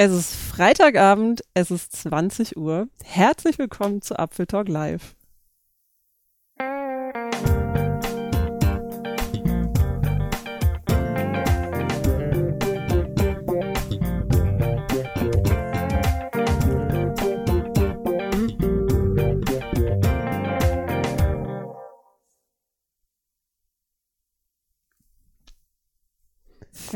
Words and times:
Es 0.00 0.12
ist 0.12 0.32
Freitagabend, 0.32 1.42
es 1.54 1.72
ist 1.72 1.90
20 1.90 2.56
Uhr. 2.56 2.86
Herzlich 3.02 3.58
willkommen 3.58 4.00
zu 4.00 4.16
Apfel 4.16 4.46
Talk 4.46 4.68
Live. 4.68 5.16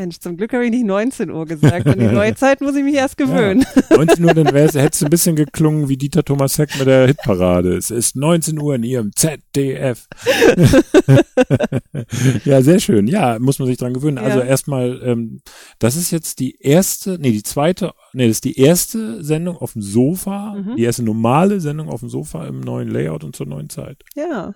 Mensch, 0.03 0.19
zum 0.19 0.37
Glück 0.37 0.53
habe 0.53 0.65
ich 0.65 0.73
nicht 0.73 0.85
19 0.85 1.31
Uhr 1.31 1.47
gesagt. 1.47 1.87
An 1.87 1.97
die 1.97 2.07
neue 2.13 2.35
Zeit 2.35 2.61
muss 2.61 2.75
ich 2.75 2.83
mich 2.83 2.97
erst 2.97 3.17
gewöhnen. 3.17 3.65
Ja, 3.91 3.97
19 3.99 4.25
Uhr, 4.25 4.35
dann 4.35 4.47
hätte 4.49 4.79
es 4.79 5.03
ein 5.03 5.11
bisschen 5.11 5.37
geklungen 5.37 5.89
wie 5.89 5.97
Dieter 5.97 6.25
Thomas 6.25 6.59
Heck 6.59 6.77
mit 6.77 6.89
der 6.89 7.07
Hitparade. 7.07 7.77
Es 7.77 7.93
ist 7.93 8.17
19 8.17 8.61
Uhr 8.61 8.75
in 8.75 8.83
ihrem 8.83 9.13
ZDF. 9.15 10.09
ja, 12.45 12.63
sehr 12.63 12.81
schön. 12.81 13.07
Ja, 13.07 13.39
muss 13.39 13.61
man 13.61 13.69
sich 13.69 13.77
dran 13.77 13.95
gewöhnen. 13.95 14.19
Also 14.19 14.31
ja. 14.31 14.35
Also 14.37 14.49
erstmal, 14.49 15.01
ähm, 15.05 15.41
das 15.79 15.95
ist 15.95 16.11
jetzt 16.11 16.41
die 16.41 16.57
erste, 16.59 17.17
nee, 17.21 17.31
die 17.31 17.45
zweite, 17.45 17.93
nee, 18.13 18.27
das 18.27 18.39
ist 18.39 18.45
die 18.45 18.59
erste 18.59 19.23
Sendung 19.23 19.57
auf 19.57 19.75
dem 19.75 19.83
Sofa, 19.83 20.55
mhm. 20.55 20.77
die 20.77 20.83
erste 20.83 21.05
normale 21.05 21.61
Sendung 21.61 21.89
auf 21.91 22.01
dem 22.01 22.09
Sofa 22.09 22.45
im 22.47 22.61
neuen 22.61 22.89
Layout 22.89 23.23
und 23.23 23.37
zur 23.37 23.47
neuen 23.47 23.71
Zeit. 23.71 24.03
Ja. 24.17 24.53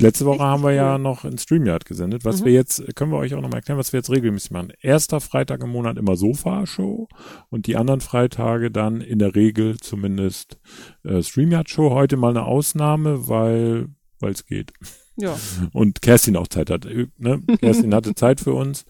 Letzte 0.00 0.24
Woche 0.24 0.42
haben 0.42 0.62
wir 0.62 0.72
ja 0.72 0.98
noch 0.98 1.24
in 1.24 1.38
StreamYard 1.38 1.84
gesendet. 1.84 2.24
Was 2.24 2.40
mhm. 2.40 2.46
wir 2.46 2.52
jetzt, 2.52 2.96
können 2.96 3.12
wir 3.12 3.18
euch 3.18 3.34
auch 3.34 3.40
noch 3.40 3.50
mal 3.50 3.58
erklären, 3.58 3.78
was 3.78 3.92
wir 3.92 3.98
jetzt 3.98 4.10
regelmäßig 4.10 4.50
machen. 4.50 4.72
Erster 4.80 5.20
Freitag 5.20 5.62
im 5.62 5.70
Monat 5.70 5.98
immer 5.98 6.16
Sofa-Show 6.16 7.08
und 7.50 7.66
die 7.66 7.76
anderen 7.76 8.00
Freitage 8.00 8.70
dann 8.70 9.00
in 9.00 9.18
der 9.18 9.34
Regel 9.34 9.76
zumindest 9.78 10.58
äh, 11.04 11.22
StreamYard-Show. 11.22 11.90
Heute 11.90 12.16
mal 12.16 12.30
eine 12.30 12.44
Ausnahme, 12.44 13.28
weil 13.28 13.88
weil 14.20 14.32
es 14.32 14.46
geht. 14.46 14.72
Ja. 15.16 15.36
Und 15.72 16.02
Kerstin 16.02 16.36
auch 16.36 16.48
Zeit 16.48 16.70
hat. 16.70 16.86
Ne? 17.18 17.42
Kerstin 17.58 17.94
hatte 17.94 18.14
Zeit 18.14 18.40
für 18.40 18.54
uns 18.54 18.84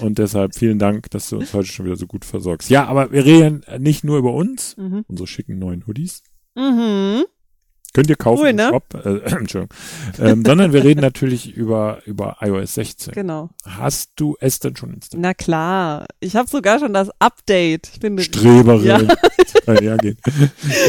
und 0.00 0.18
deshalb 0.18 0.54
vielen 0.54 0.78
Dank, 0.78 1.10
dass 1.10 1.28
du 1.28 1.38
uns 1.38 1.54
heute 1.54 1.68
schon 1.68 1.86
wieder 1.86 1.96
so 1.96 2.06
gut 2.06 2.24
versorgst. 2.24 2.68
Ja, 2.70 2.86
aber 2.86 3.12
wir 3.12 3.24
reden 3.24 3.64
nicht 3.78 4.04
nur 4.04 4.18
über 4.18 4.32
uns, 4.32 4.76
mhm. 4.76 5.04
unsere 5.08 5.26
schicken 5.26 5.58
neuen 5.58 5.86
Hoodies. 5.86 6.22
Mhm. 6.54 7.24
Könnt 7.94 8.08
ihr 8.08 8.16
kaufen 8.16 8.42
cool, 8.42 8.52
ne? 8.54 8.68
im 8.68 8.70
Shop. 8.70 8.84
Äh, 9.04 9.18
Entschuldigung. 9.36 9.68
Ähm, 10.18 10.44
sondern 10.46 10.72
wir 10.72 10.82
reden 10.82 11.00
natürlich 11.00 11.54
über, 11.54 11.98
über 12.06 12.38
iOS 12.40 12.74
16. 12.74 13.12
Genau. 13.12 13.50
Hast 13.66 14.12
du 14.16 14.34
es 14.40 14.60
denn 14.60 14.76
schon 14.76 14.94
installiert? 14.94 15.22
Na 15.22 15.34
klar. 15.34 16.06
Ich 16.20 16.34
habe 16.34 16.48
sogar 16.48 16.78
schon 16.78 16.94
das 16.94 17.10
Update. 17.18 17.90
Ich 17.92 18.00
bin 18.00 18.18
Streberin. 18.18 18.84
Ja. 18.84 18.98
ja, 19.80 19.96
geht. 19.96 20.18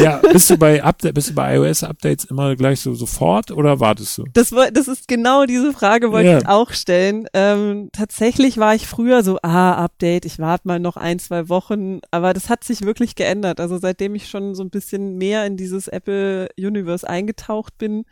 ja, 0.02 0.22
bist 0.32 0.50
du 0.50 0.58
bei 0.58 0.82
Update, 0.82 1.14
bist 1.14 1.30
du 1.30 1.34
bei 1.34 1.56
iOS-Updates 1.56 2.26
immer 2.26 2.56
gleich 2.56 2.80
so 2.80 2.94
sofort 2.94 3.52
oder 3.52 3.80
wartest 3.80 4.18
du? 4.18 4.26
Das, 4.34 4.52
das 4.72 4.88
ist 4.88 5.08
genau 5.08 5.46
diese 5.46 5.74
Frage, 5.74 6.12
wollte 6.12 6.30
ja. 6.30 6.38
ich 6.40 6.48
auch 6.48 6.72
stellen. 6.72 7.28
Ähm, 7.34 7.90
tatsächlich 7.92 8.58
war 8.58 8.76
ich 8.76 8.88
früher 8.88 9.24
so, 9.24 9.40
ah, 9.42 9.74
Update, 9.74 10.26
ich 10.26 10.40
warte 10.40 10.68
mal 10.68 10.80
noch 10.80 10.96
ein, 10.96 11.20
zwei 11.20 11.50
Wochen, 11.50 12.00
aber 12.12 12.34
das 12.34 12.50
hat 12.50 12.64
sich 12.64 12.84
wirklich 12.84 13.16
geändert. 13.16 13.60
Also 13.60 13.78
seitdem 13.78 14.16
ich 14.16 14.30
schon 14.30 14.56
so 14.56 14.64
ein 14.64 14.70
bisschen 14.70 15.18
mehr 15.18 15.46
in 15.46 15.58
dieses 15.58 15.88
Apple 15.88 16.48
Universe 16.58 16.93
Universe 16.94 17.10
eingetaucht 17.10 17.78
bin, 17.78 18.06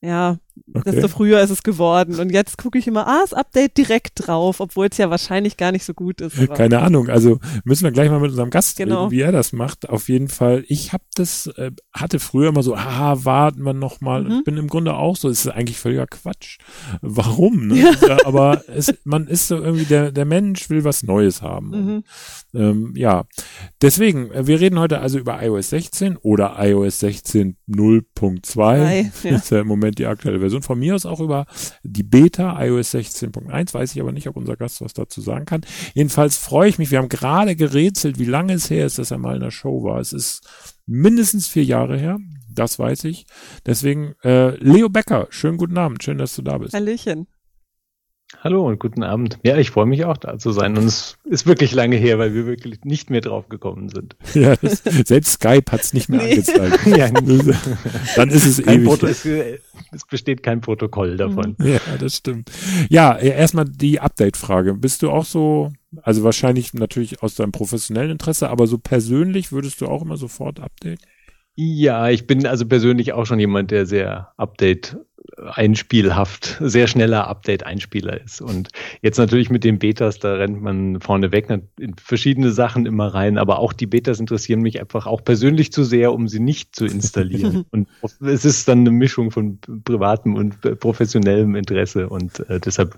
ja, 0.00 0.38
okay. 0.74 0.90
desto 0.90 1.08
früher 1.08 1.40
ist 1.40 1.50
es 1.50 1.62
geworden. 1.62 2.18
Und 2.18 2.30
jetzt 2.30 2.58
gucke 2.58 2.78
ich 2.78 2.86
immer, 2.86 3.06
ah, 3.06 3.20
das 3.22 3.32
Update 3.32 3.76
direkt 3.76 4.26
drauf, 4.26 4.60
obwohl 4.60 4.88
es 4.90 4.98
ja 4.98 5.10
wahrscheinlich 5.10 5.56
gar 5.56 5.72
nicht 5.72 5.84
so 5.84 5.94
gut 5.94 6.20
ist. 6.20 6.38
Aber. 6.38 6.54
Keine 6.54 6.80
Ahnung. 6.80 7.08
Also 7.08 7.38
müssen 7.64 7.84
wir 7.84 7.92
gleich 7.92 8.10
mal 8.10 8.20
mit 8.20 8.30
unserem 8.30 8.50
Gast 8.50 8.76
genau. 8.76 9.04
reden, 9.04 9.10
wie 9.10 9.20
er 9.20 9.32
das 9.32 9.52
macht. 9.52 9.88
Auf 9.88 10.08
jeden 10.08 10.28
Fall. 10.28 10.64
Ich 10.68 10.92
habe 10.92 11.04
das, 11.14 11.46
äh, 11.56 11.70
hatte 11.92 12.18
früher 12.18 12.48
immer 12.48 12.62
so, 12.62 12.74
ah, 12.74 13.24
warten 13.24 13.62
wir 13.62 13.72
noch 13.72 14.00
mal. 14.00 14.24
Mhm. 14.24 14.30
Ich 14.30 14.44
bin 14.44 14.56
im 14.56 14.68
Grunde 14.68 14.94
auch 14.94 15.16
so. 15.16 15.28
Es 15.28 15.44
ist 15.44 15.52
eigentlich 15.52 15.78
völliger 15.78 16.06
Quatsch. 16.06 16.58
Warum? 17.00 17.66
Ne? 17.66 17.80
Ja. 17.80 18.18
Aber 18.24 18.62
es, 18.68 18.94
man 19.04 19.26
ist 19.26 19.48
so 19.48 19.56
irgendwie 19.56 19.84
der 19.84 20.12
der 20.12 20.24
Mensch 20.24 20.70
will 20.70 20.84
was 20.84 21.02
Neues 21.02 21.42
haben. 21.42 21.70
Mhm. 21.70 22.04
Ähm, 22.54 22.92
ja, 22.96 23.24
deswegen. 23.82 24.30
Äh, 24.30 24.46
wir 24.46 24.60
reden 24.60 24.78
heute 24.78 25.00
also 25.00 25.18
über 25.18 25.42
iOS 25.42 25.70
16 25.70 26.16
oder 26.16 26.56
iOS 26.58 27.00
16 27.00 27.56
0.2. 27.68 29.10
Ja. 29.24 29.30
Ist 29.36 29.50
ja 29.50 29.60
im 29.60 29.66
Moment 29.66 29.98
die 29.98 30.06
aktuelle 30.06 30.40
Version 30.40 30.49
von 30.62 30.78
mir 30.78 30.94
aus 30.94 31.06
auch 31.06 31.20
über 31.20 31.46
die 31.82 32.02
Beta 32.02 32.62
iOS 32.62 32.94
16.1, 32.94 33.74
weiß 33.74 33.94
ich 33.94 34.00
aber 34.00 34.12
nicht, 34.12 34.28
ob 34.28 34.36
unser 34.36 34.56
Gast 34.56 34.80
was 34.80 34.92
dazu 34.92 35.20
sagen 35.20 35.44
kann. 35.44 35.62
Jedenfalls 35.94 36.36
freue 36.36 36.68
ich 36.68 36.78
mich, 36.78 36.90
wir 36.90 36.98
haben 36.98 37.08
gerade 37.08 37.56
gerätselt, 37.56 38.18
wie 38.18 38.24
lange 38.24 38.54
es 38.54 38.70
her 38.70 38.86
ist, 38.86 38.98
dass 38.98 39.10
er 39.10 39.18
mal 39.18 39.36
in 39.36 39.42
der 39.42 39.50
Show 39.50 39.82
war. 39.82 40.00
Es 40.00 40.12
ist 40.12 40.46
mindestens 40.86 41.46
vier 41.46 41.64
Jahre 41.64 41.98
her, 41.98 42.18
das 42.52 42.78
weiß 42.78 43.04
ich. 43.04 43.26
Deswegen, 43.66 44.14
äh, 44.24 44.56
Leo 44.56 44.88
Becker, 44.88 45.28
schönen 45.30 45.56
guten 45.56 45.78
Abend, 45.78 46.02
schön, 46.02 46.18
dass 46.18 46.34
du 46.34 46.42
da 46.42 46.58
bist. 46.58 46.74
Hallöchen. 46.74 47.26
Hallo 48.38 48.66
und 48.66 48.78
guten 48.78 49.02
Abend. 49.02 49.38
Ja, 49.42 49.58
ich 49.58 49.70
freue 49.70 49.86
mich 49.86 50.04
auch 50.04 50.16
da 50.16 50.38
zu 50.38 50.52
sein. 50.52 50.78
Und 50.78 50.84
es 50.84 51.18
ist 51.24 51.46
wirklich 51.46 51.74
lange 51.74 51.96
her, 51.96 52.18
weil 52.18 52.32
wir 52.32 52.46
wirklich 52.46 52.84
nicht 52.84 53.10
mehr 53.10 53.20
drauf 53.20 53.48
gekommen 53.48 53.88
sind. 53.88 54.16
Ja, 54.34 54.54
das, 54.56 54.84
selbst 54.84 55.32
Skype 55.32 55.70
hat 55.72 55.80
es 55.80 55.92
nicht 55.92 56.08
mehr 56.08 56.22
nee. 56.22 56.30
angezeigt. 56.30 56.86
ja, 56.86 57.10
Dann 58.16 58.30
ist 58.30 58.46
es 58.46 58.62
kein 58.62 58.82
ewig. 58.82 59.02
Es, 59.02 59.26
es, 59.26 60.06
besteht 60.08 60.42
kein 60.42 60.60
Protokoll 60.60 61.16
davon. 61.16 61.56
Ja, 61.58 61.80
das 61.98 62.16
stimmt. 62.16 62.50
Ja, 62.88 63.18
erstmal 63.18 63.64
die 63.64 63.98
Update-Frage. 64.00 64.74
Bist 64.74 65.02
du 65.02 65.10
auch 65.10 65.24
so, 65.24 65.72
also 66.02 66.22
wahrscheinlich 66.22 66.72
natürlich 66.72 67.22
aus 67.22 67.34
deinem 67.34 67.52
professionellen 67.52 68.12
Interesse, 68.12 68.48
aber 68.48 68.68
so 68.68 68.78
persönlich 68.78 69.50
würdest 69.50 69.80
du 69.80 69.86
auch 69.86 70.02
immer 70.02 70.16
sofort 70.16 70.60
updaten? 70.60 71.04
Ja, 71.56 72.08
ich 72.08 72.26
bin 72.26 72.46
also 72.46 72.66
persönlich 72.66 73.12
auch 73.12 73.26
schon 73.26 73.40
jemand, 73.40 73.70
der 73.70 73.84
sehr 73.84 74.32
Update 74.36 74.96
einspielhaft, 75.36 76.56
sehr 76.60 76.86
schneller 76.86 77.26
Update-Einspieler 77.28 78.20
ist. 78.20 78.40
Und 78.40 78.68
jetzt 79.02 79.18
natürlich 79.18 79.50
mit 79.50 79.64
den 79.64 79.78
Betas, 79.78 80.18
da 80.18 80.34
rennt 80.34 80.60
man 80.60 81.00
vorneweg 81.00 81.48
in 81.78 81.94
verschiedene 81.96 82.50
Sachen 82.50 82.86
immer 82.86 83.08
rein, 83.08 83.38
aber 83.38 83.58
auch 83.58 83.72
die 83.72 83.86
Betas 83.86 84.20
interessieren 84.20 84.60
mich 84.60 84.80
einfach 84.80 85.06
auch 85.06 85.22
persönlich 85.22 85.72
zu 85.72 85.84
sehr, 85.84 86.12
um 86.12 86.28
sie 86.28 86.40
nicht 86.40 86.74
zu 86.74 86.86
installieren. 86.86 87.64
und 87.70 87.88
es 88.20 88.44
ist 88.44 88.68
dann 88.68 88.80
eine 88.80 88.90
Mischung 88.90 89.30
von 89.30 89.58
privatem 89.84 90.34
und 90.34 90.60
professionellem 90.80 91.54
Interesse 91.54 92.08
und 92.08 92.40
äh, 92.48 92.60
deshalb 92.60 92.96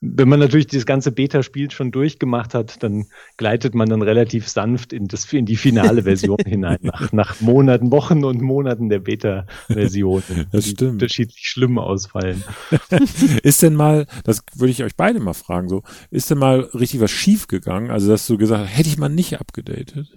wenn 0.00 0.28
man 0.28 0.40
natürlich 0.40 0.66
das 0.66 0.84
ganze 0.84 1.10
Beta-Spiel 1.10 1.70
schon 1.70 1.90
durchgemacht 1.90 2.54
hat, 2.54 2.82
dann 2.82 3.06
gleitet 3.36 3.74
man 3.74 3.88
dann 3.88 4.02
relativ 4.02 4.48
sanft 4.48 4.92
in, 4.92 5.08
das, 5.08 5.32
in 5.32 5.46
die 5.46 5.56
finale 5.56 6.02
Version 6.02 6.38
hinein, 6.46 6.78
nach, 6.82 7.12
nach 7.12 7.40
Monaten, 7.40 7.90
Wochen 7.90 8.24
und 8.24 8.42
Monaten 8.42 8.88
der 8.88 8.98
Beta-Version. 8.98 10.22
Das 10.52 10.68
stimmt. 10.68 10.92
Unterschiedlich 10.92 11.48
schlimm 11.48 11.78
ausfallen. 11.78 12.44
ist 13.42 13.62
denn 13.62 13.74
mal, 13.74 14.06
das 14.24 14.42
würde 14.54 14.70
ich 14.70 14.84
euch 14.84 14.96
beide 14.96 15.18
mal 15.20 15.34
fragen, 15.34 15.68
so, 15.68 15.82
ist 16.10 16.30
denn 16.30 16.38
mal 16.38 16.60
richtig 16.74 17.00
was 17.00 17.10
schief 17.10 17.46
gegangen? 17.46 17.90
Also, 17.90 18.08
dass 18.08 18.26
du 18.26 18.36
gesagt 18.36 18.68
hast, 18.68 18.76
hätte 18.76 18.88
ich 18.88 18.98
mal 18.98 19.08
nicht 19.08 19.40
abgedatet? 19.40 20.08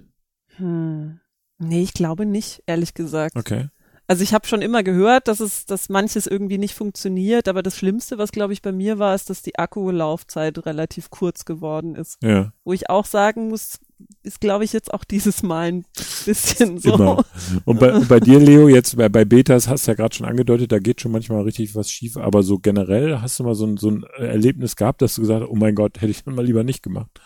Hm. 0.57 1.19
Nee, 1.57 1.83
ich 1.83 1.93
glaube 1.93 2.25
nicht, 2.25 2.63
ehrlich 2.67 2.93
gesagt. 2.93 3.35
Okay. 3.35 3.67
Also 4.09 4.23
ich 4.23 4.33
habe 4.33 4.47
schon 4.47 4.63
immer 4.63 4.81
gehört, 4.81 5.27
dass 5.27 5.39
es, 5.39 5.67
dass 5.67 5.87
manches 5.87 6.25
irgendwie 6.25 6.57
nicht 6.57 6.73
funktioniert, 6.73 7.47
aber 7.47 7.61
das 7.61 7.77
Schlimmste, 7.77 8.17
was 8.17 8.31
glaube 8.31 8.53
ich 8.53 8.63
bei 8.63 8.71
mir 8.71 8.97
war, 8.97 9.13
ist, 9.13 9.29
dass 9.29 9.43
die 9.43 9.59
Akkulaufzeit 9.59 10.65
relativ 10.65 11.11
kurz 11.11 11.45
geworden 11.45 11.93
ist. 11.93 12.17
Ja. 12.23 12.51
Wo 12.63 12.73
ich 12.73 12.89
auch 12.89 13.05
sagen 13.05 13.49
muss, 13.49 13.77
ist 14.23 14.41
glaube 14.41 14.63
ich 14.63 14.73
jetzt 14.73 14.91
auch 14.91 15.03
dieses 15.03 15.43
Mal 15.43 15.67
ein 15.67 15.85
bisschen 16.25 16.79
so. 16.79 16.95
Immer. 16.95 17.23
Und 17.65 17.79
bei, 17.79 17.99
bei 17.99 18.19
dir, 18.19 18.39
Leo, 18.39 18.67
jetzt 18.67 18.97
bei, 18.97 19.09
bei 19.09 19.25
Betas 19.25 19.67
hast 19.67 19.85
du 19.85 19.91
ja 19.91 19.95
gerade 19.95 20.15
schon 20.15 20.25
angedeutet, 20.25 20.71
da 20.71 20.79
geht 20.79 21.01
schon 21.01 21.11
manchmal 21.11 21.43
richtig 21.43 21.75
was 21.75 21.91
schief, 21.91 22.17
aber 22.17 22.41
so 22.41 22.57
generell 22.57 23.21
hast 23.21 23.37
du 23.37 23.43
mal 23.43 23.53
so 23.53 23.67
ein, 23.67 23.77
so 23.77 23.91
ein 23.91 24.05
Erlebnis 24.17 24.75
gehabt, 24.75 25.03
dass 25.03 25.13
du 25.13 25.21
gesagt 25.21 25.43
hast, 25.43 25.51
oh 25.51 25.55
mein 25.55 25.75
Gott, 25.75 26.01
hätte 26.01 26.09
ich 26.09 26.25
mal 26.25 26.43
lieber 26.43 26.63
nicht 26.63 26.81
gemacht. 26.81 27.21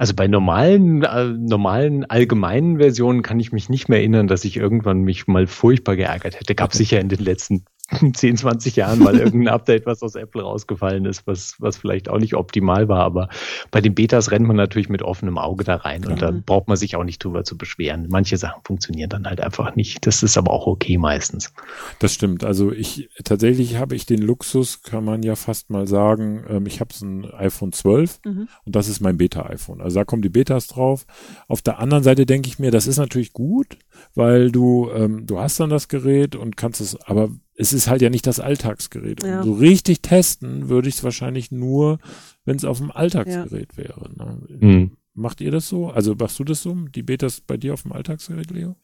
Also 0.00 0.14
bei 0.14 0.28
normalen, 0.28 1.02
äh, 1.02 1.26
normalen 1.26 2.06
allgemeinen 2.06 2.78
Versionen 2.78 3.20
kann 3.20 3.38
ich 3.38 3.52
mich 3.52 3.68
nicht 3.68 3.90
mehr 3.90 3.98
erinnern, 3.98 4.28
dass 4.28 4.46
ich 4.46 4.56
irgendwann 4.56 5.02
mich 5.02 5.26
mal 5.26 5.46
furchtbar 5.46 5.94
geärgert 5.94 6.40
hätte. 6.40 6.54
Gab 6.54 6.72
sicher 6.72 6.98
in 7.00 7.10
den 7.10 7.18
letzten 7.18 7.66
10, 8.12 8.36
20 8.36 8.76
Jahren 8.76 9.00
mal 9.00 9.18
irgendein 9.18 9.48
Update, 9.54 9.86
was 9.86 10.02
aus 10.02 10.14
Apple 10.14 10.42
rausgefallen 10.42 11.04
ist, 11.04 11.26
was, 11.26 11.56
was 11.58 11.76
vielleicht 11.76 12.08
auch 12.08 12.18
nicht 12.18 12.34
optimal 12.34 12.88
war. 12.88 13.00
Aber 13.00 13.28
bei 13.70 13.80
den 13.80 13.94
Betas 13.94 14.30
rennt 14.30 14.46
man 14.46 14.56
natürlich 14.56 14.88
mit 14.88 15.02
offenem 15.02 15.38
Auge 15.38 15.64
da 15.64 15.76
rein 15.76 16.04
und 16.06 16.22
da 16.22 16.30
braucht 16.30 16.68
man 16.68 16.76
sich 16.76 16.96
auch 16.96 17.04
nicht 17.04 17.22
drüber 17.22 17.44
zu 17.44 17.58
beschweren. 17.58 18.06
Manche 18.08 18.36
Sachen 18.36 18.62
funktionieren 18.64 19.10
dann 19.10 19.26
halt 19.26 19.40
einfach 19.40 19.74
nicht. 19.74 20.06
Das 20.06 20.22
ist 20.22 20.38
aber 20.38 20.52
auch 20.52 20.66
okay 20.66 20.98
meistens. 20.98 21.52
Das 21.98 22.14
stimmt. 22.14 22.44
Also 22.44 22.72
ich, 22.72 23.08
tatsächlich 23.24 23.76
habe 23.76 23.96
ich 23.96 24.06
den 24.06 24.22
Luxus, 24.22 24.82
kann 24.82 25.04
man 25.04 25.22
ja 25.22 25.34
fast 25.34 25.70
mal 25.70 25.86
sagen, 25.86 26.44
ähm, 26.48 26.66
ich 26.66 26.80
habe 26.80 26.90
ein 27.02 27.30
iPhone 27.32 27.72
12 27.72 28.20
mhm. 28.24 28.48
und 28.64 28.76
das 28.76 28.88
ist 28.88 29.00
mein 29.00 29.16
Beta-iPhone. 29.16 29.80
Also 29.80 30.00
da 30.00 30.04
kommen 30.04 30.22
die 30.22 30.28
Betas 30.28 30.68
drauf. 30.68 31.06
Auf 31.48 31.62
der 31.62 31.78
anderen 31.78 32.04
Seite 32.04 32.26
denke 32.26 32.48
ich 32.48 32.58
mir, 32.58 32.70
das 32.70 32.86
ist 32.86 32.98
natürlich 32.98 33.32
gut, 33.32 33.78
weil 34.14 34.52
du, 34.52 34.90
ähm, 34.94 35.26
du 35.26 35.38
hast 35.38 35.58
dann 35.60 35.70
das 35.70 35.88
Gerät 35.88 36.36
und 36.36 36.56
kannst 36.56 36.80
es, 36.80 36.96
aber 37.06 37.30
es 37.60 37.74
ist 37.74 37.88
halt 37.88 38.00
ja 38.00 38.08
nicht 38.08 38.26
das 38.26 38.40
Alltagsgerät. 38.40 39.22
Ja. 39.22 39.42
So 39.42 39.52
richtig 39.52 40.00
testen 40.00 40.70
würde 40.70 40.88
ich 40.88 40.96
es 40.96 41.04
wahrscheinlich 41.04 41.50
nur, 41.50 41.98
wenn 42.46 42.56
es 42.56 42.64
auf 42.64 42.78
dem 42.78 42.90
Alltagsgerät 42.90 43.72
ja. 43.72 43.84
wäre. 43.84 44.10
Ne? 44.16 44.38
Mhm. 44.60 44.96
macht 45.12 45.42
ihr 45.42 45.50
das 45.50 45.68
so? 45.68 45.90
Also 45.90 46.14
machst 46.14 46.38
du 46.38 46.44
das 46.44 46.62
so, 46.62 46.74
die 46.74 47.02
Betas 47.02 47.42
bei 47.42 47.58
dir 47.58 47.74
auf 47.74 47.82
dem 47.82 47.92
Alltagsgerät, 47.92 48.50
Leo? 48.50 48.76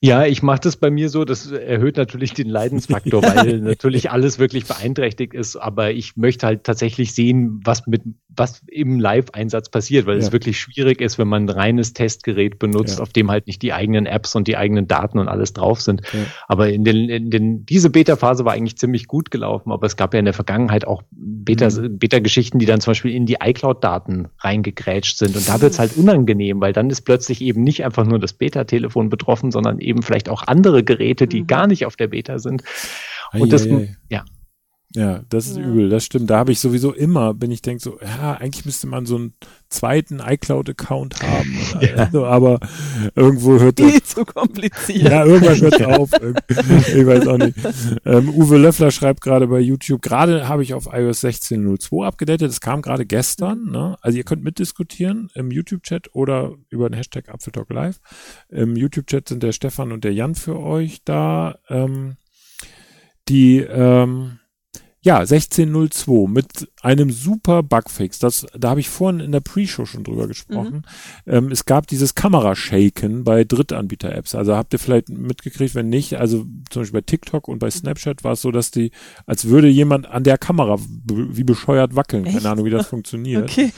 Ja, 0.00 0.26
ich 0.26 0.42
mache 0.42 0.60
das 0.60 0.76
bei 0.76 0.90
mir 0.90 1.08
so, 1.08 1.24
das 1.24 1.50
erhöht 1.50 1.96
natürlich 1.96 2.34
den 2.34 2.48
Leidensfaktor, 2.48 3.22
weil 3.34 3.60
natürlich 3.60 4.10
alles 4.10 4.38
wirklich 4.38 4.66
beeinträchtigt 4.66 5.34
ist, 5.34 5.56
aber 5.56 5.92
ich 5.92 6.16
möchte 6.16 6.46
halt 6.46 6.64
tatsächlich 6.64 7.14
sehen, 7.14 7.60
was 7.64 7.86
mit 7.86 8.02
was 8.36 8.62
im 8.68 8.98
Live-Einsatz 8.98 9.68
passiert, 9.68 10.06
weil 10.06 10.18
ja. 10.18 10.24
es 10.24 10.32
wirklich 10.32 10.58
schwierig 10.58 11.00
ist, 11.00 11.18
wenn 11.18 11.28
man 11.28 11.44
ein 11.44 11.48
reines 11.48 11.92
Testgerät 11.92 12.58
benutzt, 12.58 12.98
ja. 12.98 13.02
auf 13.02 13.12
dem 13.12 13.30
halt 13.30 13.46
nicht 13.46 13.62
die 13.62 13.72
eigenen 13.72 14.06
Apps 14.06 14.34
und 14.34 14.48
die 14.48 14.56
eigenen 14.56 14.88
Daten 14.88 15.18
und 15.18 15.28
alles 15.28 15.52
drauf 15.52 15.80
sind. 15.80 16.02
Ja. 16.12 16.20
Aber 16.48 16.68
in 16.68 16.84
den, 16.84 17.08
in 17.08 17.30
den 17.30 17.66
diese 17.66 17.90
Beta-Phase 17.90 18.44
war 18.44 18.52
eigentlich 18.52 18.76
ziemlich 18.76 19.06
gut 19.06 19.30
gelaufen, 19.30 19.72
aber 19.72 19.86
es 19.86 19.96
gab 19.96 20.14
ja 20.14 20.18
in 20.18 20.24
der 20.24 20.34
Vergangenheit 20.34 20.86
auch 20.86 21.02
Beta, 21.10 21.68
mhm. 21.68 21.98
Beta-Geschichten, 21.98 22.58
die 22.58 22.66
dann 22.66 22.80
zum 22.80 22.92
Beispiel 22.92 23.12
in 23.12 23.26
die 23.26 23.36
iCloud-Daten 23.42 24.28
reingegrätscht 24.38 25.18
sind. 25.18 25.36
Und 25.36 25.48
da 25.48 25.60
wird 25.60 25.72
es 25.72 25.78
halt 25.84 25.96
unangenehm, 25.96 26.60
weil 26.60 26.72
dann 26.72 26.90
ist 26.90 27.02
plötzlich 27.02 27.40
eben 27.40 27.62
nicht 27.62 27.84
einfach 27.84 28.06
nur 28.06 28.18
das 28.18 28.32
Beta-Telefon 28.32 29.08
betroffen, 29.08 29.50
sondern 29.50 29.78
eben 29.78 29.93
vielleicht 30.02 30.28
auch 30.28 30.42
andere 30.46 30.84
Geräte, 30.84 31.26
die 31.26 31.42
mhm. 31.42 31.46
gar 31.46 31.66
nicht 31.66 31.86
auf 31.86 31.96
der 31.96 32.08
Beta 32.08 32.38
sind. 32.38 32.62
Und 33.32 33.52
das, 33.52 33.66
ja. 34.08 34.24
Ja, 34.96 35.24
das 35.28 35.48
ist 35.48 35.56
ja. 35.56 35.64
übel, 35.64 35.88
das 35.88 36.04
stimmt. 36.04 36.30
Da 36.30 36.38
habe 36.38 36.52
ich 36.52 36.60
sowieso 36.60 36.92
immer, 36.92 37.34
bin 37.34 37.50
ich 37.50 37.62
denke 37.62 37.82
so, 37.82 37.98
ja, 38.00 38.34
eigentlich 38.34 38.64
müsste 38.64 38.86
man 38.86 39.06
so 39.06 39.16
einen 39.16 39.34
zweiten 39.68 40.20
iCloud-Account 40.20 41.20
haben. 41.20 41.58
ja. 41.80 41.94
also, 41.96 42.26
aber 42.26 42.60
irgendwo 43.16 43.58
hört 43.58 43.80
das. 43.80 43.90
Viel 43.90 44.02
zu 44.04 44.24
kompliziert. 44.24 45.02
Ja, 45.02 45.24
irgendwann 45.24 45.60
hört 45.60 45.80
es 45.80 45.86
auf. 45.86 46.10
ich 46.12 47.06
weiß 47.06 47.26
auch 47.26 47.38
nicht. 47.38 47.58
Ähm, 48.04 48.28
Uwe 48.28 48.56
Löffler 48.56 48.92
schreibt 48.92 49.20
gerade 49.20 49.48
bei 49.48 49.58
YouTube, 49.58 50.00
gerade 50.00 50.48
habe 50.48 50.62
ich 50.62 50.74
auf 50.74 50.86
iOS 50.92 51.24
16.02 51.24 52.06
abgedatet, 52.06 52.48
das 52.48 52.60
kam 52.60 52.80
gerade 52.80 53.04
gestern. 53.04 53.70
Ne? 53.70 53.96
Also 54.00 54.16
ihr 54.16 54.24
könnt 54.24 54.44
mitdiskutieren 54.44 55.28
im 55.34 55.50
YouTube-Chat 55.50 56.14
oder 56.14 56.52
über 56.68 56.88
den 56.88 56.94
Hashtag 56.94 57.30
Apfeltalk 57.30 57.68
Live. 57.70 58.00
Im 58.48 58.76
YouTube-Chat 58.76 59.28
sind 59.28 59.42
der 59.42 59.52
Stefan 59.52 59.90
und 59.90 60.04
der 60.04 60.14
Jan 60.14 60.36
für 60.36 60.60
euch 60.60 61.02
da. 61.04 61.56
Ähm, 61.68 62.16
die 63.28 63.58
ähm, 63.58 64.38
ja, 65.04 65.18
1602 65.18 66.28
mit 66.30 66.70
einem 66.80 67.10
super 67.10 67.62
Bugfix. 67.62 68.18
Das, 68.18 68.46
da 68.58 68.70
habe 68.70 68.80
ich 68.80 68.88
vorhin 68.88 69.20
in 69.20 69.32
der 69.32 69.40
Pre-Show 69.40 69.84
schon 69.84 70.02
drüber 70.02 70.26
gesprochen. 70.26 70.86
Mhm. 71.26 71.32
Ähm, 71.32 71.52
es 71.52 71.66
gab 71.66 71.86
dieses 71.86 72.14
Kamerashaken 72.14 73.22
bei 73.22 73.44
Drittanbieter-Apps. 73.44 74.34
Also 74.34 74.56
habt 74.56 74.72
ihr 74.72 74.78
vielleicht 74.78 75.10
mitgekriegt, 75.10 75.74
wenn 75.74 75.90
nicht, 75.90 76.14
also 76.14 76.46
zum 76.70 76.82
Beispiel 76.82 77.00
bei 77.00 77.04
TikTok 77.04 77.48
und 77.48 77.58
bei 77.58 77.70
Snapchat 77.70 78.24
war 78.24 78.32
es 78.32 78.40
so, 78.40 78.50
dass 78.50 78.70
die, 78.70 78.92
als 79.26 79.44
würde 79.44 79.68
jemand 79.68 80.06
an 80.06 80.24
der 80.24 80.38
Kamera 80.38 80.78
wie 80.78 81.44
bescheuert 81.44 81.94
wackeln. 81.94 82.24
Echt? 82.24 82.38
Keine 82.38 82.48
Ahnung, 82.48 82.64
wie 82.64 82.70
das 82.70 82.86
funktioniert. 82.88 83.50
Okay. 83.50 83.72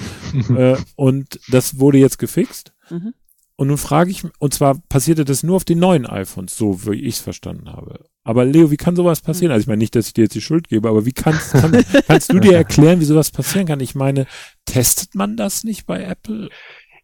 Äh, 0.57 0.77
und 0.95 1.41
das 1.49 1.81
wurde 1.81 1.99
jetzt 1.99 2.21
gefixt. 2.21 2.73
Mhm. 2.89 3.15
Und 3.57 3.67
nun 3.67 3.79
frage 3.79 4.13
ich, 4.13 4.23
und 4.39 4.55
zwar 4.55 4.79
passierte 4.89 5.25
das 5.25 5.43
nur 5.43 5.57
auf 5.57 5.65
den 5.65 5.81
neuen 5.81 6.07
iPhones, 6.07 6.57
so 6.57 6.87
wie 6.87 7.01
ich 7.01 7.17
es 7.17 7.21
verstanden 7.21 7.73
habe. 7.73 8.05
Aber 8.27 8.45
Leo, 8.45 8.73
wie 8.73 8.77
kann 8.77 8.97
sowas 8.97 9.21
passieren? 9.21 9.51
Hm. 9.51 9.55
Also 9.55 9.63
ich 9.63 9.69
meine 9.69 9.79
nicht, 9.79 9.95
dass 9.95 10.09
ich 10.09 10.15
dir 10.15 10.23
jetzt 10.23 10.35
die 10.35 10.41
Schuld 10.41 10.69
gebe, 10.69 10.89
aber 10.89 11.07
wie 11.07 11.13
kannst, 11.13 11.53
kann, 11.53 11.85
kannst 12.09 12.33
du 12.33 12.41
dir 12.41 12.53
erklären, 12.57 13.01
wie 13.01 13.05
sowas 13.05 13.31
passieren 13.31 13.69
kann? 13.69 13.79
Ich 13.79 13.95
meine, 13.95 14.27
testet 14.65 15.15
man 15.15 15.37
das 15.37 15.63
nicht 15.63 15.87
bei 15.87 16.03
Apple? 16.03 16.49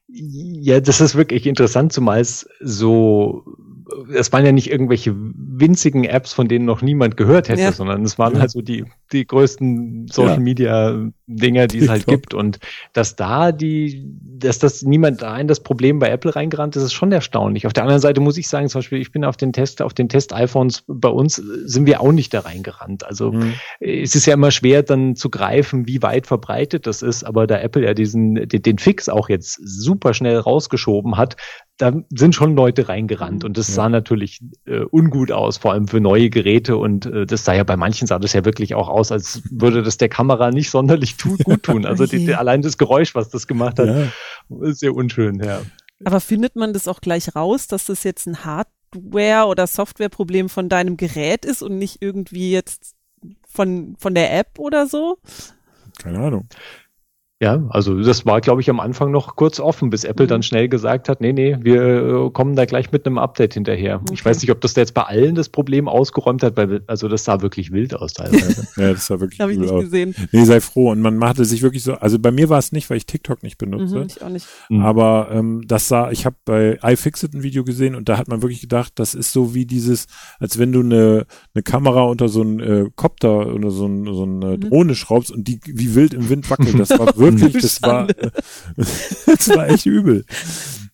Ja, 0.08 0.80
das 0.80 1.00
ist 1.00 1.14
wirklich 1.14 1.46
interessant, 1.46 1.92
zumal 1.92 2.20
es 2.20 2.48
so 2.60 3.44
es 4.14 4.32
waren 4.32 4.44
ja 4.44 4.52
nicht 4.52 4.70
irgendwelche 4.70 5.14
winzigen 5.16 6.04
Apps, 6.04 6.32
von 6.32 6.48
denen 6.48 6.64
noch 6.64 6.82
niemand 6.82 7.16
gehört 7.16 7.48
hätte, 7.48 7.60
ja. 7.60 7.72
sondern 7.72 8.04
es 8.04 8.18
waren 8.18 8.34
ja. 8.34 8.40
halt 8.40 8.50
so 8.50 8.60
die, 8.60 8.84
die 9.12 9.26
größten 9.26 10.08
Social 10.08 10.40
Media 10.40 11.10
Dinger, 11.26 11.66
die 11.66 11.78
es 11.78 11.88
halt 11.88 12.06
gibt. 12.06 12.34
Und 12.34 12.58
dass 12.92 13.16
da 13.16 13.52
die, 13.52 14.04
dass 14.38 14.58
das 14.58 14.82
niemand 14.82 15.22
da 15.22 15.38
in 15.38 15.48
das 15.48 15.60
Problem 15.60 15.98
bei 15.98 16.08
Apple 16.08 16.34
reingerannt 16.34 16.76
ist, 16.76 16.82
ist 16.82 16.92
schon 16.92 17.12
erstaunlich. 17.12 17.66
Auf 17.66 17.72
der 17.72 17.84
anderen 17.84 18.00
Seite 18.00 18.20
muss 18.20 18.36
ich 18.36 18.48
sagen, 18.48 18.68
zum 18.68 18.80
Beispiel, 18.80 19.00
ich 19.00 19.12
bin 19.12 19.24
auf 19.24 19.36
den 19.36 19.52
Test, 19.52 19.82
auf 19.82 19.94
den 19.94 20.08
Test-iPhones 20.08 20.84
bei 20.86 21.08
uns 21.08 21.36
sind 21.36 21.86
wir 21.86 22.00
auch 22.00 22.12
nicht 22.12 22.34
da 22.34 22.40
reingerannt. 22.40 23.04
Also 23.04 23.32
mhm. 23.32 23.54
es 23.80 24.14
ist 24.14 24.26
ja 24.26 24.34
immer 24.34 24.50
schwer 24.50 24.82
dann 24.82 25.16
zu 25.16 25.30
greifen, 25.30 25.86
wie 25.86 26.02
weit 26.02 26.26
verbreitet 26.26 26.86
das 26.86 27.02
ist, 27.02 27.24
aber 27.24 27.46
da 27.46 27.58
Apple 27.58 27.84
ja 27.84 27.94
diesen, 27.94 28.34
den, 28.34 28.62
den 28.62 28.78
Fix 28.78 29.08
auch 29.08 29.28
jetzt 29.28 29.60
super 29.64 30.14
schnell 30.14 30.38
rausgeschoben 30.38 31.16
hat, 31.16 31.36
da 31.82 31.92
sind 32.10 32.32
schon 32.32 32.54
Leute 32.54 32.88
reingerannt 32.88 33.42
und 33.42 33.58
das 33.58 33.66
ja. 33.66 33.74
sah 33.74 33.88
natürlich 33.88 34.40
äh, 34.66 34.84
ungut 34.92 35.32
aus, 35.32 35.56
vor 35.56 35.72
allem 35.72 35.88
für 35.88 36.00
neue 36.00 36.30
Geräte 36.30 36.76
und 36.76 37.06
äh, 37.06 37.26
das 37.26 37.44
sah 37.44 37.54
ja 37.54 37.64
bei 37.64 37.76
manchen 37.76 38.06
sah 38.06 38.20
das 38.20 38.34
ja 38.34 38.44
wirklich 38.44 38.76
auch 38.76 38.88
aus, 38.88 39.10
als 39.10 39.42
würde 39.50 39.82
das 39.82 39.98
der 39.98 40.08
Kamera 40.08 40.52
nicht 40.52 40.70
sonderlich 40.70 41.16
tu 41.16 41.36
gut 41.38 41.64
tun. 41.64 41.84
Also 41.84 42.06
die, 42.06 42.24
die, 42.24 42.34
allein 42.36 42.62
das 42.62 42.78
Geräusch, 42.78 43.16
was 43.16 43.30
das 43.30 43.48
gemacht 43.48 43.80
hat, 43.80 43.88
ja. 43.88 44.68
ist 44.68 44.78
sehr 44.78 44.94
unschön, 44.94 45.42
ja. 45.42 45.62
Aber 46.04 46.20
findet 46.20 46.54
man 46.54 46.72
das 46.72 46.86
auch 46.86 47.00
gleich 47.00 47.34
raus, 47.34 47.66
dass 47.66 47.86
das 47.86 48.04
jetzt 48.04 48.28
ein 48.28 48.44
Hardware- 48.44 49.48
oder 49.48 49.66
Softwareproblem 49.66 50.48
von 50.48 50.68
deinem 50.68 50.96
Gerät 50.96 51.44
ist 51.44 51.64
und 51.64 51.78
nicht 51.78 52.00
irgendwie 52.00 52.52
jetzt 52.52 52.94
von, 53.48 53.96
von 53.98 54.14
der 54.14 54.38
App 54.38 54.60
oder 54.60 54.86
so? 54.86 55.18
Keine 56.00 56.20
Ahnung. 56.20 56.48
Ja, 57.42 57.60
also 57.70 58.00
das 58.00 58.24
war, 58.24 58.40
glaube 58.40 58.60
ich, 58.60 58.70
am 58.70 58.78
Anfang 58.78 59.10
noch 59.10 59.34
kurz 59.34 59.58
offen, 59.58 59.90
bis 59.90 60.04
Apple 60.04 60.26
mhm. 60.26 60.28
dann 60.28 60.42
schnell 60.44 60.68
gesagt 60.68 61.08
hat, 61.08 61.20
nee, 61.20 61.32
nee, 61.32 61.56
wir 61.60 61.82
äh, 61.82 62.30
kommen 62.30 62.54
da 62.54 62.66
gleich 62.66 62.92
mit 62.92 63.04
einem 63.04 63.18
Update 63.18 63.54
hinterher. 63.54 63.96
Okay. 63.96 64.14
Ich 64.14 64.24
weiß 64.24 64.40
nicht, 64.42 64.52
ob 64.52 64.60
das 64.60 64.76
jetzt 64.76 64.94
bei 64.94 65.02
allen 65.02 65.34
das 65.34 65.48
Problem 65.48 65.88
ausgeräumt 65.88 66.44
hat, 66.44 66.56
weil 66.56 66.82
also 66.86 67.08
das 67.08 67.24
sah 67.24 67.42
wirklich 67.42 67.72
wild 67.72 67.96
aus 67.96 68.12
teilweise. 68.12 68.68
ja, 68.76 68.92
das 68.92 69.06
sah 69.06 69.18
wirklich 69.18 69.40
ich 69.40 69.58
nicht 69.58 69.72
aus. 69.72 69.82
gesehen. 69.82 70.14
Nee, 70.30 70.44
sei 70.44 70.60
froh. 70.60 70.92
Und 70.92 71.00
man 71.00 71.16
machte 71.16 71.44
sich 71.44 71.62
wirklich 71.62 71.82
so, 71.82 71.94
also 71.94 72.16
bei 72.20 72.30
mir 72.30 72.48
war 72.48 72.60
es 72.60 72.70
nicht, 72.70 72.88
weil 72.90 72.98
ich 72.98 73.06
TikTok 73.06 73.42
nicht 73.42 73.58
benutze. 73.58 73.98
Mhm, 73.98 74.06
ich 74.06 74.22
auch 74.22 74.28
nicht. 74.28 74.46
Mhm. 74.68 74.82
Aber 74.82 75.30
ähm, 75.32 75.62
das 75.66 75.88
sah, 75.88 76.12
ich 76.12 76.24
habe 76.24 76.36
bei 76.44 76.78
iFixit 76.80 77.34
ein 77.34 77.42
Video 77.42 77.64
gesehen 77.64 77.96
und 77.96 78.08
da 78.08 78.18
hat 78.18 78.28
man 78.28 78.42
wirklich 78.42 78.60
gedacht, 78.60 78.92
das 78.94 79.14
ist 79.14 79.32
so 79.32 79.52
wie 79.52 79.66
dieses, 79.66 80.06
als 80.38 80.60
wenn 80.60 80.70
du 80.70 80.78
eine, 80.78 81.26
eine 81.56 81.62
Kamera 81.64 82.04
unter 82.04 82.28
so 82.28 82.42
einen 82.42 82.60
äh, 82.60 82.86
Kopter 82.94 83.52
oder 83.52 83.72
so, 83.72 83.86
ein, 83.86 84.04
so 84.04 84.22
eine 84.22 84.58
mhm. 84.58 84.60
Drohne 84.60 84.94
schraubst 84.94 85.32
und 85.32 85.48
die 85.48 85.58
wie 85.66 85.96
wild 85.96 86.14
im 86.14 86.28
Wind 86.28 86.48
wackelt. 86.48 86.78
Das 86.78 86.90
war 86.90 87.16
wirklich 87.16 87.31
wirklich, 87.40 87.62
das 87.62 87.82
war, 87.82 88.06
das 89.26 89.48
war 89.48 89.68
echt 89.68 89.86
übel. 89.86 90.24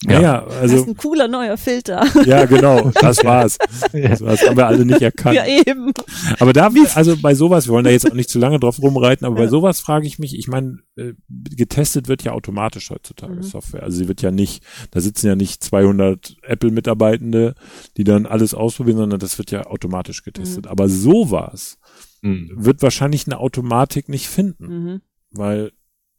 Ja, 0.05 0.21
ja 0.21 0.43
also. 0.45 0.61
Das 0.61 0.83
ist 0.83 0.89
ein 0.89 0.97
cooler 0.97 1.27
neuer 1.27 1.57
Filter. 1.57 2.07
Ja, 2.25 2.45
genau, 2.45 2.91
das 3.01 3.25
war's. 3.25 3.59
Das, 3.93 4.21
war's, 4.21 4.47
haben 4.47 4.57
wir 4.57 4.67
alle 4.67 4.85
nicht 4.85 5.03
erkannt. 5.03 5.35
Ja, 5.35 5.45
eben. 5.45 5.93
Aber 6.39 6.53
da, 6.53 6.71
also 6.95 7.17
bei 7.17 7.35
sowas, 7.35 7.67
wir 7.67 7.73
wollen 7.73 7.85
da 7.85 7.91
jetzt 7.91 8.09
auch 8.09 8.15
nicht 8.15 8.31
zu 8.31 8.39
lange 8.39 8.61
drauf 8.61 8.81
rumreiten, 8.81 9.27
aber 9.27 9.37
ja. 9.37 9.45
bei 9.45 9.49
sowas 9.49 9.81
frage 9.81 10.07
ich 10.07 10.19
mich, 10.21 10.39
ich 10.39 10.47
meine, 10.47 10.79
äh, 10.97 11.15
getestet 11.29 12.07
wird 12.07 12.23
ja 12.23 12.33
automatisch 12.33 12.91
heutzutage 12.91 13.35
mhm. 13.35 13.43
Software. 13.43 13.83
Also 13.83 13.99
sie 13.99 14.09
wird 14.09 14.23
ja 14.23 14.31
nicht, 14.31 14.63
da 14.93 15.01
sitzen 15.01 15.27
ja 15.27 15.35
nicht 15.35 15.65
200 15.65 16.37
Apple-Mitarbeitende, 16.43 17.55
die 17.97 18.05
dann 18.05 18.27
alles 18.27 18.55
ausprobieren, 18.55 18.99
sondern 18.99 19.21
das 19.21 19.39
wird 19.39 19.51
ja 19.51 19.67
automatisch 19.67 20.23
getestet. 20.23 20.67
Mhm. 20.67 20.71
Aber 20.71 20.89
sowas 20.89 21.79
mhm. 22.23 22.51
wird 22.55 22.83
wahrscheinlich 22.83 23.27
eine 23.27 23.39
Automatik 23.39 24.09
nicht 24.09 24.29
finden. 24.29 24.67
Mhm. 24.67 25.01
Weil 25.31 25.73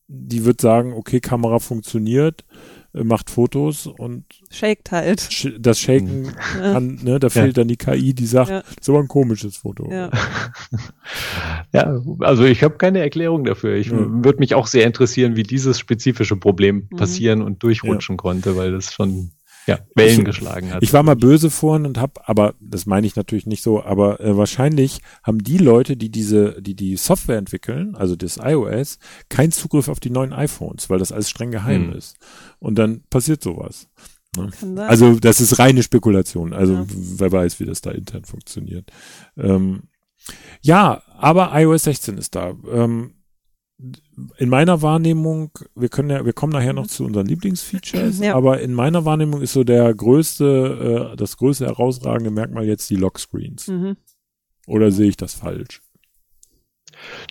die 0.10 0.44
wird 0.44 0.60
sagen, 0.60 0.94
okay, 0.94 1.20
Kamera 1.20 1.60
funktioniert, 1.60 2.44
äh, 2.94 3.04
macht 3.04 3.30
Fotos 3.30 3.86
und 3.86 4.25
shakt 4.50 4.92
halt. 4.92 5.30
Das 5.60 5.80
Shaken 5.80 6.24
mhm. 6.24 6.34
kann, 6.56 7.00
ne, 7.04 7.20
da 7.20 7.30
fehlt 7.30 7.56
ja. 7.58 7.62
dann 7.62 7.68
die 7.68 7.78
KI, 7.78 8.16
die 8.16 8.25
sagt, 8.25 8.50
ja. 8.50 8.62
das 8.62 8.75
ist 8.82 8.89
aber 8.89 9.00
ein 9.00 9.08
komisches 9.08 9.58
Foto. 9.58 9.89
Ja, 9.92 10.10
ja 11.74 12.01
also 12.22 12.44
ich 12.44 12.63
habe 12.63 12.78
keine 12.78 13.00
Erklärung 13.00 13.44
dafür. 13.44 13.75
Ich 13.75 13.92
mhm. 13.92 14.25
würde 14.25 14.39
mich 14.39 14.56
auch 14.56 14.66
sehr 14.66 14.88
interessieren, 14.88 15.36
wie 15.36 15.44
dieses 15.44 15.78
spezifische 15.78 16.36
Problem 16.36 16.88
mhm. 16.89 16.98
passieren 16.98 17.42
und 17.44 17.62
durchrutschen 17.62 18.18
konnte, 18.18 18.58
weil 18.58 18.72
das 18.72 18.92
schon 18.92 19.32
ja, 19.68 19.80
Wellen 19.96 20.25
geschlagen 20.25 20.74
hat. 20.74 20.84
Ich 20.84 20.94
war 20.94 21.04
mal 21.04 21.16
böse 21.16 21.50
vorhin 21.50 21.86
und 21.86 21.98
habe, 21.98 22.28
aber 22.28 22.56
das 22.60 22.86
meine 22.86 23.06
ich 23.06 23.16
natürlich 23.16 23.46
nicht 23.46 23.63
so, 23.63 23.84
aber 23.84 24.20
äh, 24.20 24.36
wahrscheinlich 24.36 25.01
haben 25.24 25.44
die 25.44 25.58
Leute, 25.58 25.98
die 25.98 26.10
diese, 26.10 26.62
die 26.62 26.75
die 26.75 26.96
Software 26.98 27.38
entwickeln, 27.38 27.96
also 27.96 28.16
das 28.16 28.38
iOS, 28.38 28.98
keinen 29.30 29.51
Zugriff 29.51 29.88
auf 29.88 30.00
die 30.00 30.10
neuen 30.10 30.34
iPhones, 30.34 30.89
weil 30.89 31.00
das 31.00 31.12
alles 31.12 31.30
streng 31.30 31.51
geheim 31.51 31.92
hm. 31.92 31.98
ist. 31.98 32.18
Und 32.60 32.75
dann 32.75 33.04
passiert 33.10 33.44
sowas. 33.44 33.88
Ne? 34.36 34.88
Also 34.88 35.20
das 35.20 35.42
ist 35.42 35.60
reine 35.60 35.84
Spekulation. 35.84 36.54
Also 36.54 36.74
ja. 36.74 36.86
wer 36.88 37.32
weiß, 37.32 37.60
wie 37.60 37.66
das 37.66 37.82
da 37.82 37.92
intern 37.92 38.25
funktioniert. 38.25 38.92
Ähm, 39.38 39.84
ja, 40.62 41.01
aber 41.18 41.51
iOS 41.54 41.84
16 41.84 42.18
ist 42.18 42.36
da. 42.36 42.54
Ähm, 42.72 43.16
in 44.38 44.50
meiner 44.50 44.82
Wahrnehmung, 44.82 45.52
wir 45.76 45.90
können 45.90 46.10
ja, 46.10 46.26
wir 46.26 46.34
kommen 46.34 46.52
nachher 46.52 46.74
noch 46.74 46.88
zu 46.88 47.06
unseren 47.06 47.26
Lieblingsfeatures, 47.26 48.20
ja. 48.20 48.36
aber 48.36 48.60
in 48.60 48.74
meiner 48.74 49.06
Wahrnehmung 49.06 49.42
ist 49.42 49.54
so 49.54 49.64
der 49.64 49.94
größte, 49.94 51.12
äh, 51.14 51.16
das 51.16 51.38
größte 51.38 51.66
herausragende 51.66 52.32
Merkmal 52.32 52.66
jetzt 52.66 52.90
die 52.90 52.98
Lockscreens. 52.98 53.68
Mhm. 53.68 53.96
Oder 54.68 54.92
sehe 54.92 55.10
ich 55.10 55.18
das 55.18 55.34
falsch? 55.34 55.82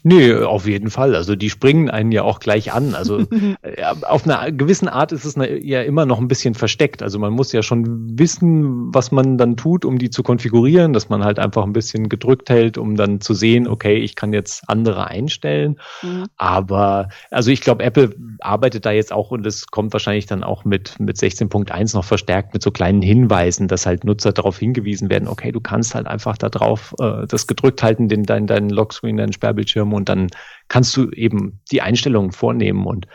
Nee, 0.02 0.34
auf 0.34 0.66
jeden 0.66 0.90
Fall. 0.90 1.14
Also 1.14 1.36
die 1.36 1.50
springen 1.50 1.90
einen 1.90 2.12
ja 2.12 2.22
auch 2.22 2.40
gleich 2.40 2.72
an. 2.72 2.94
Also 2.94 3.18
äh, 3.62 3.82
auf 4.02 4.24
einer 4.24 4.50
gewissen 4.52 4.88
Art 4.88 5.12
ist 5.12 5.24
es 5.24 5.36
ja 5.36 5.82
immer 5.82 6.06
noch 6.06 6.18
ein 6.18 6.28
bisschen 6.28 6.54
versteckt. 6.54 7.02
Also 7.02 7.18
man 7.18 7.32
muss 7.32 7.52
ja 7.52 7.62
schon 7.62 8.18
wissen, 8.18 8.94
was 8.94 9.10
man 9.10 9.38
dann 9.38 9.56
tut, 9.56 9.84
um 9.84 9.98
die 9.98 10.10
zu 10.10 10.22
konfigurieren, 10.22 10.92
dass 10.92 11.08
man 11.08 11.24
halt 11.24 11.38
einfach 11.38 11.64
ein 11.64 11.72
bisschen 11.72 12.08
gedrückt 12.08 12.50
hält, 12.50 12.78
um 12.78 12.96
dann 12.96 13.20
zu 13.20 13.34
sehen, 13.34 13.68
okay, 13.68 13.96
ich 13.96 14.14
kann 14.14 14.32
jetzt 14.32 14.62
andere 14.68 15.06
einstellen. 15.06 15.78
Mhm. 16.02 16.26
Aber 16.36 17.08
also 17.30 17.50
ich 17.50 17.60
glaube, 17.60 17.84
Apple 17.84 18.14
arbeitet 18.40 18.86
da 18.86 18.90
jetzt 18.92 19.12
auch 19.12 19.30
und 19.30 19.46
es 19.46 19.66
kommt 19.66 19.92
wahrscheinlich 19.92 20.26
dann 20.26 20.44
auch 20.44 20.64
mit, 20.64 20.98
mit 21.00 21.16
16.1 21.16 21.94
noch 21.94 22.04
verstärkt 22.04 22.54
mit 22.54 22.62
so 22.62 22.70
kleinen 22.70 23.02
Hinweisen, 23.02 23.68
dass 23.68 23.86
halt 23.86 24.04
Nutzer 24.04 24.32
darauf 24.32 24.58
hingewiesen 24.58 25.10
werden, 25.10 25.28
okay, 25.28 25.52
du 25.52 25.60
kannst 25.60 25.94
halt 25.94 26.06
einfach 26.06 26.36
da 26.38 26.48
drauf 26.48 26.94
äh, 27.00 27.26
das 27.26 27.46
gedrückt 27.46 27.82
halten, 27.82 28.08
den, 28.08 28.24
dein, 28.24 28.46
dein 28.46 28.70
Lockscreen, 28.70 29.16
deinen 29.16 29.32
Sperrbildschirm 29.32 29.57
und 29.92 30.08
dann 30.08 30.28
kannst 30.68 30.96
du 30.96 31.10
eben 31.10 31.60
die 31.70 31.82
Einstellungen 31.82 32.32
vornehmen. 32.32 32.86
Und 32.86 33.06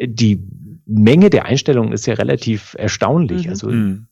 die 0.00 0.42
Menge 0.86 1.30
der 1.30 1.44
Einstellungen 1.44 1.92
ist 1.92 2.06
ja 2.06 2.14
relativ 2.14 2.74
erstaunlich. 2.78 3.44
Mhm. 3.46 3.50
Also 3.50 3.68
mhm. 3.68 4.06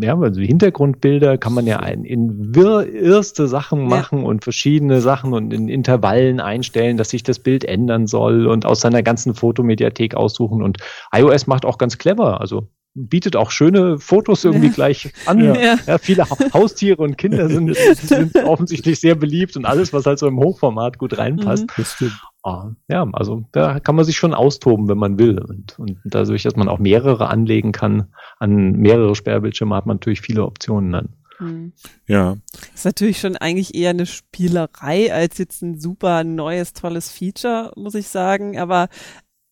ja, 0.00 0.18
also 0.18 0.40
Hintergrundbilder 0.40 1.38
kann 1.38 1.54
man 1.54 1.66
ja 1.66 1.80
ein, 1.80 2.04
in 2.04 2.54
wirr, 2.54 2.86
irrste 2.86 3.48
Sachen 3.48 3.86
machen 3.86 4.20
ja. 4.20 4.24
und 4.26 4.44
verschiedene 4.44 5.00
Sachen 5.00 5.32
und 5.32 5.52
in 5.52 5.68
Intervallen 5.68 6.40
einstellen, 6.40 6.96
dass 6.96 7.10
sich 7.10 7.22
das 7.22 7.38
Bild 7.38 7.64
ändern 7.64 8.06
soll 8.06 8.46
und 8.46 8.66
aus 8.66 8.80
seiner 8.80 9.02
ganzen 9.02 9.34
Fotomediathek 9.34 10.14
aussuchen. 10.14 10.62
Und 10.62 10.78
iOS 11.14 11.46
macht 11.46 11.64
auch 11.64 11.78
ganz 11.78 11.98
clever. 11.98 12.40
Also 12.40 12.68
bietet 12.94 13.36
auch 13.36 13.50
schöne 13.50 13.98
Fotos 13.98 14.44
irgendwie 14.44 14.66
ja. 14.66 14.72
gleich 14.72 15.12
an. 15.26 15.42
Ja. 15.42 15.76
ja. 15.86 15.98
viele 15.98 16.28
Haustiere 16.52 17.02
und 17.02 17.16
Kinder 17.16 17.48
sind, 17.48 17.74
sind 17.96 18.36
offensichtlich 18.36 19.00
sehr 19.00 19.14
beliebt 19.14 19.56
und 19.56 19.64
alles, 19.64 19.92
was 19.92 20.06
halt 20.06 20.18
so 20.18 20.26
im 20.26 20.38
Hochformat 20.38 20.98
gut 20.98 21.16
reinpasst. 21.16 21.66
Mhm. 22.00 22.12
Ah, 22.44 22.70
ja, 22.88 23.06
also 23.12 23.44
da 23.52 23.78
kann 23.80 23.94
man 23.94 24.04
sich 24.04 24.16
schon 24.16 24.34
austoben, 24.34 24.88
wenn 24.88 24.98
man 24.98 25.18
will. 25.18 25.38
Und, 25.38 25.78
und 25.78 25.98
dadurch, 26.04 26.42
dass 26.42 26.56
man 26.56 26.68
auch 26.68 26.78
mehrere 26.78 27.28
anlegen 27.28 27.72
kann, 27.72 28.12
an 28.38 28.72
mehrere 28.72 29.14
Sperrbildschirme, 29.14 29.76
hat 29.76 29.86
man 29.86 29.96
natürlich 29.96 30.20
viele 30.20 30.44
Optionen 30.44 30.92
dann. 30.92 31.08
Mhm. 31.38 31.72
Ja. 32.06 32.36
Ist 32.74 32.84
natürlich 32.84 33.20
schon 33.20 33.36
eigentlich 33.36 33.74
eher 33.74 33.90
eine 33.90 34.06
Spielerei 34.06 35.12
als 35.12 35.38
jetzt 35.38 35.62
ein 35.62 35.80
super 35.80 36.24
neues, 36.24 36.72
tolles 36.72 37.10
Feature, 37.10 37.72
muss 37.76 37.94
ich 37.94 38.08
sagen. 38.08 38.58
Aber 38.58 38.88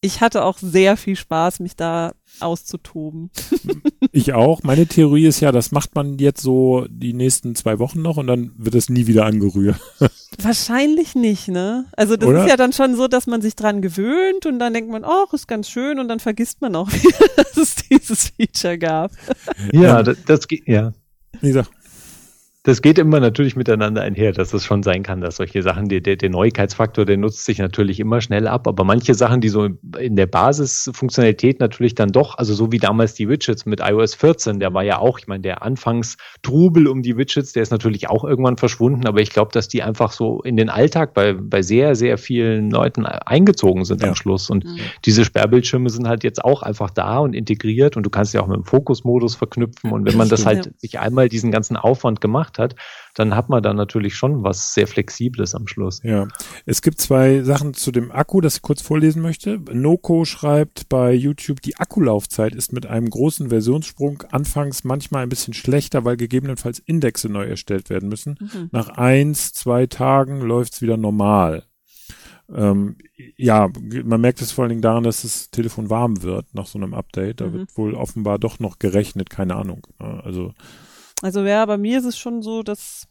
ich 0.03 0.21
hatte 0.21 0.45
auch 0.45 0.59
sehr 0.59 0.97
viel 0.97 1.17
Spaß, 1.17 1.61
mich 1.61 1.77
da 1.77 2.13
auszutoben. 2.41 3.31
Ich 4.13 4.33
auch. 4.33 4.63
Meine 4.63 4.87
Theorie 4.87 5.27
ist 5.27 5.41
ja, 5.41 5.53
das 5.53 5.73
macht 5.73 5.95
man 5.95 6.19
jetzt 6.19 6.41
so 6.41 6.87
die 6.89 7.13
nächsten 7.13 7.55
zwei 7.55 7.79
Wochen 7.79 8.01
noch 8.01 8.17
und 8.17 8.27
dann 8.27 8.53
wird 8.57 8.75
es 8.75 8.89
nie 8.89 9.07
wieder 9.07 9.27
angerührt. 9.27 9.79
Wahrscheinlich 10.43 11.15
nicht, 11.15 11.49
ne? 11.49 11.85
Also 11.97 12.17
das 12.17 12.29
Oder? 12.29 12.45
ist 12.45 12.51
ja 12.51 12.57
dann 12.57 12.73
schon 12.73 12.97
so, 12.97 13.09
dass 13.09 13.27
man 13.27 13.43
sich 13.43 13.57
dran 13.57 13.83
gewöhnt 13.83 14.47
und 14.47 14.59
dann 14.59 14.73
denkt 14.73 14.91
man, 14.91 15.05
oh, 15.05 15.27
ist 15.33 15.49
ganz 15.49 15.69
schön 15.69 15.99
und 15.99 16.09
dann 16.09 16.19
vergisst 16.19 16.63
man 16.63 16.75
auch 16.77 16.89
wieder, 16.93 17.27
dass 17.37 17.57
es 17.57 17.75
dieses 17.91 18.33
Feature 18.37 18.79
gab. 18.79 19.13
Ja, 19.73 20.03
das, 20.03 20.17
das 20.25 20.49
geht, 20.49 20.67
ja. 20.67 20.93
Wie 21.41 21.49
gesagt, 21.49 21.71
das 22.63 22.83
geht 22.83 22.99
immer 22.99 23.21
natürlich 23.21 23.57
miteinander 23.57 24.03
einher, 24.03 24.33
dass 24.33 24.53
es 24.53 24.65
schon 24.65 24.83
sein 24.83 25.03
kann, 25.03 25.21
dass 25.21 25.37
solche 25.37 25.63
Sachen, 25.63 25.89
der, 25.89 26.01
der, 26.01 26.17
der 26.17 26.29
Neuigkeitsfaktor, 26.29 27.07
der 27.07 27.17
nutzt 27.17 27.45
sich 27.45 27.59
natürlich 27.59 28.01
immer 28.01 28.21
schnell 28.21 28.47
ab, 28.47 28.69
aber 28.69 28.85
manche 28.85 29.15
Sachen, 29.15 29.41
die 29.41 29.49
so 29.49 29.69
in 29.99 30.17
der 30.17 30.27
Basisfunktionalität 30.27 31.59
natürlich 31.61 31.95
dann 31.95 32.11
doch, 32.11 32.37
also 32.37 32.53
so 32.53 32.71
wie 32.71 32.79
damals 32.79 33.15
die 33.15 33.29
Widgets 33.29 33.65
mit 33.65 33.81
iOS 33.81 34.15
14, 34.15 34.61
der 34.61 34.75
war 34.75 34.83
ja 34.83 34.99
auch, 34.99 35.19
ich 35.19 35.27
meine, 35.27 35.41
der 35.41 35.63
Anfangstrubel 35.63 36.87
um 36.87 37.03
die 37.03 37.17
Widgets, 37.17 37.53
der 37.53 37.63
ist 37.63 37.71
natürlich 37.71 38.11
auch 38.11 38.25
irgendwann 38.25 38.59
verschwunden, 38.59 39.07
aber 39.07 39.21
ich 39.21 39.31
glaube, 39.31 39.53
dass 39.53 39.69
die 39.69 39.83
einfach 39.83 40.13
so 40.13 40.43
in 40.43 40.57
den 40.57 40.69
Alltag 40.69 41.15
bei, 41.15 41.33
bei 41.33 41.63
sehr, 41.63 41.95
sehr 41.95 42.19
vielen 42.19 42.71
Leuten 42.71 43.07
eingezogen 43.07 43.85
sind 43.85 44.03
ja. 44.03 44.09
am 44.09 44.15
Schluss. 44.15 44.51
Und 44.51 44.65
mhm. 44.65 44.79
diese 45.05 45.25
Sperrbildschirme 45.25 45.89
sind 45.91 46.09
halt 46.09 46.25
jetzt 46.25 46.45
auch 46.45 46.63
einfach 46.63 46.91
da 46.91 47.19
und 47.19 47.35
integriert. 47.35 47.97
Und 47.97 48.05
du 48.05 48.11
kannst 48.11 48.35
ja 48.35 48.43
auch 48.43 48.47
mit 48.47 48.57
dem 48.57 48.65
Fokusmodus 48.65 49.35
verknüpfen. 49.35 49.93
Und 49.93 50.07
wenn 50.07 50.17
man 50.17 50.29
das 50.29 50.47
halt 50.47 50.73
sich 50.81 50.99
einmal 50.99 51.29
diesen 51.29 51.51
ganzen 51.51 51.77
Aufwand 51.77 52.21
gemacht 52.21 52.50
gemacht 52.51 52.59
hat, 52.59 52.77
dann 53.15 53.35
hat 53.35 53.49
man 53.49 53.63
da 53.63 53.73
natürlich 53.73 54.15
schon 54.15 54.43
was 54.43 54.75
sehr 54.75 54.87
Flexibles 54.87 55.55
am 55.55 55.67
Schluss. 55.67 56.01
Ja, 56.03 56.29
es 56.67 56.83
gibt 56.83 57.01
zwei 57.01 57.43
Sachen 57.43 57.75
zu 57.75 57.93
dem 57.93 58.11
Akku, 58.11 58.41
das 58.41 58.57
ich 58.57 58.63
kurz 58.63 58.83
vorlesen 58.83 59.23
möchte. 59.23 59.61
Noco 59.73 60.25
schreibt 60.25 60.89
bei 60.89 61.13
YouTube, 61.13 61.61
die 61.63 61.77
Akkulaufzeit 61.77 62.55
ist 62.55 62.73
mit 62.73 62.87
einem 62.87 63.09
großen 63.09 63.49
Versionssprung 63.49 64.23
anfangs 64.31 64.85
manchmal 64.85 65.23
ein 65.23 65.29
bisschen 65.29 65.55
schlechter, 65.55 66.05
weil 66.05 66.17
gegebenenfalls 66.17 66.79
Indexe 66.79 67.29
neu 67.29 67.45
erstellt 67.45 67.91
werden 67.91 68.09
müssen. 68.09 68.37
Mhm. 68.41 68.69
Nach 68.73 68.89
eins, 68.89 69.53
zwei 69.53 69.87
Tagen 69.87 70.41
läuft's 70.41 70.83
wieder 70.83 70.97
normal. 70.97 71.65
Ähm, 72.53 72.97
ja, 73.37 73.69
man 74.05 74.21
merkt 74.21 74.43
es 74.43 74.51
vor 74.51 74.65
allen 74.65 74.71
Dingen 74.71 74.83
daran, 74.83 75.05
dass 75.05 75.23
das 75.23 75.51
Telefon 75.51 75.89
warm 75.89 76.23
wird 76.23 76.47
nach 76.53 76.67
so 76.67 76.79
einem 76.79 76.95
Update. 76.95 77.41
Da 77.41 77.47
mhm. 77.47 77.53
wird 77.53 77.77
wohl 77.77 77.95
offenbar 77.95 78.41
doch 78.41 78.59
noch 78.59 78.81
gerechnet, 78.81 79.31
keine 79.31 79.55
Ahnung. 79.55 79.87
Also 79.99 80.53
also 81.23 81.45
ja, 81.45 81.65
bei 81.67 81.77
mir 81.77 81.99
ist 81.99 82.05
es 82.05 82.19
schon 82.19 82.43
so, 82.43 82.63
dass 82.63 83.07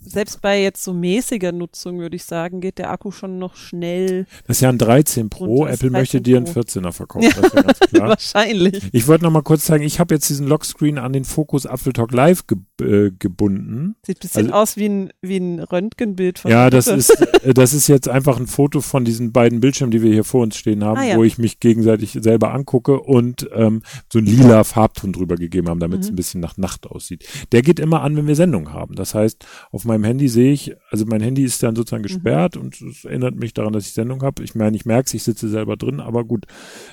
selbst 0.00 0.42
bei 0.42 0.60
jetzt 0.62 0.82
so 0.82 0.92
mäßiger 0.92 1.52
Nutzung, 1.52 1.98
würde 1.98 2.16
ich 2.16 2.24
sagen, 2.24 2.60
geht 2.60 2.78
der 2.78 2.90
Akku 2.90 3.10
schon 3.10 3.38
noch 3.38 3.56
schnell. 3.56 4.26
Das 4.46 4.56
ist 4.56 4.60
ja 4.60 4.68
ein 4.68 4.78
13 4.78 5.30
Pro. 5.30 5.64
Apple 5.64 5.90
13 5.90 5.92
möchte 5.92 6.20
dir 6.20 6.36
einen 6.36 6.46
14er 6.46 6.92
verkaufen. 6.92 7.24
Ja, 7.24 7.40
das 7.40 7.46
ist 7.46 7.54
ja 7.54 7.62
ganz 7.62 7.78
klar. 7.90 8.08
Wahrscheinlich. 8.08 8.82
Ich 8.92 9.06
wollte 9.06 9.24
noch 9.24 9.30
mal 9.30 9.42
kurz 9.42 9.64
zeigen, 9.64 9.84
ich 9.84 10.00
habe 10.00 10.14
jetzt 10.14 10.28
diesen 10.28 10.46
Lockscreen 10.46 10.98
an 10.98 11.12
den 11.12 11.24
Focus 11.24 11.64
Apple 11.64 11.92
Talk 11.92 12.12
Live 12.12 12.46
ge 12.46 12.58
äh, 12.82 13.10
gebunden. 13.18 13.96
Sieht 14.02 14.20
bisschen 14.20 14.46
also, 14.46 14.54
aus 14.54 14.76
wie 14.76 14.88
ein, 14.88 15.12
wie 15.20 15.36
ein 15.36 15.60
Röntgenbild 15.60 16.38
von 16.38 16.50
Ja, 16.50 16.70
das 16.70 16.86
ist, 16.86 17.10
äh, 17.44 17.54
das 17.54 17.72
ist 17.72 17.88
jetzt 17.88 18.08
einfach 18.08 18.38
ein 18.38 18.46
Foto 18.46 18.80
von 18.80 19.04
diesen 19.04 19.32
beiden 19.32 19.60
Bildschirmen, 19.60 19.90
die 19.90 20.02
wir 20.02 20.12
hier 20.12 20.24
vor 20.24 20.42
uns 20.42 20.56
stehen 20.56 20.84
haben, 20.84 20.98
ah, 20.98 21.04
ja. 21.04 21.16
wo 21.16 21.24
ich 21.24 21.38
mich 21.38 21.60
gegenseitig 21.60 22.18
selber 22.20 22.52
angucke 22.52 23.00
und 23.00 23.48
ähm, 23.54 23.82
so 24.12 24.18
ein 24.18 24.26
lila 24.26 24.64
Farbton 24.64 25.12
drüber 25.12 25.36
gegeben 25.36 25.68
haben, 25.68 25.80
damit 25.80 26.00
es 26.00 26.06
mhm. 26.06 26.12
ein 26.12 26.16
bisschen 26.16 26.40
nach 26.40 26.56
Nacht 26.56 26.86
aussieht. 26.86 27.24
Der 27.52 27.62
geht 27.62 27.80
immer 27.80 28.02
an, 28.02 28.16
wenn 28.16 28.26
wir 28.26 28.36
Sendung 28.36 28.72
haben. 28.72 28.94
Das 28.94 29.14
heißt, 29.14 29.46
auf 29.70 29.84
meinem 29.84 30.04
Handy 30.04 30.28
sehe 30.28 30.52
ich, 30.52 30.74
also 30.90 31.06
mein 31.06 31.20
Handy 31.20 31.44
ist 31.44 31.62
dann 31.62 31.76
sozusagen 31.76 32.02
mhm. 32.02 32.08
gesperrt 32.08 32.56
mhm. 32.56 32.62
und 32.62 32.80
es 32.80 33.04
erinnert 33.04 33.36
mich 33.36 33.54
daran, 33.54 33.72
dass 33.72 33.86
ich 33.86 33.92
Sendung 33.92 34.22
habe. 34.22 34.42
Ich 34.42 34.54
meine, 34.54 34.76
ich 34.76 34.84
merke 34.84 35.06
es, 35.06 35.14
ich 35.14 35.22
sitze 35.22 35.48
selber 35.48 35.76
drin, 35.76 36.00
aber 36.00 36.24
gut. 36.24 36.46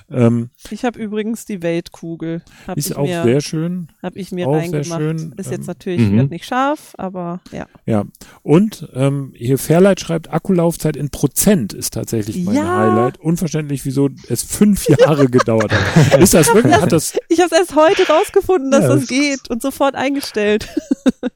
Ähm, 0.09 0.49
ich 0.69 0.83
habe 0.85 0.99
übrigens 0.99 1.45
die 1.45 1.61
Weltkugel. 1.61 2.41
Hab 2.67 2.77
ist 2.77 2.95
auch 2.95 3.05
mir, 3.05 3.23
sehr 3.23 3.41
schön. 3.41 3.87
Habe 4.01 4.19
ich 4.19 4.31
mir 4.31 4.47
auch 4.47 4.55
reingemacht. 4.55 4.85
Sehr 4.85 4.97
schön. 4.97 5.33
Ist 5.37 5.51
jetzt 5.51 5.61
ähm, 5.61 5.65
natürlich 5.79 6.09
mhm. 6.09 6.17
wird 6.17 6.31
nicht 6.31 6.45
scharf, 6.45 6.93
aber 6.97 7.39
ja. 7.51 7.67
Ja. 7.85 8.05
Und 8.43 8.89
ähm, 8.93 9.31
hier 9.35 9.57
Fairlight 9.57 9.99
schreibt, 9.99 10.31
Akkulaufzeit 10.31 10.97
in 10.97 11.09
Prozent 11.09 11.73
ist 11.73 11.93
tatsächlich 11.93 12.43
mein 12.43 12.55
ja. 12.55 12.77
Highlight. 12.77 13.19
Unverständlich, 13.19 13.85
wieso 13.85 14.09
es 14.27 14.43
fünf 14.43 14.87
Jahre 14.99 15.27
gedauert 15.27 15.71
hat. 15.71 16.19
Ist 16.19 16.33
das 16.33 16.53
wirklich? 16.53 16.75
Hat 16.75 16.91
das 16.91 17.13
ich 17.29 17.39
habe 17.39 17.55
erst 17.55 17.75
heute 17.75 18.07
rausgefunden, 18.07 18.71
dass 18.71 18.83
ja, 18.83 18.89
das, 18.89 18.99
das 19.01 19.09
geht 19.09 19.49
und 19.49 19.61
sofort 19.61 19.95
eingestellt. 19.95 20.67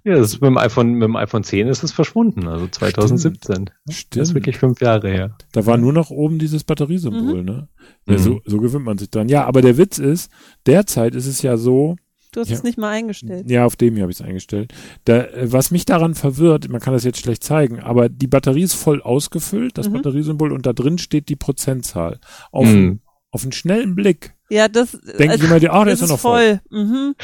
Ja, 0.06 0.16
das 0.16 0.34
ist 0.34 0.42
mit 0.42 0.50
dem 0.50 0.58
iPhone, 0.58 0.94
mit 0.94 1.04
dem 1.04 1.16
iPhone 1.16 1.44
10 1.44 1.68
ist 1.68 1.82
es 1.82 1.94
verschwunden, 1.94 2.48
also 2.48 2.68
2017. 2.68 3.70
Stimmt. 3.90 4.16
Das 4.16 4.30
ist 4.30 4.36
wirklich 4.36 4.58
fünf 4.58 4.82
Jahre 4.82 5.10
her. 5.10 5.38
Da 5.54 5.66
war 5.66 5.78
nur 5.78 5.94
noch 5.94 6.10
oben 6.10 6.40
dieses 6.40 6.66
Batteriesymbol, 6.66 7.40
mhm. 7.40 7.46
ne? 7.46 7.68
Ja, 8.06 8.18
so, 8.18 8.36
mhm. 8.36 8.42
so 8.46 8.60
gewöhnt 8.60 8.84
man 8.84 8.98
sich 8.98 9.10
dran. 9.10 9.30
Ja, 9.30 9.46
aber 9.46 9.62
der 9.62 9.78
Witz 9.78 10.00
ist, 10.00 10.30
derzeit 10.66 11.16
ist 11.16 11.28
es 11.28 11.42
ja 11.42 11.56
so, 11.56 11.96
Du 12.34 12.42
hast 12.42 12.50
ja. 12.50 12.56
es 12.56 12.64
nicht 12.64 12.78
mal 12.78 12.90
eingestellt. 12.90 13.50
Ja, 13.50 13.66
auf 13.66 13.76
dem 13.76 13.94
hier 13.94 14.04
habe 14.04 14.12
ich 14.12 14.20
es 14.20 14.26
eingestellt. 14.26 14.74
Da, 15.06 15.28
was 15.44 15.72
mich 15.72 15.86
daran 15.86 16.16
verwirrt, 16.16 16.68
man 16.68 16.82
kann 16.82 16.94
das 16.94 17.04
jetzt 17.04 17.20
schlecht 17.20 17.44
zeigen, 17.44 17.80
aber 17.80 18.10
die 18.10 18.28
Batterie 18.28 18.64
ist 18.64 18.74
voll 18.74 19.02
ausgefüllt, 19.02 19.78
das 19.78 19.88
mhm. 19.88 19.94
Batteriesymbol, 19.94 20.52
und 20.52 20.66
da 20.66 20.74
drin 20.74 20.98
steht 20.98 21.30
die 21.30 21.36
Prozentzahl. 21.36 22.20
Auf, 22.52 22.68
mhm. 22.68 23.02
auf 23.30 23.44
einen 23.44 23.52
schnellen 23.52 23.96
Blick 23.96 24.36
ja, 24.54 24.68
das 24.68 24.92
denken 24.92 25.32
also, 25.32 25.46
immer, 25.46 25.60
die, 25.60 25.70
ah, 25.70 25.84
der 25.84 25.94
ist 25.94 26.02
ja 26.02 26.08
noch 26.08 26.20
voll. 26.20 26.60
voll. 26.70 26.84
Mhm. 26.84 27.16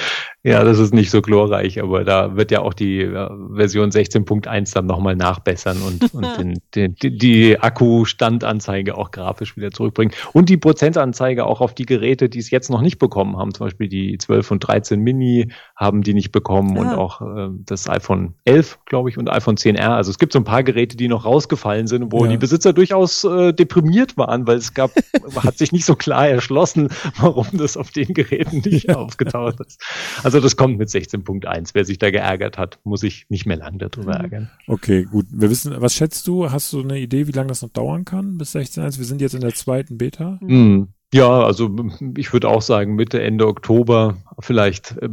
Ja, 0.42 0.64
das 0.64 0.80
ist 0.80 0.94
nicht 0.94 1.12
so 1.12 1.22
glorreich, 1.22 1.82
aber 1.82 2.04
da 2.04 2.36
wird 2.36 2.50
ja 2.50 2.62
auch 2.62 2.74
die 2.74 3.02
äh, 3.02 3.30
Version 3.54 3.92
16.1 3.92 4.74
dann 4.74 4.86
nochmal 4.86 5.16
nachbessern 5.16 5.78
und, 5.82 6.14
und 6.14 6.26
den, 6.38 6.62
den, 6.74 6.96
die, 6.96 7.18
die 7.18 7.60
Akkustandanzeige 7.60 8.98
auch 8.98 9.12
grafisch 9.12 9.58
wieder 9.58 9.72
zurückbringen. 9.72 10.12
Und 10.34 10.50
die 10.50 10.58
Prozentanzeige 10.58 11.46
auch 11.46 11.62
auf 11.62 11.76
die 11.76 11.86
Geräte, 11.86 12.30
die 12.30 12.40
es 12.40 12.50
jetzt 12.50 12.70
noch 12.70 12.82
nicht 12.82 13.00
bekommen 13.00 13.38
haben. 13.38 13.54
Zum 13.54 13.68
Beispiel 13.68 13.90
die 13.90 14.18
12 14.18 14.52
und 14.52 14.60
13 14.62 15.00
Mini 15.02 15.52
haben 15.76 16.02
die 16.02 16.14
nicht 16.14 16.32
bekommen 16.32 16.76
ja. 16.76 16.82
und 16.82 16.88
auch 16.98 17.22
äh, 17.22 17.50
das 17.66 17.90
iPhone 17.90 18.34
11, 18.46 18.80
glaube 18.86 19.10
ich, 19.10 19.18
und 19.18 19.30
iPhone 19.30 19.56
10R. 19.56 19.90
Also 19.90 20.10
es 20.10 20.18
gibt 20.18 20.34
so 20.34 20.40
ein 20.40 20.46
paar 20.46 20.64
Geräte, 20.64 20.98
die 20.98 21.10
noch 21.10 21.26
rausgefallen 21.26 21.88
sind, 21.88 22.12
wo 22.12 22.24
ja. 22.24 22.32
die 22.32 22.38
Besitzer 22.38 22.74
durchaus 22.74 23.24
äh, 23.26 23.54
deprimiert 23.54 24.18
waren, 24.18 24.48
weil 24.48 24.58
es 24.58 24.74
gab, 24.74 24.92
hat 25.44 25.58
sich 25.58 25.74
nicht 25.74 25.86
so 25.86 25.96
klar 25.96 26.28
erschlossen, 26.30 26.90
warum 27.22 27.48
das 27.54 27.78
auf 27.78 27.92
den 27.92 28.14
Geräten 28.14 28.58
nicht 28.66 28.88
ja. 28.88 28.96
aufgetaucht 28.96 29.60
ist. 29.62 29.82
Also 30.24 30.40
das 30.40 30.56
kommt 30.56 30.78
mit 30.78 30.90
16.1. 30.90 31.72
Wer 31.74 31.86
sich 31.86 31.98
da 31.98 32.12
geärgert 32.12 32.58
hat, 32.58 32.80
muss 32.84 33.02
sich 33.02 33.26
nicht 33.30 33.46
mehr 33.46 33.58
lang 33.58 33.78
darüber 33.80 34.16
mhm. 34.16 34.22
ärgern. 34.24 34.52
Okay, 34.68 35.04
gut. 35.04 35.28
Wir 35.32 35.50
wissen, 35.50 35.74
was 35.78 35.94
schätzt 35.96 36.28
du? 36.28 36.52
Hast 36.52 36.72
du 36.74 36.82
eine 36.82 37.00
Idee, 37.00 37.28
wie 37.28 37.32
lange 37.32 37.50
das 37.50 37.62
noch 37.62 37.70
dauern 37.70 38.06
kann 38.06 38.38
bis 38.38 38.56
16.1? 38.56 38.98
Wir 38.98 39.06
sind 39.06 39.22
jetzt 39.22 39.36
in 39.36 39.42
der 39.42 39.54
zweiten 39.54 39.98
Beta. 39.98 40.38
Mhm. 40.42 40.90
Ja, 41.12 41.44
also 41.44 41.76
ich 42.18 42.34
würde 42.34 42.50
auch 42.50 42.62
sagen, 42.62 42.94
Mitte, 42.94 43.22
Ende 43.22 43.48
Oktober, 43.48 44.18
vielleicht, 44.40 44.96
äh, 44.98 45.10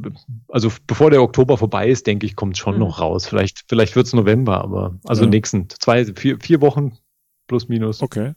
also 0.49 0.71
bevor 0.87 1.11
der 1.11 1.23
Oktober 1.23 1.57
vorbei 1.57 1.89
ist, 1.89 2.07
denke 2.07 2.27
ich, 2.27 2.37
kommt 2.37 2.59
schon 2.59 2.75
mhm. 2.75 2.81
noch 2.81 3.01
raus. 3.01 3.27
Vielleicht, 3.27 3.65
vielleicht 3.69 3.97
wird's 3.97 4.13
November, 4.13 4.63
aber 4.63 4.99
also 5.05 5.25
ja. 5.25 5.31
nächsten 5.31 5.69
zwei, 5.71 6.05
vier, 6.05 6.39
vier 6.39 6.61
Wochen 6.61 6.99
plus 7.47 7.69
minus. 7.69 8.03
Okay. 8.03 8.35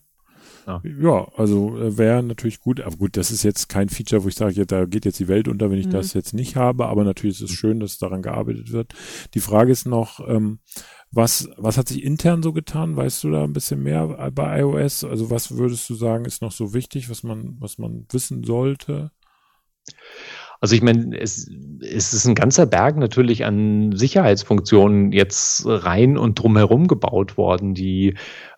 Ja, 0.70 0.82
ja 1.02 1.28
also 1.36 1.78
äh, 1.78 1.98
wäre 1.98 2.22
natürlich 2.22 2.60
gut, 2.60 2.80
aber 2.82 2.96
gut, 2.96 3.18
das 3.18 3.32
ist 3.32 3.44
jetzt 3.44 3.70
kein 3.70 3.90
Feature, 3.90 4.24
wo 4.24 4.28
ich 4.28 4.36
sage, 4.36 4.54
ja, 4.54 4.66
da 4.66 4.86
geht 4.86 5.06
jetzt 5.06 5.20
die 5.20 5.28
Welt 5.28 5.48
unter, 5.48 5.72
wenn 5.72 5.80
ich 5.80 5.88
mhm. 5.88 5.92
das 5.92 6.14
jetzt 6.14 6.34
nicht 6.34 6.56
habe, 6.56 6.86
aber 6.88 7.04
natürlich 7.04 7.42
ist 7.42 7.50
es 7.50 7.56
schön, 7.56 7.80
dass 7.80 7.98
daran 7.98 8.22
gearbeitet 8.22 8.72
wird. 8.72 8.94
Die 9.34 9.40
Frage 9.40 9.72
ist 9.72 9.88
noch, 9.88 10.28
ähm, 10.28 10.60
was, 11.12 11.50
was 11.58 11.78
hat 11.78 11.88
sich 11.88 12.04
intern 12.04 12.44
so 12.44 12.54
getan? 12.54 12.96
Weißt 12.96 13.24
du 13.24 13.32
da 13.32 13.44
ein 13.44 13.54
bisschen 13.54 13.82
mehr 13.82 14.32
bei 14.32 14.60
iOS? 14.60 15.04
Also 15.04 15.32
was 15.32 15.58
würdest 15.58 15.90
du 15.90 15.96
sagen, 15.96 16.26
ist 16.26 16.44
noch 16.44 16.52
so 16.52 16.76
wichtig, 16.76 17.10
was 17.10 17.24
man, 17.24 17.58
was 17.60 17.80
man 17.80 18.06
wissen 18.12 18.44
sollte? 18.44 19.12
Also 20.62 20.76
ich 20.76 20.82
meine, 20.82 21.18
es, 21.18 21.50
es 21.82 22.14
ist 22.14 22.26
ein 22.26 22.36
ganzer 22.36 22.66
Berg 22.66 22.98
natürlich 22.98 23.46
an 23.46 23.94
Sicherheitsfunktionen 23.96 25.14
jetzt 25.14 25.64
rein 25.66 26.18
und 26.18 26.38
drumherum 26.38 26.88
gebaut 26.88 27.38
worden, 27.38 27.74
die 27.74 28.16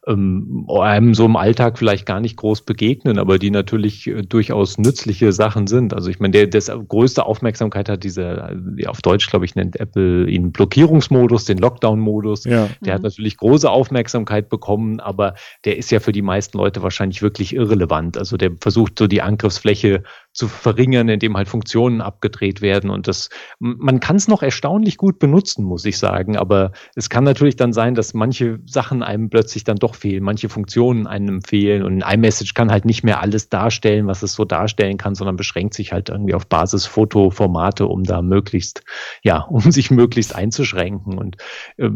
ähm, 0.07 0.65
einem 0.67 1.13
so 1.13 1.25
im 1.25 1.35
Alltag 1.35 1.77
vielleicht 1.77 2.07
gar 2.07 2.19
nicht 2.19 2.35
groß 2.37 2.61
begegnen, 2.61 3.19
aber 3.19 3.37
die 3.37 3.51
natürlich 3.51 4.07
äh, 4.07 4.23
durchaus 4.23 4.79
nützliche 4.79 5.31
Sachen 5.31 5.67
sind. 5.67 5.93
Also 5.93 6.09
ich 6.09 6.19
meine, 6.19 6.31
der 6.31 6.47
das 6.47 6.71
größte 6.87 7.25
Aufmerksamkeit 7.25 7.87
hat 7.87 8.03
diese, 8.03 8.55
äh, 8.77 8.87
auf 8.87 9.01
Deutsch 9.01 9.29
glaube 9.29 9.45
ich 9.45 9.53
nennt 9.53 9.79
Apple 9.79 10.27
ihn 10.27 10.51
Blockierungsmodus, 10.51 11.45
den 11.45 11.59
Lockdown-Modus. 11.59 12.45
Ja. 12.45 12.69
Der 12.83 12.93
mhm. 12.93 12.95
hat 12.95 13.03
natürlich 13.03 13.37
große 13.37 13.69
Aufmerksamkeit 13.69 14.49
bekommen, 14.49 14.99
aber 14.99 15.35
der 15.65 15.77
ist 15.77 15.91
ja 15.91 15.99
für 15.99 16.11
die 16.11 16.23
meisten 16.23 16.57
Leute 16.57 16.81
wahrscheinlich 16.81 17.21
wirklich 17.21 17.55
irrelevant. 17.55 18.17
Also 18.17 18.37
der 18.37 18.51
versucht 18.59 18.97
so 18.97 19.05
die 19.05 19.21
Angriffsfläche 19.21 20.03
zu 20.33 20.47
verringern, 20.47 21.09
indem 21.09 21.35
halt 21.35 21.49
Funktionen 21.49 22.01
abgedreht 22.01 22.61
werden. 22.61 22.89
Und 22.89 23.07
das, 23.07 23.29
man 23.59 23.99
kann 23.99 24.15
es 24.15 24.27
noch 24.27 24.41
erstaunlich 24.41 24.97
gut 24.97 25.19
benutzen, 25.19 25.65
muss 25.65 25.85
ich 25.85 25.97
sagen. 25.97 26.37
Aber 26.37 26.71
es 26.95 27.09
kann 27.09 27.23
natürlich 27.23 27.57
dann 27.57 27.73
sein, 27.73 27.95
dass 27.95 28.13
manche 28.13 28.59
Sachen 28.65 29.03
einem 29.03 29.29
plötzlich 29.29 29.63
dann 29.63 29.75
doch 29.75 29.90
fehlen, 29.95 30.23
manche 30.23 30.49
Funktionen 30.49 31.07
einem 31.07 31.41
fehlen. 31.41 31.83
Und 31.83 32.01
ein 32.01 32.15
iMessage 32.15 32.53
kann 32.53 32.71
halt 32.71 32.85
nicht 32.85 33.03
mehr 33.03 33.21
alles 33.21 33.49
darstellen, 33.49 34.07
was 34.07 34.23
es 34.23 34.33
so 34.33 34.45
darstellen 34.45 34.97
kann, 34.97 35.15
sondern 35.15 35.35
beschränkt 35.35 35.73
sich 35.73 35.91
halt 35.91 36.09
irgendwie 36.09 36.33
auf 36.33 36.47
Basis 36.47 36.85
Fotoformate, 36.85 37.87
um 37.87 38.03
da 38.03 38.21
möglichst, 38.21 38.83
ja, 39.21 39.41
um 39.49 39.71
sich 39.71 39.91
möglichst 39.91 40.33
einzuschränken. 40.33 41.17
Und 41.17 41.37
äh, 41.77 41.89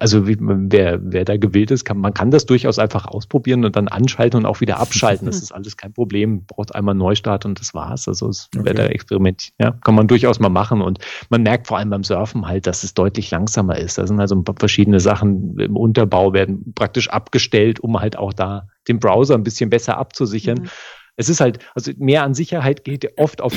also 0.00 0.26
wie, 0.26 0.36
wer, 0.40 0.98
wer 1.02 1.24
da 1.24 1.36
gewillt 1.36 1.70
ist, 1.70 1.84
kann, 1.84 1.98
man 1.98 2.14
kann 2.14 2.30
das 2.30 2.46
durchaus 2.46 2.78
einfach 2.78 3.06
ausprobieren 3.06 3.64
und 3.64 3.76
dann 3.76 3.88
anschalten 3.88 4.38
und 4.38 4.46
auch 4.46 4.60
wieder 4.60 4.80
abschalten. 4.80 5.26
Das 5.26 5.36
ist 5.42 5.52
alles 5.52 5.76
kein 5.76 5.92
Problem. 5.92 6.46
Braucht 6.46 6.74
einmal 6.74 6.94
Neustart 6.94 7.44
und 7.44 7.60
das 7.60 7.74
war 7.74 7.82
war's. 7.82 8.08
Also 8.08 8.28
es 8.28 8.48
okay. 8.56 8.64
Wetter-Experiment, 8.64 9.50
ja, 9.58 9.72
kann 9.84 9.94
man 9.94 10.06
durchaus 10.06 10.40
mal 10.40 10.48
machen. 10.48 10.80
Und 10.80 10.98
man 11.30 11.42
merkt 11.42 11.66
vor 11.66 11.78
allem 11.78 11.90
beim 11.90 12.04
Surfen 12.04 12.46
halt, 12.46 12.66
dass 12.66 12.84
es 12.84 12.94
deutlich 12.94 13.30
langsamer 13.30 13.78
ist. 13.78 13.98
Da 13.98 14.06
sind 14.06 14.20
also 14.20 14.42
verschiedene 14.58 15.00
Sachen 15.00 15.58
im 15.58 15.76
Unterbau 15.76 16.32
werden 16.32 16.72
praktisch 16.74 17.10
abgestellt, 17.42 17.80
um 17.80 18.00
halt 18.00 18.16
auch 18.16 18.32
da 18.32 18.68
den 18.88 18.98
Browser 18.98 19.34
ein 19.34 19.42
bisschen 19.42 19.70
besser 19.70 19.98
abzusichern. 19.98 20.62
Mhm. 20.62 20.70
Es 21.16 21.28
ist 21.28 21.40
halt, 21.40 21.58
also 21.74 21.92
mehr 21.98 22.22
an 22.22 22.34
Sicherheit 22.34 22.84
geht 22.84 23.18
oft 23.18 23.40
auf, 23.42 23.54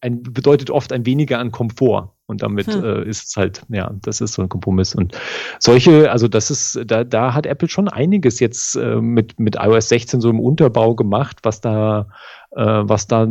ein, 0.00 0.22
bedeutet 0.22 0.70
oft 0.70 0.92
ein 0.92 1.06
weniger 1.06 1.38
an 1.38 1.50
Komfort. 1.50 2.14
Und 2.30 2.42
damit 2.42 2.72
hm. 2.72 2.84
äh, 2.84 3.02
ist 3.02 3.28
es 3.28 3.36
halt, 3.36 3.62
ja, 3.68 3.92
das 4.02 4.20
ist 4.20 4.34
so 4.34 4.42
ein 4.42 4.48
Kompromiss. 4.48 4.94
Und 4.94 5.18
solche, 5.58 6.10
also 6.12 6.28
das 6.28 6.50
ist, 6.50 6.80
da, 6.86 7.02
da 7.02 7.34
hat 7.34 7.44
Apple 7.44 7.68
schon 7.68 7.88
einiges 7.88 8.38
jetzt 8.38 8.76
äh, 8.76 9.00
mit, 9.00 9.40
mit 9.40 9.56
iOS 9.56 9.88
16 9.88 10.20
so 10.20 10.30
im 10.30 10.38
Unterbau 10.38 10.94
gemacht, 10.94 11.40
was 11.42 11.60
da 11.60 12.06
äh, 12.52 12.62
was 12.64 13.06
da 13.06 13.28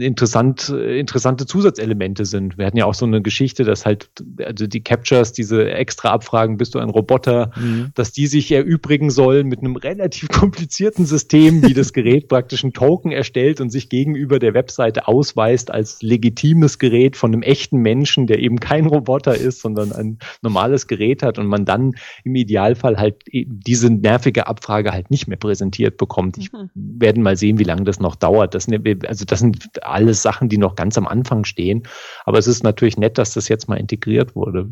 interessant, 0.00 0.70
interessante 0.70 1.46
Zusatzelemente 1.46 2.24
sind. 2.24 2.58
Wir 2.58 2.66
hatten 2.66 2.76
ja 2.76 2.86
auch 2.86 2.94
so 2.94 3.06
eine 3.06 3.22
Geschichte, 3.22 3.62
dass 3.62 3.86
halt 3.86 4.08
also 4.44 4.66
die 4.66 4.82
Captures, 4.82 5.32
diese 5.32 5.70
extra 5.70 6.10
Abfragen, 6.10 6.56
bist 6.56 6.74
du 6.74 6.80
ein 6.80 6.90
Roboter, 6.90 7.52
mhm. 7.54 7.92
dass 7.94 8.10
die 8.10 8.26
sich 8.26 8.50
erübrigen 8.50 9.10
sollen 9.10 9.46
mit 9.46 9.60
einem 9.60 9.76
relativ 9.76 10.28
komplizierten 10.32 11.06
System, 11.06 11.62
wie 11.62 11.74
das 11.74 11.92
Gerät 11.92 12.26
praktisch 12.26 12.64
einen 12.64 12.72
Token 12.72 13.12
erstellt 13.12 13.60
und 13.60 13.70
sich 13.70 13.88
gegenüber 13.88 14.40
der 14.40 14.52
Webseite 14.52 15.06
ausweist 15.06 15.70
als 15.70 16.02
legitimes 16.02 16.80
Gerät 16.80 17.16
von 17.16 17.32
einem 17.32 17.42
echten 17.42 17.78
Menschen, 17.78 18.26
der 18.26 18.35
eben 18.38 18.58
kein 18.60 18.86
Roboter 18.86 19.34
ist, 19.34 19.60
sondern 19.60 19.92
ein 19.92 20.18
normales 20.42 20.86
Gerät 20.86 21.22
hat 21.22 21.38
und 21.38 21.46
man 21.46 21.64
dann 21.64 21.92
im 22.24 22.34
Idealfall 22.34 22.96
halt 22.96 23.24
diese 23.32 23.90
nervige 23.90 24.46
Abfrage 24.46 24.92
halt 24.92 25.10
nicht 25.10 25.26
mehr 25.26 25.36
präsentiert 25.36 25.96
bekommt. 25.96 26.38
Ich 26.38 26.52
mhm. 26.52 26.70
werden 26.74 27.22
mal 27.22 27.36
sehen, 27.36 27.58
wie 27.58 27.64
lange 27.64 27.84
das 27.84 28.00
noch 28.00 28.16
dauert. 28.16 28.54
Das 28.54 28.64
sind, 28.64 29.06
also 29.06 29.24
das 29.24 29.40
sind 29.40 29.84
alles 29.84 30.22
Sachen, 30.22 30.48
die 30.48 30.58
noch 30.58 30.76
ganz 30.76 30.96
am 30.98 31.06
Anfang 31.06 31.44
stehen. 31.44 31.82
Aber 32.24 32.38
es 32.38 32.46
ist 32.46 32.62
natürlich 32.62 32.96
nett, 32.96 33.18
dass 33.18 33.34
das 33.34 33.48
jetzt 33.48 33.68
mal 33.68 33.76
integriert 33.76 34.34
wurde. 34.36 34.70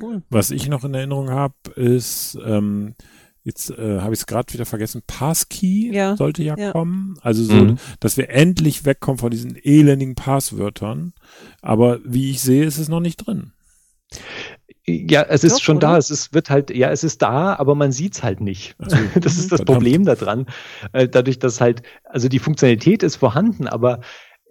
Cool. 0.00 0.22
Was 0.30 0.50
ich 0.50 0.68
noch 0.68 0.84
in 0.84 0.94
Erinnerung 0.94 1.30
habe, 1.30 1.54
ist, 1.76 2.38
ähm, 2.44 2.94
jetzt 3.44 3.70
äh, 3.70 4.00
habe 4.00 4.14
ich 4.14 4.20
es 4.20 4.26
gerade 4.26 4.52
wieder 4.52 4.66
vergessen, 4.66 5.02
Passkey 5.06 5.90
ja. 5.92 6.16
sollte 6.16 6.42
ja, 6.42 6.56
ja, 6.56 6.72
kommen. 6.72 7.16
Also 7.22 7.44
so, 7.44 7.54
mhm. 7.54 7.78
dass 8.00 8.16
wir 8.16 8.30
endlich 8.30 8.84
wegkommen 8.84 9.18
von 9.18 9.30
diesen 9.30 9.56
elendigen 9.56 10.14
Passwörtern. 10.14 11.12
Aber 11.60 11.98
wie 12.04 12.30
ich 12.30 12.40
sehe, 12.40 12.64
ist 12.64 12.78
es 12.78 12.88
noch 12.88 13.00
nicht 13.00 13.16
drin. 13.16 13.52
Ja, 14.84 15.22
es 15.22 15.44
ist 15.44 15.56
Doch, 15.56 15.60
schon 15.60 15.76
oder? 15.76 15.88
da. 15.88 15.96
Es 15.96 16.10
ist, 16.10 16.34
wird 16.34 16.50
halt, 16.50 16.74
ja, 16.74 16.90
es 16.90 17.04
ist 17.04 17.22
da, 17.22 17.54
aber 17.54 17.74
man 17.74 17.92
sieht's 17.92 18.22
halt 18.22 18.40
nicht. 18.40 18.74
Also, 18.78 18.96
das 19.20 19.38
ist 19.38 19.52
das 19.52 19.60
Verdammt. 19.60 19.66
Problem 19.66 20.04
daran. 20.04 20.46
Äh, 20.92 21.08
dadurch, 21.08 21.38
dass 21.38 21.60
halt, 21.60 21.82
also 22.04 22.28
die 22.28 22.40
Funktionalität 22.40 23.02
ist 23.02 23.16
vorhanden, 23.16 23.68
aber 23.68 24.00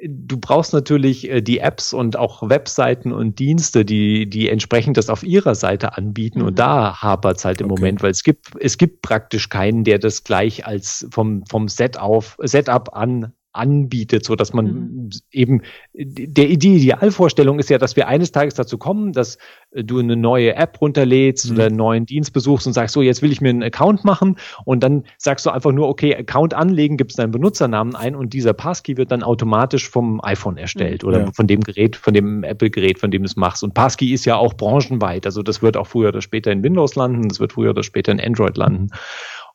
du 0.03 0.37
brauchst 0.37 0.73
natürlich 0.73 1.29
äh, 1.29 1.41
die 1.41 1.59
Apps 1.59 1.93
und 1.93 2.17
auch 2.17 2.47
Webseiten 2.49 3.11
und 3.11 3.39
Dienste, 3.39 3.85
die, 3.85 4.29
die 4.29 4.49
entsprechend 4.49 4.97
das 4.97 5.09
auf 5.09 5.23
ihrer 5.23 5.55
Seite 5.55 5.97
anbieten. 5.97 6.39
Mhm. 6.39 6.47
Und 6.47 6.59
da 6.59 7.01
hapert's 7.01 7.45
halt 7.45 7.61
im 7.61 7.71
okay. 7.71 7.79
Moment, 7.79 8.03
weil 8.03 8.11
es 8.11 8.23
gibt, 8.23 8.51
es 8.59 8.77
gibt 8.77 9.01
praktisch 9.01 9.49
keinen, 9.49 9.83
der 9.83 9.99
das 9.99 10.23
gleich 10.23 10.65
als 10.65 11.07
vom, 11.11 11.45
vom 11.45 11.67
Set 11.67 11.97
auf, 11.97 12.37
Setup 12.41 12.95
an 12.95 13.33
anbietet, 13.53 14.25
so 14.25 14.35
dass 14.35 14.53
man 14.53 14.65
mhm. 14.65 15.09
eben 15.31 15.61
der 15.93 16.47
die 16.55 16.75
Idealvorstellung 16.75 17.59
ist 17.59 17.69
ja, 17.69 17.77
dass 17.77 17.95
wir 17.95 18.07
eines 18.07 18.31
Tages 18.31 18.53
dazu 18.53 18.77
kommen, 18.77 19.11
dass 19.13 19.37
du 19.73 19.99
eine 19.99 20.15
neue 20.15 20.55
App 20.55 20.79
runterlädst 20.79 21.49
mhm. 21.49 21.55
oder 21.55 21.65
einen 21.65 21.75
neuen 21.75 22.05
Dienst 22.05 22.33
besuchst 22.33 22.67
und 22.67 22.73
sagst 22.73 22.93
so, 22.93 23.01
jetzt 23.01 23.21
will 23.21 23.31
ich 23.31 23.41
mir 23.41 23.49
einen 23.49 23.63
Account 23.63 24.05
machen 24.05 24.37
und 24.65 24.83
dann 24.83 25.03
sagst 25.17 25.45
du 25.45 25.49
einfach 25.49 25.71
nur, 25.71 25.89
okay, 25.89 26.15
Account 26.15 26.53
anlegen, 26.53 26.97
gibst 26.97 27.19
deinen 27.19 27.31
Benutzernamen 27.31 27.95
ein 27.95 28.15
und 28.15 28.33
dieser 28.33 28.53
Passkey 28.53 28.97
wird 28.97 29.11
dann 29.11 29.23
automatisch 29.23 29.89
vom 29.89 30.23
iPhone 30.23 30.57
erstellt 30.57 31.03
mhm. 31.03 31.09
oder 31.09 31.19
ja. 31.21 31.31
von 31.31 31.47
dem 31.47 31.61
Gerät, 31.61 31.95
von 31.95 32.13
dem 32.13 32.43
Apple-Gerät, 32.43 32.99
von 32.99 33.11
dem 33.11 33.23
du 33.23 33.25
es 33.25 33.35
machst. 33.35 33.63
Und 33.63 33.73
Passkey 33.73 34.13
ist 34.13 34.25
ja 34.25 34.35
auch 34.35 34.53
branchenweit, 34.53 35.25
also 35.25 35.43
das 35.43 35.61
wird 35.61 35.75
auch 35.75 35.87
früher 35.87 36.09
oder 36.09 36.21
später 36.21 36.51
in 36.51 36.63
Windows 36.63 36.95
landen, 36.95 37.27
das 37.27 37.39
wird 37.39 37.53
früher 37.53 37.71
oder 37.71 37.83
später 37.83 38.11
in 38.11 38.19
Android 38.21 38.55
landen. 38.55 38.89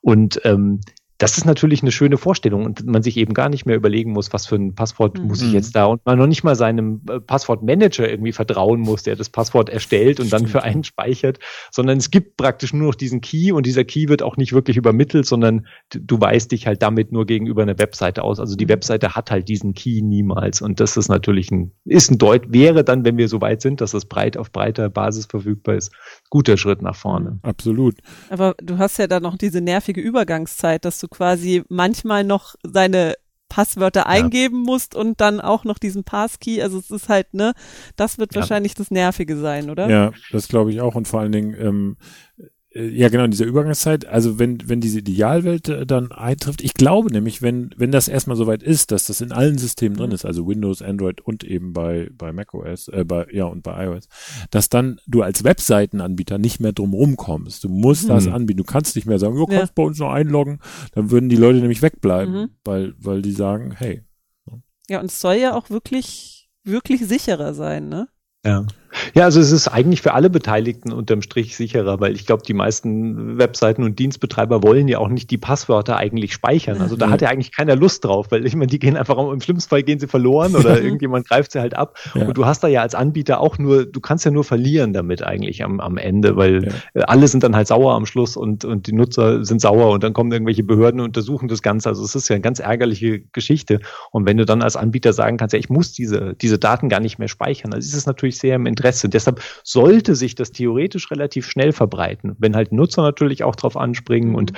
Und 0.01 0.41
ähm, 0.45 0.81
das 1.19 1.39
ist 1.39 1.47
natürlich 1.47 1.83
eine 1.83 1.93
schöne 1.93 2.19
Vorstellung 2.19 2.65
und 2.65 2.85
man 2.85 3.03
sich 3.03 3.17
eben 3.17 3.33
gar 3.33 3.49
nicht 3.49 3.65
mehr 3.65 3.77
überlegen 3.77 4.13
muss, 4.13 4.33
was 4.33 4.47
für 4.47 4.57
ein 4.57 4.75
Passwort 4.75 5.19
mhm. 5.19 5.29
muss 5.29 5.41
ich 5.41 5.53
jetzt 5.53 5.75
da 5.75 5.87
und 5.87 6.05
man 6.05 6.19
noch 6.19 6.27
nicht 6.27 6.45
mal 6.45 6.55
seinem 6.55 7.01
äh, 7.09 7.21
Passwortmanager 7.21 8.09
irgendwie 8.09 8.33
vertrauen 8.33 8.81
muss, 8.81 9.03
der 9.03 9.17
das 9.17 9.31
Passwort 9.31 9.71
erstellt 9.71 10.21
und 10.21 10.33
dann 10.33 10.47
für 10.47 10.63
einen 10.63 10.85
speichert, 10.85 11.39
sondern 11.71 11.97
es 11.99 12.11
gibt 12.11 12.37
praktisch 12.37 12.75
nur 12.75 12.89
noch 12.89 12.95
diesen 12.95 13.23
Key 13.23 13.53
und 13.53 13.65
dieser 13.65 13.85
Key 13.85 14.09
wird 14.09 14.23
auch 14.23 14.37
nicht 14.37 14.53
wirklich 14.53 14.77
übermittelt, 14.77 15.27
sondern 15.27 15.67
du 15.91 16.21
weißt 16.21 16.53
dich 16.53 16.67
halt 16.67 16.83
damit 16.83 17.13
nur 17.13 17.25
gegenüber 17.25 17.63
einer 17.63 17.79
Webseite 17.79 18.23
aus. 18.23 18.39
Also 18.39 18.55
die 18.55 18.67
mhm. 18.67 18.71
Webseite 18.71 19.15
hat 19.15 19.31
halt 19.31 19.49
diesen 19.49 19.73
Key 19.73 20.03
niemals 20.03 20.61
und 20.61 20.81
das 20.81 20.99
ist 20.99 21.09
natürlich 21.09 21.51
ein, 21.51 21.73
ist 21.87 22.11
ein 22.11 22.19
Deut, 22.19 22.53
wäre 22.53 22.85
dann, 22.85 23.05
wenn 23.05 23.17
wir 23.17 23.29
so 23.29 23.41
weit 23.41 23.63
sind, 23.63 23.81
dass 23.81 23.93
das 23.93 24.05
breit 24.05 24.37
auf 24.37 24.53
breiter 24.53 24.91
Basis 24.91 25.27
verfügbar 25.27 25.77
ist, 25.77 25.93
guter 26.29 26.59
Schritt 26.59 26.83
nach 26.83 26.97
vorne. 26.97 27.39
Absolut. 27.43 27.95
Aber 28.29 28.55
du 28.63 28.77
hast 28.77 28.99
ja 28.99 29.07
dann 29.07 29.23
noch 29.23 29.39
diese 29.39 29.63
nervige 29.63 30.01
Übergangszeit, 30.03 30.85
dass 30.85 30.99
du 30.99 31.06
du 31.07 31.17
quasi 31.17 31.63
manchmal 31.69 32.25
noch 32.25 32.55
seine 32.63 33.15
Passwörter 33.49 34.01
ja. 34.01 34.07
eingeben 34.07 34.63
musst 34.63 34.95
und 34.95 35.21
dann 35.21 35.41
auch 35.41 35.65
noch 35.65 35.79
diesen 35.79 36.05
Passkey. 36.05 36.63
Also 36.63 36.79
es 36.79 36.91
ist 36.91 37.09
halt, 37.09 37.33
ne, 37.33 37.55
das 37.97 38.19
wird 38.19 38.35
ja. 38.35 38.41
wahrscheinlich 38.41 38.75
das 38.75 38.91
Nervige 38.91 39.37
sein, 39.37 39.71
oder? 39.71 39.89
Ja, 39.89 40.13
das 40.33 40.49
glaube 40.49 40.73
ich 40.73 40.81
auch. 40.81 40.95
Und 40.95 41.07
vor 41.09 41.21
allen 41.21 41.33
Dingen, 41.33 41.55
ähm, 41.59 41.97
äh, 42.39 42.45
ja, 42.77 43.09
genau, 43.09 43.25
in 43.25 43.31
dieser 43.31 43.47
Übergangszeit, 43.47 44.07
also 44.07 44.39
wenn, 44.39 44.69
wenn 44.69 44.81
diese 44.81 44.99
Idealwelt 44.99 45.69
äh, 45.69 45.87
dann 45.87 46.13
eintrifft, 46.13 46.63
ich 46.63 46.75
glaube 46.75 47.11
nämlich, 47.11 47.41
wenn, 47.41 47.71
wenn 47.77 47.91
das 47.91 48.09
erstmal 48.09 48.37
soweit 48.37 48.63
ist, 48.63 48.93
dass 48.93 49.07
das 49.07 49.21
in 49.21 49.33
allen 49.33 49.57
Systemen 49.57 49.97
drin 49.97 50.11
mhm. 50.11 50.15
ist, 50.15 50.25
also 50.27 50.47
Windows, 50.47 50.83
Android 50.83 51.21
und 51.21 51.43
eben 51.45 51.73
bei, 51.73 52.11
bei 52.13 52.33
macOS, 52.33 52.89
äh, 52.89 53.05
bei, 53.05 53.27
ja, 53.33 53.45
und 53.45 53.63
bei 53.63 53.87
iOS, 53.87 54.09
dass 54.51 54.69
dann 54.69 55.01
du 55.07 55.23
als 55.23 55.43
Webseitenanbieter 55.43 56.39
nicht 56.39 56.61
mehr 56.61 56.73
drumherum 56.73 57.17
kommst. 57.17 57.65
Du 57.65 57.69
musst 57.69 58.05
mhm. 58.05 58.09
das 58.09 58.29
anbieten. 58.29 58.59
Du 58.59 58.65
kannst 58.65 58.95
nicht 58.97 59.07
mehr 59.07 59.19
sagen, 59.19 59.37
du 59.37 59.47
kannst 59.47 59.69
ja. 59.69 59.73
bei 59.75 59.83
uns 59.83 59.99
noch 59.99 60.11
einloggen. 60.11 60.61
Dann 60.93 61.11
würden 61.11 61.29
die 61.29 61.37
Leute 61.37 61.61
nämlich 61.61 61.83
wegbleiben, 61.83 62.35
mhm. 62.35 62.51
weil, 62.65 62.95
weil 62.99 63.23
die 63.23 63.33
sagen, 63.33 63.73
hey. 63.77 64.03
Ja, 64.89 65.01
und 65.01 65.07
es 65.07 65.21
soll 65.21 65.37
ja 65.37 65.55
auch 65.55 65.71
wirklich, 65.71 66.49
wirklich 66.63 67.07
sicherer 67.07 67.55
sein, 67.55 67.89
ne? 67.89 68.09
Ja. 68.45 68.67
Ja, 69.15 69.25
also 69.25 69.41
es 69.41 69.53
ist 69.53 69.69
eigentlich 69.69 70.03
für 70.03 70.15
alle 70.15 70.31
Beteiligten 70.31 70.93
unterm 70.93 71.23
Strich 71.23 71.57
sicherer, 71.57 72.01
weil 72.01 72.15
ich 72.15 72.27
glaube, 72.27 72.43
die 72.47 72.55
meisten 72.55 73.39
Webseiten 73.39 73.83
und 73.83 73.99
Dienstbetreiber 73.99 74.63
wollen 74.63 74.89
ja 74.89 74.99
auch 74.99 75.09
nicht 75.09 75.31
die 75.31 75.39
Passwörter 75.39 75.97
eigentlich 75.97 76.33
speichern. 76.33 76.81
Also 76.81 76.97
da 76.97 77.11
hat 77.11 77.23
ja 77.23 77.29
eigentlich 77.29 77.55
keiner 77.55 77.77
Lust 77.77 78.05
drauf, 78.05 78.27
weil 78.31 78.47
ich 78.47 78.55
meine, 78.55 78.69
die 78.69 78.79
gehen 78.79 78.97
einfach, 78.97 79.19
im 79.19 79.41
schlimmsten 79.41 79.71
Fall 79.71 79.83
gehen 79.83 79.99
sie 79.99 80.07
verloren 80.07 80.55
oder 80.57 80.81
irgendjemand 80.83 81.29
greift 81.29 81.53
sie 81.53 81.61
halt 81.61 81.77
ab. 81.77 81.99
Ja. 82.15 82.27
Und 82.27 82.37
du 82.37 82.47
hast 82.47 82.63
da 82.63 82.69
ja 82.69 82.83
als 82.83 82.95
Anbieter 82.95 83.41
auch 83.41 83.59
nur, 83.59 83.87
du 83.87 84.01
kannst 84.01 84.25
ja 84.25 84.31
nur 84.31 84.45
verlieren 84.45 84.93
damit 84.93 85.23
eigentlich 85.23 85.63
am, 85.63 85.81
am 85.81 85.99
Ende, 85.99 86.37
weil 86.37 86.73
ja. 86.95 87.03
alle 87.05 87.29
sind 87.29 87.43
dann 87.43 87.55
halt 87.55 87.69
sauer 87.69 87.95
am 87.95 88.07
Schluss 88.07 88.37
und, 88.37 88.65
und 88.65 88.87
die 88.87 88.93
Nutzer 88.93 89.45
sind 89.45 89.61
sauer 89.61 89.91
und 89.91 90.05
dann 90.05 90.13
kommen 90.13 90.33
irgendwelche 90.33 90.65
Behörden 90.65 91.01
und 91.01 91.07
untersuchen 91.07 91.49
das 91.49 91.63
Ganze. 91.63 91.89
Also 91.89 92.05
es 92.05 92.15
ist 92.15 92.29
ja 92.29 92.35
eine 92.35 92.43
ganz 92.43 92.61
ärgerliche 92.61 93.21
Geschichte. 93.33 93.81
Und 94.11 94.27
wenn 94.27 94.37
du 94.37 94.45
dann 94.45 94.63
als 94.63 94.77
Anbieter 94.77 95.13
sagen 95.13 95.37
kannst, 95.37 95.53
ja, 95.53 95.59
ich 95.59 95.71
muss 95.71 95.93
diese, 95.93 96.35
diese 96.35 96.59
Daten 96.59 96.89
gar 96.89 97.01
nicht 97.01 97.19
mehr 97.19 97.29
speichern, 97.29 97.71
dann 97.71 97.81
ist 97.81 97.95
es 97.95 98.07
natürlich 98.07 98.39
sehr 98.39 98.57
im 98.57 98.67
Interesse. 98.67 98.86
Deshalb 98.93 99.43
sollte 99.65 100.15
sich 100.15 100.35
das 100.35 100.53
theoretisch 100.53 101.11
relativ 101.11 101.49
schnell 101.49 101.73
verbreiten, 101.73 102.37
wenn 102.39 102.57
halt 102.57 102.73
Nutzer 102.73 103.03
natürlich 103.03 103.45
auch 103.45 103.57
drauf 103.57 103.77
anspringen 103.77 104.31
mhm. 104.31 104.35
Und 104.37 104.53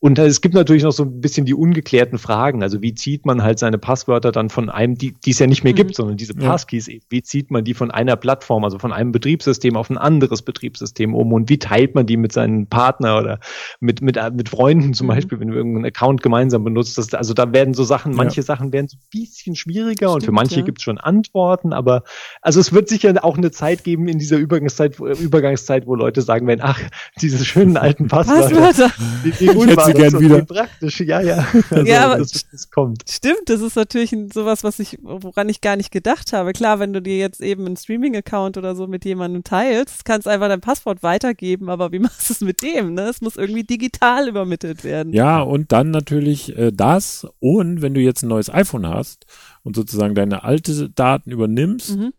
es 0.00 0.40
gibt 0.40 0.54
natürlich 0.54 0.84
noch 0.84 0.92
so 0.92 1.02
ein 1.02 1.20
bisschen 1.20 1.44
die 1.44 1.54
ungeklärten 1.54 2.18
Fragen. 2.18 2.62
Also 2.62 2.82
wie 2.82 2.94
zieht 2.94 3.26
man 3.26 3.42
halt 3.42 3.58
seine 3.58 3.78
Passwörter 3.78 4.30
dann 4.30 4.48
von 4.48 4.70
einem, 4.70 4.94
die, 4.94 5.12
die 5.12 5.30
es 5.30 5.40
ja 5.40 5.48
nicht 5.48 5.64
mehr 5.64 5.72
mhm. 5.72 5.76
gibt, 5.76 5.96
sondern 5.96 6.16
diese 6.16 6.34
Passkeys, 6.34 6.86
ja. 6.86 6.94
wie 7.08 7.22
zieht 7.22 7.50
man 7.50 7.64
die 7.64 7.74
von 7.74 7.90
einer 7.90 8.14
Plattform, 8.14 8.62
also 8.62 8.78
von 8.78 8.92
einem 8.92 9.10
Betriebssystem 9.10 9.76
auf 9.76 9.90
ein 9.90 9.98
anderes 9.98 10.42
Betriebssystem 10.42 11.14
um 11.14 11.32
und 11.32 11.48
wie 11.48 11.58
teilt 11.58 11.96
man 11.96 12.06
die 12.06 12.16
mit 12.16 12.32
seinen 12.32 12.68
Partner 12.68 13.18
oder 13.18 13.40
mit, 13.80 14.00
mit, 14.00 14.16
mit 14.34 14.48
Freunden 14.48 14.94
zum 14.94 15.08
mhm. 15.08 15.14
Beispiel, 15.14 15.40
wenn 15.40 15.48
du 15.48 15.54
irgendeinen 15.54 15.86
Account 15.86 16.22
gemeinsam 16.22 16.62
benutzt. 16.62 16.96
Das, 16.96 17.12
also 17.14 17.34
da 17.34 17.52
werden 17.52 17.74
so 17.74 17.82
Sachen, 17.82 18.14
manche 18.14 18.40
ja. 18.40 18.44
Sachen 18.44 18.72
werden 18.72 18.86
so 18.86 18.96
ein 18.96 19.06
bisschen 19.10 19.56
schwieriger 19.56 20.10
Stimmt, 20.10 20.14
und 20.14 20.24
für 20.24 20.32
manche 20.32 20.60
ja. 20.60 20.64
gibt 20.64 20.78
es 20.78 20.84
schon 20.84 20.98
Antworten, 20.98 21.72
aber 21.72 22.04
also 22.40 22.60
es 22.60 22.72
wird 22.72 22.88
sicher 22.88 23.12
auch 23.24 23.36
eine 23.36 23.50
Zeit 23.50 23.82
geben 23.82 24.06
in 24.06 24.20
dieser 24.20 24.36
Übergangszeit, 24.36 25.00
Übergangszeit, 25.00 25.88
wo 25.88 25.96
Leute 25.96 26.22
sagen 26.22 26.46
werden, 26.46 26.60
ach, 26.62 26.80
diese 27.20 27.44
schönen 27.44 27.76
alten 27.76 28.06
Passwörter, 28.08 28.60
Passwörter. 28.60 28.94
Die, 29.24 29.32
die 29.32 29.48
sie 29.88 29.94
gern 29.94 30.20
wieder. 30.20 30.44
Praktisch, 30.44 31.00
ja, 31.00 31.20
ja. 31.20 31.46
Also, 31.70 31.84
ja, 31.84 32.06
aber 32.06 32.18
das, 32.18 32.46
das 32.50 32.70
kommt. 32.70 33.04
Stimmt, 33.08 33.42
das 33.46 33.60
ist 33.60 33.76
natürlich 33.76 34.14
sowas, 34.32 34.64
was 34.64 34.78
ich, 34.78 34.98
woran 35.02 35.48
ich 35.48 35.60
gar 35.60 35.76
nicht 35.76 35.90
gedacht 35.90 36.32
habe. 36.32 36.52
Klar, 36.52 36.78
wenn 36.78 36.92
du 36.92 37.02
dir 37.02 37.18
jetzt 37.18 37.40
eben 37.40 37.66
einen 37.66 37.76
Streaming-Account 37.76 38.56
oder 38.56 38.74
so 38.74 38.86
mit 38.86 39.04
jemandem 39.04 39.44
teilst, 39.44 40.04
kannst 40.04 40.26
du 40.26 40.30
einfach 40.30 40.48
dein 40.48 40.60
Passwort 40.60 41.02
weitergeben, 41.02 41.68
aber 41.68 41.92
wie 41.92 41.98
machst 42.00 42.28
du 42.28 42.34
es 42.34 42.40
mit 42.40 42.62
dem? 42.62 42.94
Ne? 42.94 43.02
Es 43.02 43.20
muss 43.20 43.36
irgendwie 43.36 43.64
digital 43.64 44.28
übermittelt 44.28 44.84
werden. 44.84 45.12
Ja, 45.12 45.40
und 45.40 45.72
dann 45.72 45.90
natürlich 45.90 46.56
äh, 46.56 46.72
das 46.72 47.26
und 47.40 47.82
wenn 47.82 47.94
du 47.94 48.00
jetzt 48.00 48.22
ein 48.22 48.28
neues 48.28 48.52
iPhone 48.52 48.86
hast 48.86 49.26
und 49.62 49.76
sozusagen 49.76 50.14
deine 50.14 50.44
alte 50.44 50.88
Daten 50.90 51.30
übernimmst, 51.30 51.96
mhm 51.96 52.12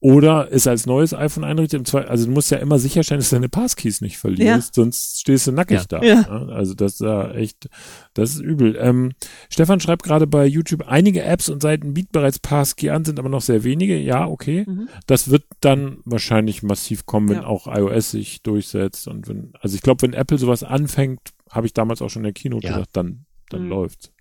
oder 0.00 0.48
es 0.52 0.66
als 0.66 0.86
neues 0.86 1.12
iPhone 1.12 1.44
einrichtet. 1.44 1.92
Also 1.94 2.26
du 2.26 2.32
musst 2.32 2.50
ja 2.50 2.58
immer 2.58 2.78
sicherstellen, 2.78 3.20
dass 3.20 3.30
du 3.30 3.36
deine 3.36 3.48
Passkeys 3.48 4.00
nicht 4.00 4.18
verlierst, 4.18 4.76
ja. 4.76 4.82
sonst 4.82 5.20
stehst 5.20 5.46
du 5.46 5.52
nackig 5.52 5.80
ja. 5.80 5.84
da. 5.88 6.02
Ja. 6.02 6.22
Also 6.48 6.74
das 6.74 6.94
ist 6.94 7.00
ja 7.00 7.32
echt, 7.32 7.68
das 8.14 8.30
ist 8.30 8.40
übel. 8.40 8.76
Ähm, 8.80 9.12
Stefan 9.50 9.80
schreibt 9.80 10.04
gerade 10.04 10.26
bei 10.26 10.46
YouTube, 10.46 10.86
einige 10.86 11.22
Apps 11.24 11.48
und 11.48 11.62
Seiten 11.62 11.94
bieten 11.94 12.10
bereits 12.12 12.38
Passkey 12.38 12.90
an, 12.90 13.04
sind 13.04 13.18
aber 13.18 13.28
noch 13.28 13.42
sehr 13.42 13.64
wenige. 13.64 13.98
Ja, 13.98 14.26
okay. 14.26 14.64
Mhm. 14.66 14.88
Das 15.06 15.30
wird 15.30 15.44
dann 15.60 15.98
wahrscheinlich 16.04 16.62
massiv 16.62 17.04
kommen, 17.06 17.28
wenn 17.28 17.44
auch 17.44 17.66
iOS 17.66 18.12
sich 18.12 18.42
durchsetzt 18.42 19.08
und 19.08 19.28
wenn, 19.28 19.52
also 19.60 19.74
ich 19.74 19.82
glaube, 19.82 20.02
wenn 20.02 20.12
Apple 20.12 20.38
sowas 20.38 20.62
anfängt, 20.62 21.20
habe 21.50 21.66
ich 21.66 21.72
damals 21.72 22.02
auch 22.02 22.10
schon 22.10 22.20
in 22.20 22.24
der 22.24 22.32
Keynote 22.34 22.68
gesagt, 22.68 22.90
dann, 22.92 23.24
dann 23.50 23.64
mhm. 23.64 23.68
läuft's. 23.70 24.12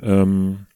Ähm, 0.00 0.66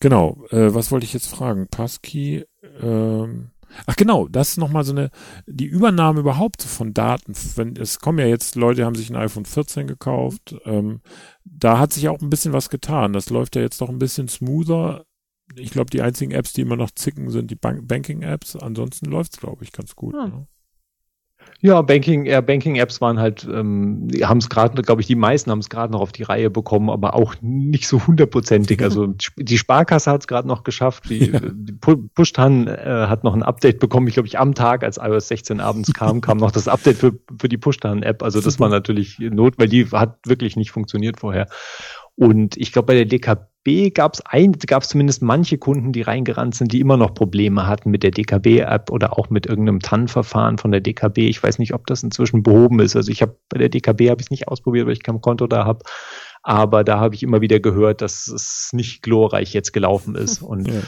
genau, 0.00 0.44
äh, 0.50 0.74
was 0.74 0.90
wollte 0.90 1.04
ich 1.04 1.12
jetzt 1.12 1.28
fragen? 1.28 1.68
Passkey, 1.68 2.44
ähm, 2.80 3.50
Ach 3.86 3.96
genau, 3.96 4.28
das 4.28 4.50
ist 4.50 4.56
nochmal 4.58 4.84
so 4.84 4.92
eine, 4.92 5.10
die 5.46 5.66
Übernahme 5.66 6.20
überhaupt 6.20 6.62
von 6.62 6.94
Daten. 6.94 7.34
Wenn, 7.56 7.76
es 7.76 7.98
kommen 7.98 8.18
ja 8.18 8.26
jetzt 8.26 8.54
Leute, 8.54 8.84
haben 8.84 8.94
sich 8.94 9.10
ein 9.10 9.16
iPhone 9.16 9.44
14 9.44 9.86
gekauft. 9.86 10.56
Ähm, 10.64 11.00
da 11.44 11.78
hat 11.78 11.92
sich 11.92 12.08
auch 12.08 12.20
ein 12.20 12.30
bisschen 12.30 12.52
was 12.52 12.70
getan. 12.70 13.12
Das 13.12 13.30
läuft 13.30 13.56
ja 13.56 13.62
jetzt 13.62 13.80
doch 13.80 13.88
ein 13.88 13.98
bisschen 13.98 14.28
smoother. 14.28 15.04
Ich 15.56 15.70
glaube, 15.70 15.90
die 15.90 16.02
einzigen 16.02 16.32
Apps, 16.32 16.52
die 16.52 16.62
immer 16.62 16.76
noch 16.76 16.90
zicken, 16.90 17.30
sind 17.30 17.50
die 17.50 17.56
Bank 17.56 17.86
Banking-Apps. 17.86 18.56
Ansonsten 18.56 19.06
läuft's, 19.06 19.38
glaube 19.38 19.64
ich, 19.64 19.72
ganz 19.72 19.94
gut. 19.94 20.14
Hm. 20.14 20.30
Ne? 20.30 20.46
Ja, 21.60 21.80
Banking, 21.80 22.26
ja, 22.26 22.42
Banking-Apps 22.42 23.00
waren 23.00 23.18
halt, 23.18 23.48
ähm, 23.50 24.08
haben 24.22 24.36
es 24.36 24.50
gerade, 24.50 24.82
glaube 24.82 25.00
ich, 25.00 25.06
die 25.06 25.14
meisten 25.14 25.50
haben 25.50 25.60
es 25.60 25.70
gerade 25.70 25.92
noch 25.94 26.00
auf 26.02 26.12
die 26.12 26.22
Reihe 26.22 26.50
bekommen, 26.50 26.90
aber 26.90 27.14
auch 27.14 27.36
nicht 27.40 27.88
so 27.88 28.06
hundertprozentig. 28.06 28.82
Also 28.82 29.14
die 29.38 29.56
Sparkasse 29.56 30.10
hat 30.10 30.20
es 30.20 30.26
gerade 30.26 30.46
noch 30.46 30.62
geschafft, 30.62 31.08
die, 31.08 31.30
ja. 31.30 31.40
die 31.40 31.72
Pushtan 31.72 32.66
äh, 32.66 33.06
hat 33.08 33.24
noch 33.24 33.34
ein 33.34 33.42
Update 33.42 33.78
bekommen. 33.78 34.08
Ich 34.08 34.14
glaube, 34.14 34.26
ich 34.26 34.38
am 34.38 34.54
Tag, 34.54 34.84
als 34.84 34.98
iOS 34.98 35.28
16 35.28 35.60
abends 35.60 35.94
kam, 35.94 36.20
kam 36.20 36.36
noch 36.36 36.50
das 36.50 36.68
Update 36.68 36.98
für, 36.98 37.12
für 37.40 37.48
die 37.48 37.56
Pushtan-App. 37.56 38.22
Also 38.22 38.42
das 38.42 38.58
war 38.60 38.68
natürlich 38.68 39.18
Not, 39.18 39.54
weil 39.58 39.68
die 39.68 39.86
hat 39.86 40.18
wirklich 40.26 40.56
nicht 40.56 40.70
funktioniert 40.70 41.20
vorher. 41.20 41.46
Und 42.16 42.56
ich 42.56 42.72
glaube, 42.72 42.86
bei 42.86 42.94
der 42.94 43.06
DKB 43.06 43.92
gab 43.92 44.14
es 44.14 44.20
ein, 44.26 44.52
gab 44.52 44.82
es 44.82 44.88
zumindest 44.88 45.22
manche 45.22 45.58
Kunden, 45.58 45.92
die 45.92 46.02
reingerannt 46.02 46.54
sind, 46.54 46.72
die 46.72 46.80
immer 46.80 46.96
noch 46.96 47.14
Probleme 47.14 47.66
hatten 47.66 47.90
mit 47.90 48.02
der 48.02 48.12
DKB-App 48.12 48.90
oder 48.90 49.18
auch 49.18 49.30
mit 49.30 49.46
irgendeinem 49.46 49.80
TAN-Verfahren 49.80 50.58
von 50.58 50.70
der 50.70 50.80
DKB. 50.80 51.18
Ich 51.18 51.42
weiß 51.42 51.58
nicht, 51.58 51.74
ob 51.74 51.86
das 51.86 52.02
inzwischen 52.02 52.42
behoben 52.42 52.78
ist. 52.80 52.94
Also 52.94 53.10
ich 53.10 53.22
habe 53.22 53.36
bei 53.48 53.58
der 53.58 53.68
DKB 53.68 54.10
habe 54.10 54.20
ich 54.20 54.26
es 54.26 54.30
nicht 54.30 54.48
ausprobiert, 54.48 54.86
weil 54.86 54.92
ich 54.92 55.02
kein 55.02 55.20
Konto 55.20 55.46
da 55.46 55.64
habe. 55.64 55.84
Aber 56.44 56.84
da 56.84 57.00
habe 57.00 57.14
ich 57.14 57.22
immer 57.22 57.40
wieder 57.40 57.58
gehört, 57.58 58.02
dass 58.02 58.28
es 58.28 58.70
nicht 58.72 59.02
glorreich 59.02 59.54
jetzt 59.54 59.72
gelaufen 59.72 60.14
ist. 60.14 60.42
Und 60.42 60.68
ja. 60.68 60.82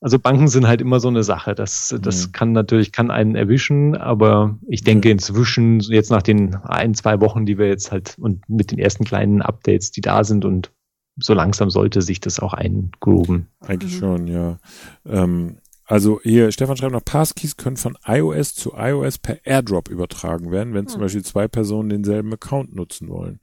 Also 0.00 0.18
Banken 0.18 0.48
sind 0.48 0.66
halt 0.66 0.80
immer 0.80 0.98
so 0.98 1.08
eine 1.08 1.22
Sache. 1.22 1.54
Das, 1.54 1.94
das 2.00 2.26
mhm. 2.26 2.32
kann 2.32 2.52
natürlich, 2.52 2.90
kann 2.90 3.10
einen 3.10 3.36
erwischen, 3.36 3.96
aber 3.96 4.58
ich 4.66 4.82
denke 4.82 5.10
inzwischen, 5.10 5.80
jetzt 5.80 6.10
nach 6.10 6.22
den 6.22 6.56
ein, 6.56 6.94
zwei 6.94 7.20
Wochen, 7.20 7.46
die 7.46 7.58
wir 7.58 7.68
jetzt 7.68 7.92
halt 7.92 8.16
und 8.18 8.48
mit 8.48 8.72
den 8.72 8.80
ersten 8.80 9.04
kleinen 9.04 9.42
Updates, 9.42 9.92
die 9.92 10.00
da 10.00 10.24
sind 10.24 10.44
und 10.44 10.72
so 11.16 11.34
langsam 11.34 11.70
sollte 11.70 12.02
sich 12.02 12.20
das 12.20 12.40
auch 12.40 12.54
eingrooven. 12.54 13.48
Eigentlich 13.60 13.94
mhm. 13.94 13.98
schon, 13.98 14.26
ja. 14.26 14.58
Ähm, 15.06 15.58
also 15.84 16.20
hier, 16.22 16.50
Stefan 16.52 16.76
schreibt 16.76 16.92
noch, 16.92 17.04
Passkeys 17.04 17.56
können 17.56 17.76
von 17.76 17.96
iOS 18.06 18.54
zu 18.54 18.72
iOS 18.76 19.18
per 19.18 19.44
AirDrop 19.44 19.88
übertragen 19.88 20.50
werden, 20.50 20.74
wenn 20.74 20.84
mhm. 20.84 20.88
zum 20.88 21.00
Beispiel 21.00 21.24
zwei 21.24 21.48
Personen 21.48 21.90
denselben 21.90 22.32
Account 22.32 22.74
nutzen 22.74 23.08
wollen. 23.08 23.40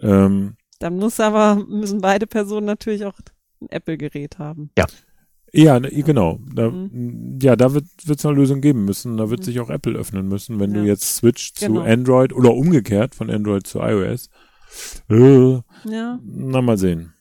Ähm, 0.00 0.56
Dann 0.78 0.96
muss 0.96 1.20
aber, 1.20 1.56
müssen 1.68 2.00
beide 2.00 2.26
Personen 2.26 2.66
natürlich 2.66 3.04
auch 3.04 3.18
ein 3.60 3.68
Apple-Gerät 3.70 4.38
haben. 4.38 4.70
Ja. 4.78 4.86
Ja, 5.52 5.80
ne, 5.80 5.88
genau. 5.88 6.38
Da, 6.54 6.70
mhm. 6.70 7.38
Ja, 7.40 7.56
da 7.56 7.72
wird 7.72 7.86
es 8.06 8.26
eine 8.26 8.36
Lösung 8.36 8.60
geben 8.60 8.84
müssen. 8.84 9.16
Da 9.16 9.30
wird 9.30 9.40
mhm. 9.40 9.44
sich 9.44 9.60
auch 9.60 9.70
Apple 9.70 9.94
öffnen 9.94 10.28
müssen, 10.28 10.60
wenn 10.60 10.74
ja. 10.74 10.80
du 10.80 10.86
jetzt 10.86 11.16
switcht 11.16 11.60
genau. 11.60 11.80
zu 11.80 11.86
Android 11.86 12.32
oder 12.32 12.52
umgekehrt 12.52 13.14
von 13.14 13.30
Android 13.30 13.66
zu 13.66 13.80
iOS. 13.80 14.28
Äh, 15.08 15.52
ja. 15.88 16.18
Na, 16.22 16.60
mal 16.60 16.76
sehen. 16.76 17.14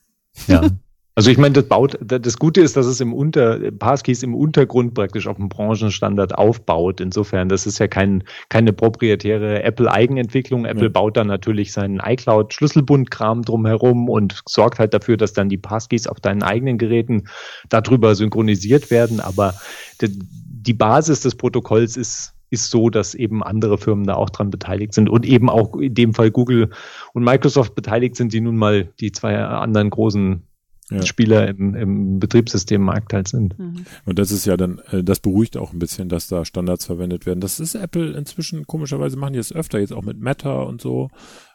Ja. 0.47 0.67
Also 1.17 1.31
ich 1.31 1.37
meine, 1.37 1.53
das 1.53 1.63
baut, 1.63 1.97
das 2.01 2.37
Gute 2.37 2.59
ist, 2.59 2.75
dass 2.75 2.85
es 2.85 2.99
im 2.99 3.13
Unter, 3.13 3.71
Passkeys 3.71 4.21
im 4.21 4.35
Untergrund 4.35 4.93
praktisch 4.93 5.27
auf 5.27 5.37
dem 5.37 5.47
Branchenstandard 5.47 6.37
aufbaut. 6.37 6.99
Insofern, 6.99 7.47
das 7.47 7.65
ist 7.65 7.79
ja 7.79 7.87
kein, 7.87 8.25
keine 8.49 8.73
proprietäre 8.73 9.63
Apple-Eigenentwicklung. 9.63 10.65
Apple 10.65 10.83
ja. 10.83 10.89
baut 10.89 11.15
dann 11.15 11.27
natürlich 11.27 11.71
seinen 11.71 12.01
iCloud-Schlüsselbund-Kram 12.01 13.43
drumherum 13.43 14.09
und 14.09 14.41
sorgt 14.45 14.77
halt 14.77 14.93
dafür, 14.93 15.15
dass 15.15 15.31
dann 15.31 15.47
die 15.47 15.57
Passkeys 15.57 16.05
auf 16.05 16.19
deinen 16.19 16.43
eigenen 16.43 16.77
Geräten 16.77 17.29
darüber 17.69 18.13
synchronisiert 18.13 18.91
werden. 18.91 19.21
Aber 19.21 19.53
die 20.01 20.73
Basis 20.73 21.21
des 21.21 21.35
Protokolls 21.35 21.95
ist 21.95 22.33
ist 22.51 22.69
so, 22.69 22.91
dass 22.91 23.15
eben 23.15 23.43
andere 23.43 23.77
Firmen 23.77 24.05
da 24.05 24.13
auch 24.13 24.29
dran 24.29 24.51
beteiligt 24.51 24.93
sind 24.93 25.09
und 25.09 25.25
eben 25.25 25.49
auch 25.49 25.75
in 25.77 25.95
dem 25.95 26.13
Fall 26.13 26.29
Google 26.29 26.69
und 27.13 27.23
Microsoft 27.23 27.73
beteiligt 27.73 28.15
sind, 28.15 28.33
die 28.33 28.39
nun 28.39 28.55
mal 28.55 28.87
die 28.99 29.11
zwei 29.11 29.35
anderen 29.43 29.89
großen 29.89 30.43
ja. 30.91 31.03
Spieler 31.03 31.47
im, 31.47 31.73
im 31.73 32.19
Betriebssystemmarkt 32.19 33.13
halt 33.13 33.27
sind. 33.27 33.57
Mhm. 33.57 33.85
Und 34.05 34.19
das 34.19 34.31
ist 34.31 34.45
ja 34.45 34.55
dann, 34.55 34.79
äh, 34.91 35.03
das 35.03 35.19
beruhigt 35.19 35.57
auch 35.57 35.73
ein 35.73 35.79
bisschen, 35.79 36.09
dass 36.09 36.27
da 36.27 36.45
Standards 36.45 36.85
verwendet 36.85 37.25
werden. 37.25 37.39
Das 37.39 37.59
ist 37.59 37.75
Apple 37.75 38.11
inzwischen, 38.11 38.67
komischerweise 38.67 39.17
machen 39.17 39.33
die 39.33 39.39
es 39.39 39.53
öfter, 39.53 39.79
jetzt 39.79 39.93
auch 39.93 40.03
mit 40.03 40.19
Meta 40.19 40.61
und 40.61 40.81
so. 40.81 41.09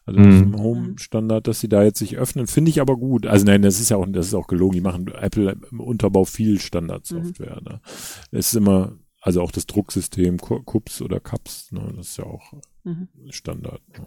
Also 0.04 0.18
mhm. 0.18 0.30
diesem 0.30 0.56
Home-Standard, 0.58 1.46
dass 1.46 1.60
sie 1.60 1.68
da 1.68 1.84
jetzt 1.84 1.98
sich 1.98 2.16
öffnen, 2.16 2.48
finde 2.48 2.70
ich 2.70 2.80
aber 2.80 2.96
gut. 2.96 3.26
Also 3.26 3.44
nein, 3.46 3.62
das 3.62 3.78
ist 3.78 3.90
ja 3.90 3.96
auch, 3.96 4.06
das 4.08 4.26
ist 4.26 4.34
auch 4.34 4.48
gelogen. 4.48 4.74
Die 4.74 4.80
machen 4.80 5.06
Apple 5.08 5.56
im 5.70 5.80
Unterbau 5.80 6.24
viel 6.24 6.58
Standardsoftware. 6.58 7.60
Mhm. 7.60 7.72
Ne? 7.72 7.80
Es 8.32 8.48
ist 8.48 8.54
immer, 8.54 8.98
also 9.20 9.42
auch 9.42 9.52
das 9.52 9.66
Drucksystem, 9.66 10.38
CUPS 10.38 11.02
oder 11.02 11.20
CUPS, 11.20 11.72
ne? 11.72 11.92
das 11.96 12.08
ist 12.08 12.16
ja 12.16 12.24
auch 12.24 12.52
mhm. 12.82 13.08
Standard. 13.28 13.82
Ne? 13.96 14.06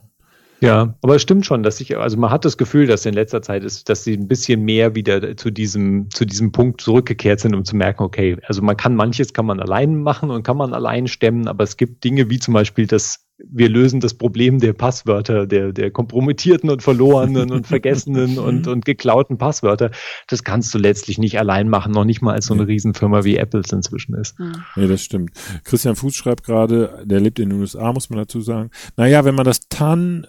Ja, 0.64 0.96
aber 1.02 1.16
es 1.16 1.22
stimmt 1.22 1.46
schon, 1.46 1.62
dass 1.62 1.82
ich, 1.82 1.98
also 1.98 2.16
man 2.16 2.32
hat 2.32 2.46
das 2.46 2.56
Gefühl, 2.56 2.88
dass 2.88 3.06
in 3.06 3.14
letzter 3.14 3.42
Zeit 3.42 3.66
ist, 3.66 3.90
dass 3.90 4.06
sie 4.06 4.14
ein 4.14 4.30
bisschen 4.30 4.62
mehr 4.62 4.96
wieder 4.96 5.36
zu 5.36 5.52
diesem, 5.52 6.10
zu 6.10 6.24
diesem 6.24 6.54
Punkt 6.54 6.80
zurückgekehrt 6.80 7.42
sind, 7.42 7.54
um 7.54 7.66
zu 7.66 7.76
merken, 7.76 8.02
okay, 8.02 8.38
also 8.48 8.62
man 8.62 8.78
kann 8.78 8.96
manches 8.96 9.34
kann 9.34 9.46
man 9.46 9.60
allein 9.60 10.02
machen 10.02 10.32
und 10.32 10.44
kann 10.44 10.56
man 10.56 10.74
allein 10.74 11.08
stemmen, 11.08 11.50
aber 11.50 11.66
es 11.66 11.76
gibt 11.76 12.06
Dinge 12.06 12.30
wie 12.30 12.40
zum 12.40 12.54
Beispiel 12.54 12.88
das 12.88 13.23
wir 13.38 13.70
lösen 13.70 14.00
das 14.00 14.14
Problem 14.14 14.60
der 14.60 14.74
Passwörter, 14.74 15.48
der, 15.48 15.74
der 15.74 15.92
kompromittierten 15.92 16.70
und 16.70 16.84
verlorenen 16.84 17.52
und 17.52 17.68
vergessenen 17.74 18.38
und, 18.38 18.68
und 18.68 18.86
geklauten 18.86 19.38
Passwörter. 19.38 19.92
Das 20.28 20.44
kannst 20.44 20.74
du 20.74 20.78
letztlich 20.78 21.18
nicht 21.18 21.40
allein 21.40 21.68
machen, 21.68 21.92
noch 21.92 22.06
nicht 22.06 22.22
mal 22.22 22.34
als 22.34 22.46
so 22.46 22.54
eine 22.54 22.68
Riesenfirma 22.68 23.24
wie 23.24 23.38
Apple 23.38 23.64
inzwischen 23.72 24.14
ist. 24.16 24.36
Nee, 24.76 24.88
das 24.88 25.04
stimmt. 25.04 25.32
Christian 25.64 25.96
Fuß 25.96 26.16
schreibt 26.16 26.44
gerade, 26.44 27.04
der 27.06 27.20
lebt 27.20 27.40
in 27.40 27.50
den 27.50 27.60
USA, 27.60 27.92
muss 27.92 28.10
man 28.10 28.20
dazu 28.20 28.42
sagen. 28.42 28.70
Naja, 28.98 29.26
wenn 29.26 29.36
man 29.36 29.46
das 29.46 29.68
TAN, 29.68 30.28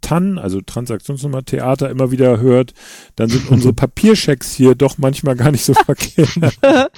TAN, 0.00 0.38
also 0.38 0.60
Transaktionsnummer 0.60 1.44
Theater 1.44 1.90
immer 1.90 2.10
wieder 2.10 2.40
hört, 2.40 2.72
dann 3.16 3.28
sind 3.28 3.48
unsere 3.50 3.72
Papierchecks 3.72 4.52
hier 4.52 4.74
doch 4.74 4.96
manchmal 4.98 5.36
gar 5.36 5.50
nicht 5.50 5.64
so 5.64 5.74
verkehrt. 5.74 6.34
ja. 6.62 6.88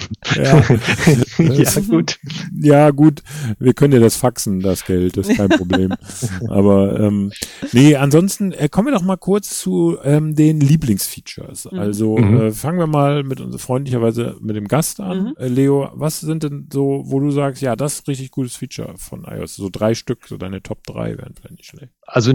ja, 1.37 1.79
gut. 1.87 2.19
Ja, 2.57 2.89
gut. 2.91 3.21
Wir 3.59 3.73
können 3.73 3.93
ja 3.93 3.99
das 3.99 4.15
faxen, 4.15 4.61
das 4.61 4.85
Geld. 4.85 5.17
Das 5.17 5.24
kein 5.27 5.49
Problem. 5.49 5.93
Aber 6.49 6.99
ähm, 6.99 7.31
nee, 7.71 7.95
ansonsten 7.95 8.51
äh, 8.51 8.69
kommen 8.69 8.87
wir 8.87 8.93
doch 8.93 9.03
mal 9.03 9.17
kurz 9.17 9.59
zu 9.59 9.97
ähm, 10.03 10.35
den 10.35 10.59
Lieblingsfeatures. 10.59 11.69
Mhm. 11.71 11.79
Also 11.79 12.17
mhm. 12.17 12.41
äh, 12.41 12.51
fangen 12.51 12.79
wir 12.79 12.87
mal 12.87 13.23
mit 13.23 13.41
uns 13.41 13.61
freundlicherweise 13.61 14.37
mit 14.41 14.55
dem 14.55 14.67
Gast 14.67 14.99
an. 14.99 15.23
Mhm. 15.23 15.33
Äh, 15.37 15.47
Leo, 15.47 15.89
was 15.93 16.19
sind 16.19 16.43
denn 16.43 16.67
so, 16.71 17.03
wo 17.05 17.19
du 17.19 17.31
sagst, 17.31 17.61
ja, 17.61 17.75
das 17.75 17.95
ist 17.95 18.07
richtig 18.07 18.31
gutes 18.31 18.55
Feature 18.55 18.93
von 18.97 19.25
iOS? 19.25 19.55
So 19.55 19.69
drei 19.71 19.93
Stück, 19.93 20.27
so 20.27 20.37
deine 20.37 20.61
Top 20.61 20.83
drei 20.85 21.17
wären 21.17 21.33
vielleicht 21.35 21.57
nicht 21.57 21.65
schlecht. 21.65 21.93
Also, 22.07 22.33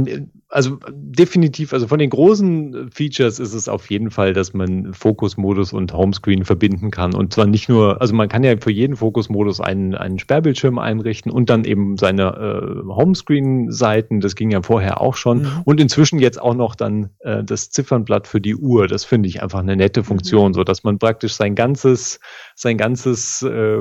also 0.48 0.78
definitiv, 0.90 1.72
also 1.72 1.86
von 1.86 2.00
den 2.00 2.10
großen 2.10 2.90
Features 2.90 3.38
ist 3.38 3.54
es 3.54 3.68
auf 3.68 3.88
jeden 3.88 4.10
Fall, 4.10 4.32
dass 4.32 4.52
man 4.52 4.92
Fokusmodus 4.92 5.72
und 5.72 5.92
Homescreen 5.92 6.44
verbinden 6.44 6.90
kann. 6.90 7.14
Und 7.14 7.32
zwar 7.32 7.46
nicht 7.46 7.68
nur, 7.68 8.00
also 8.00 8.14
man 8.14 8.28
kann 8.28 8.42
ja 8.42 8.56
für 8.58 8.72
jeden 8.72 8.96
Fokusmodus 8.96 9.60
einen, 9.60 9.94
einen 9.94 10.18
Sperrbildschirm 10.18 10.78
einrichten 10.78 11.30
und 11.30 11.50
dann 11.50 11.64
eben 11.64 11.96
seine 11.98 12.22
äh, 12.22 12.79
Homescreen-Seiten, 12.84 14.20
das 14.20 14.34
ging 14.34 14.50
ja 14.50 14.62
vorher 14.62 15.00
auch 15.00 15.16
schon. 15.16 15.42
Mhm. 15.42 15.62
Und 15.64 15.80
inzwischen 15.80 16.18
jetzt 16.18 16.40
auch 16.40 16.54
noch 16.54 16.74
dann 16.74 17.10
äh, 17.20 17.44
das 17.44 17.70
Ziffernblatt 17.70 18.26
für 18.26 18.40
die 18.40 18.56
Uhr. 18.56 18.88
Das 18.88 19.04
finde 19.04 19.28
ich 19.28 19.42
einfach 19.42 19.60
eine 19.60 19.76
nette 19.76 20.04
Funktion, 20.04 20.48
mhm. 20.48 20.54
so 20.54 20.64
dass 20.64 20.84
man 20.84 20.98
praktisch 20.98 21.34
sein 21.34 21.54
ganzes, 21.54 22.20
sein 22.54 22.76
ganzes 22.76 23.42
äh, 23.42 23.76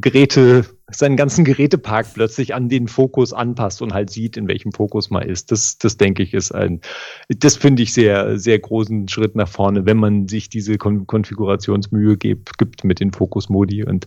Geräte 0.00 0.64
seinen 0.88 1.16
ganzen 1.16 1.44
Gerätepark 1.44 2.06
plötzlich 2.14 2.54
an 2.54 2.68
den 2.68 2.86
Fokus 2.86 3.32
anpasst 3.32 3.82
und 3.82 3.92
halt 3.92 4.10
sieht, 4.10 4.36
in 4.36 4.46
welchem 4.46 4.70
Fokus 4.70 5.10
man 5.10 5.24
ist. 5.24 5.50
Das, 5.50 5.78
das 5.78 5.96
denke 5.96 6.22
ich, 6.22 6.32
ist 6.32 6.52
ein, 6.52 6.80
das 7.28 7.56
finde 7.56 7.82
ich 7.82 7.92
sehr, 7.92 8.38
sehr 8.38 8.58
großen 8.58 9.08
Schritt 9.08 9.34
nach 9.34 9.48
vorne, 9.48 9.84
wenn 9.84 9.96
man 9.96 10.28
sich 10.28 10.48
diese 10.48 10.78
Kon 10.78 11.06
Konfigurationsmühe 11.06 12.16
gibt, 12.16 12.56
gibt 12.58 12.84
mit 12.84 13.00
den 13.00 13.12
Fokusmodi 13.12 13.82
und 13.82 14.06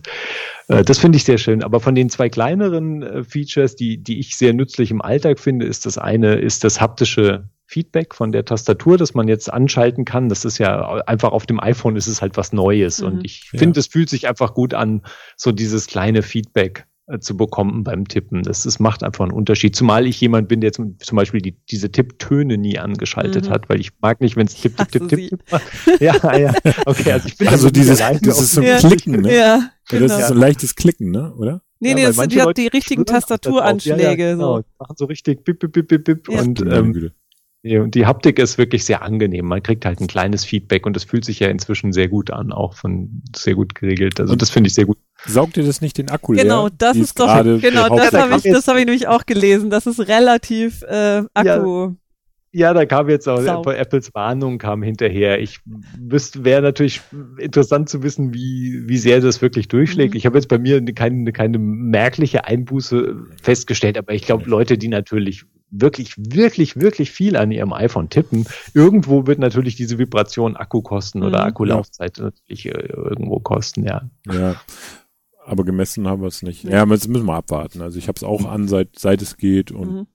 äh, 0.68 0.82
das 0.82 0.98
finde 0.98 1.16
ich 1.16 1.24
sehr 1.24 1.38
schön. 1.38 1.62
Aber 1.62 1.80
von 1.80 1.94
den 1.94 2.08
zwei 2.08 2.30
kleineren 2.30 3.02
äh, 3.02 3.24
Features, 3.24 3.76
die, 3.76 3.98
die 3.98 4.18
ich 4.18 4.36
sehr 4.36 4.54
nützlich 4.54 4.90
im 4.90 5.02
Alltag 5.02 5.38
finde, 5.38 5.66
ist 5.66 5.84
das 5.84 5.98
eine, 5.98 6.36
ist 6.36 6.64
das 6.64 6.80
haptische 6.80 7.48
Feedback 7.70 8.16
von 8.16 8.32
der 8.32 8.44
Tastatur, 8.44 8.98
das 8.98 9.14
man 9.14 9.28
jetzt 9.28 9.52
anschalten 9.52 10.04
kann. 10.04 10.28
Das 10.28 10.44
ist 10.44 10.58
ja 10.58 11.02
einfach 11.06 11.30
auf 11.30 11.46
dem 11.46 11.60
iPhone 11.60 11.94
ist 11.94 12.08
es 12.08 12.20
halt 12.20 12.36
was 12.36 12.52
Neues. 12.52 13.00
Mhm. 13.00 13.06
Und 13.06 13.24
ich 13.24 13.48
finde, 13.54 13.78
es 13.78 13.86
fühlt 13.86 14.10
sich 14.10 14.26
einfach 14.26 14.54
gut 14.54 14.74
an, 14.74 15.02
so 15.36 15.52
dieses 15.52 15.86
kleine 15.86 16.22
Feedback 16.22 16.86
äh, 17.06 17.20
zu 17.20 17.36
bekommen 17.36 17.84
beim 17.84 18.08
Tippen. 18.08 18.42
Das, 18.42 18.64
das 18.64 18.80
macht 18.80 19.04
einfach 19.04 19.24
einen 19.24 19.32
Unterschied. 19.32 19.76
Zumal 19.76 20.08
ich 20.08 20.20
jemand 20.20 20.48
bin, 20.48 20.60
der 20.60 20.72
zum, 20.72 20.98
zum 20.98 21.14
Beispiel 21.14 21.40
die, 21.40 21.60
diese 21.70 21.92
Tipptöne 21.92 22.58
nie 22.58 22.76
angeschaltet 22.80 23.46
mhm. 23.46 23.50
hat, 23.50 23.68
weil 23.68 23.78
ich 23.78 23.92
mag 24.00 24.20
nicht, 24.20 24.34
wenn 24.34 24.48
es 24.48 24.56
tipp, 24.56 24.76
tipp, 24.76 24.90
tipp, 24.90 25.08
tipp, 25.08 25.28
tipp 25.28 25.44
Ja, 26.00 26.36
ja. 26.36 26.52
Okay, 26.86 27.12
also 27.12 27.28
ich 27.28 27.38
bin 27.38 27.46
also 27.46 27.70
dieses, 27.70 27.98
das 27.98 28.40
ist 28.40 28.52
so 28.52 28.62
ein 28.62 28.66
ja. 28.66 28.78
Klicken, 28.78 29.20
ne? 29.20 29.32
Ja, 29.32 29.70
genau. 29.88 30.08
Das 30.08 30.18
ist 30.18 30.26
so 30.26 30.34
ein 30.34 30.40
leichtes 30.40 30.74
Klicken, 30.74 31.12
ne? 31.12 31.32
Oder? 31.36 31.62
Nee, 31.78 31.90
ja, 31.90 31.94
nee, 31.94 32.02
das 32.02 32.16
sind 32.16 32.32
ja 32.32 32.52
die 32.52 32.66
richtigen 32.66 33.06
Tastaturanschläge. 33.06 34.02
Ja, 34.02 34.08
ja, 34.10 34.14
genau. 34.16 34.56
so. 34.58 34.64
Machen 34.80 34.96
so 34.98 35.04
richtig 35.04 35.44
bip, 35.44 35.60
bip, 35.60 35.72
bip, 35.72 35.86
bip, 35.86 36.04
bip. 36.04 36.28
Ja. 36.28 36.40
Und 36.40 36.60
ähm, 36.60 37.12
und 37.62 37.94
die 37.94 38.06
Haptik 38.06 38.38
ist 38.38 38.56
wirklich 38.56 38.84
sehr 38.84 39.02
angenehm. 39.02 39.46
Man 39.46 39.62
kriegt 39.62 39.84
halt 39.84 40.00
ein 40.00 40.06
kleines 40.06 40.44
Feedback 40.44 40.86
und 40.86 40.96
das 40.96 41.04
fühlt 41.04 41.24
sich 41.24 41.40
ja 41.40 41.48
inzwischen 41.48 41.92
sehr 41.92 42.08
gut 42.08 42.30
an, 42.30 42.52
auch 42.52 42.74
von 42.74 43.22
sehr 43.36 43.54
gut 43.54 43.74
geregelt. 43.74 44.18
Also 44.18 44.32
und 44.32 44.40
das 44.40 44.50
finde 44.50 44.68
ich 44.68 44.74
sehr 44.74 44.86
gut. 44.86 44.96
Saugt 45.26 45.58
ihr 45.58 45.64
das 45.64 45.82
nicht 45.82 45.98
den 45.98 46.08
Akku 46.08 46.32
genau, 46.32 46.68
leer? 46.68 46.74
Das 46.78 46.96
ist 46.96 47.20
doch, 47.20 47.42
genau, 47.60 47.94
das 47.94 48.14
habe 48.14 48.36
ich, 48.36 48.42
das 48.44 48.66
habe 48.66 48.80
ich 48.80 48.86
nämlich 48.86 49.08
auch 49.08 49.26
gelesen. 49.26 49.68
Das 49.68 49.86
ist 49.86 50.00
relativ 50.00 50.82
äh, 50.82 51.22
Akku. 51.34 51.88
Ja. 51.88 51.94
Ja, 52.52 52.74
da 52.74 52.84
kam 52.84 53.08
jetzt 53.08 53.28
auch 53.28 53.40
Sau. 53.40 53.62
Apples 53.62 54.12
Warnung 54.12 54.58
kam 54.58 54.82
hinterher. 54.82 55.40
Ich 55.40 55.60
wüsste, 55.64 56.44
wäre 56.44 56.62
natürlich 56.62 57.00
interessant 57.38 57.88
zu 57.88 58.02
wissen, 58.02 58.34
wie, 58.34 58.88
wie 58.88 58.98
sehr 58.98 59.20
das 59.20 59.40
wirklich 59.40 59.68
durchschlägt. 59.68 60.14
Mhm. 60.14 60.18
Ich 60.18 60.26
habe 60.26 60.36
jetzt 60.36 60.48
bei 60.48 60.58
mir 60.58 60.84
keine, 60.86 61.30
keine 61.30 61.58
merkliche 61.58 62.46
Einbuße 62.46 63.14
festgestellt, 63.40 63.96
aber 63.96 64.14
ich 64.14 64.22
glaube, 64.22 64.50
Leute, 64.50 64.78
die 64.78 64.88
natürlich 64.88 65.44
wirklich, 65.70 66.14
wirklich, 66.16 66.76
wirklich 66.76 67.10
viel 67.10 67.36
an 67.36 67.50
ihrem 67.50 67.72
iPhone 67.72 68.08
tippen, 68.08 68.46
irgendwo 68.74 69.26
wird 69.26 69.38
natürlich 69.38 69.76
diese 69.76 69.98
Vibration 69.98 70.56
Akku 70.56 70.82
kosten 70.82 71.22
oder 71.22 71.40
mhm. 71.40 71.48
Akkulaufzeit 71.48 72.18
natürlich 72.18 72.66
äh, 72.66 72.70
irgendwo 72.70 73.40
kosten, 73.40 73.84
ja. 73.84 74.08
Ja. 74.30 74.60
Aber 75.44 75.64
gemessen 75.64 76.06
haben 76.06 76.20
wir 76.20 76.28
es 76.28 76.42
nicht. 76.42 76.64
Ja, 76.64 76.84
das 76.86 77.08
müssen 77.08 77.26
wir 77.26 77.34
abwarten. 77.34 77.82
Also 77.82 77.98
ich 77.98 78.08
habe 78.08 78.16
es 78.16 78.22
auch 78.22 78.44
an, 78.44 78.68
seit, 78.68 78.98
seit 78.98 79.22
es 79.22 79.36
geht 79.36 79.72
und 79.72 79.92
mhm. 79.92 80.06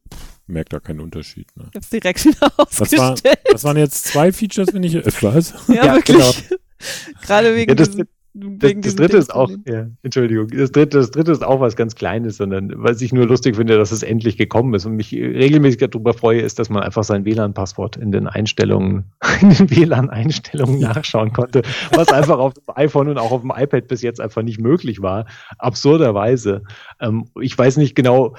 merkt 0.47 0.71
da 0.71 0.79
keinen 0.79 0.99
Unterschied. 0.99 1.47
Ne? 1.57 1.65
Ich 1.71 1.75
habe 1.75 1.85
direkt 1.91 2.25
wieder 2.25 2.51
ausgestellt. 2.57 3.01
Was, 3.01 3.23
war, 3.23 3.35
das 3.51 3.63
waren 3.63 3.77
jetzt 3.77 4.05
zwei 4.05 4.31
Features, 4.31 4.73
wenn 4.73 4.83
ich 4.83 4.95
äh, 4.95 5.03
was? 5.21 5.53
Ja, 5.67 5.85
ja 5.85 5.95
wirklich. 5.95 6.47
Genau. 6.47 6.61
Gerade 7.21 7.55
wegen 7.55 7.69
ja, 7.69 7.75
das, 7.75 7.97
das, 8.37 8.73
das 8.81 8.95
dritte 8.95 9.15
ist 9.15 9.33
auch, 9.33 9.49
ja, 9.65 9.87
Entschuldigung, 10.03 10.49
das 10.49 10.69
dritte, 10.71 10.97
das 10.97 11.11
dritte 11.11 11.31
ist 11.31 11.43
auch 11.43 11.61
was 11.61 11.77
ganz 11.77 11.95
Kleines, 11.95 12.35
sondern 12.35 12.73
was 12.75 12.99
ich 12.99 13.13
nur 13.13 13.25
lustig 13.25 13.55
finde, 13.55 13.77
dass 13.77 13.93
es 13.93 14.03
endlich 14.03 14.35
gekommen 14.35 14.73
ist 14.73 14.85
und 14.85 14.97
mich 14.97 15.13
regelmäßig 15.13 15.89
darüber 15.89 16.13
freue, 16.13 16.41
ist, 16.41 16.59
dass 16.59 16.69
man 16.69 16.83
einfach 16.83 17.05
sein 17.05 17.23
WLAN-Passwort 17.23 17.95
in 17.95 18.11
den 18.11 18.27
Einstellungen, 18.27 19.05
in 19.41 19.51
den 19.51 19.71
WLAN-Einstellungen 19.71 20.79
nachschauen 20.81 21.31
konnte, 21.31 21.61
was 21.91 22.09
einfach 22.09 22.37
auf 22.37 22.53
dem 22.53 22.63
iPhone 22.75 23.07
und 23.07 23.17
auch 23.17 23.31
auf 23.31 23.41
dem 23.41 23.53
iPad 23.55 23.87
bis 23.87 24.01
jetzt 24.01 24.19
einfach 24.19 24.41
nicht 24.41 24.59
möglich 24.59 25.01
war. 25.01 25.27
Absurderweise. 25.57 26.63
Ähm, 26.99 27.29
ich 27.39 27.57
weiß 27.57 27.77
nicht 27.77 27.95
genau, 27.95 28.35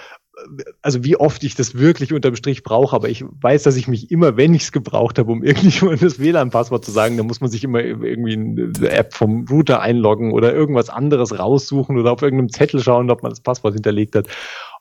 also 0.82 1.02
wie 1.02 1.16
oft 1.16 1.42
ich 1.44 1.54
das 1.54 1.74
wirklich 1.74 2.12
unterm 2.12 2.36
Strich 2.36 2.62
brauche, 2.62 2.94
aber 2.94 3.08
ich 3.08 3.24
weiß, 3.24 3.62
dass 3.62 3.76
ich 3.76 3.88
mich 3.88 4.10
immer, 4.10 4.36
wenn 4.36 4.54
ich 4.54 4.64
es 4.64 4.72
gebraucht 4.72 5.18
habe, 5.18 5.32
um 5.32 5.42
irgendwie 5.44 5.96
das 5.96 6.18
WLAN-Passwort 6.18 6.84
zu 6.84 6.90
sagen, 6.90 7.16
dann 7.16 7.26
muss 7.26 7.40
man 7.40 7.50
sich 7.50 7.64
immer 7.64 7.80
irgendwie 7.80 8.34
eine 8.34 8.90
App 8.90 9.14
vom 9.14 9.46
Router 9.48 9.80
einloggen 9.80 10.32
oder 10.32 10.54
irgendwas 10.54 10.90
anderes 10.90 11.38
raussuchen 11.38 11.98
oder 11.98 12.12
auf 12.12 12.22
irgendeinem 12.22 12.50
Zettel 12.50 12.80
schauen, 12.80 13.10
ob 13.10 13.22
man 13.22 13.30
das 13.30 13.40
Passwort 13.40 13.74
hinterlegt 13.74 14.14
hat. 14.14 14.28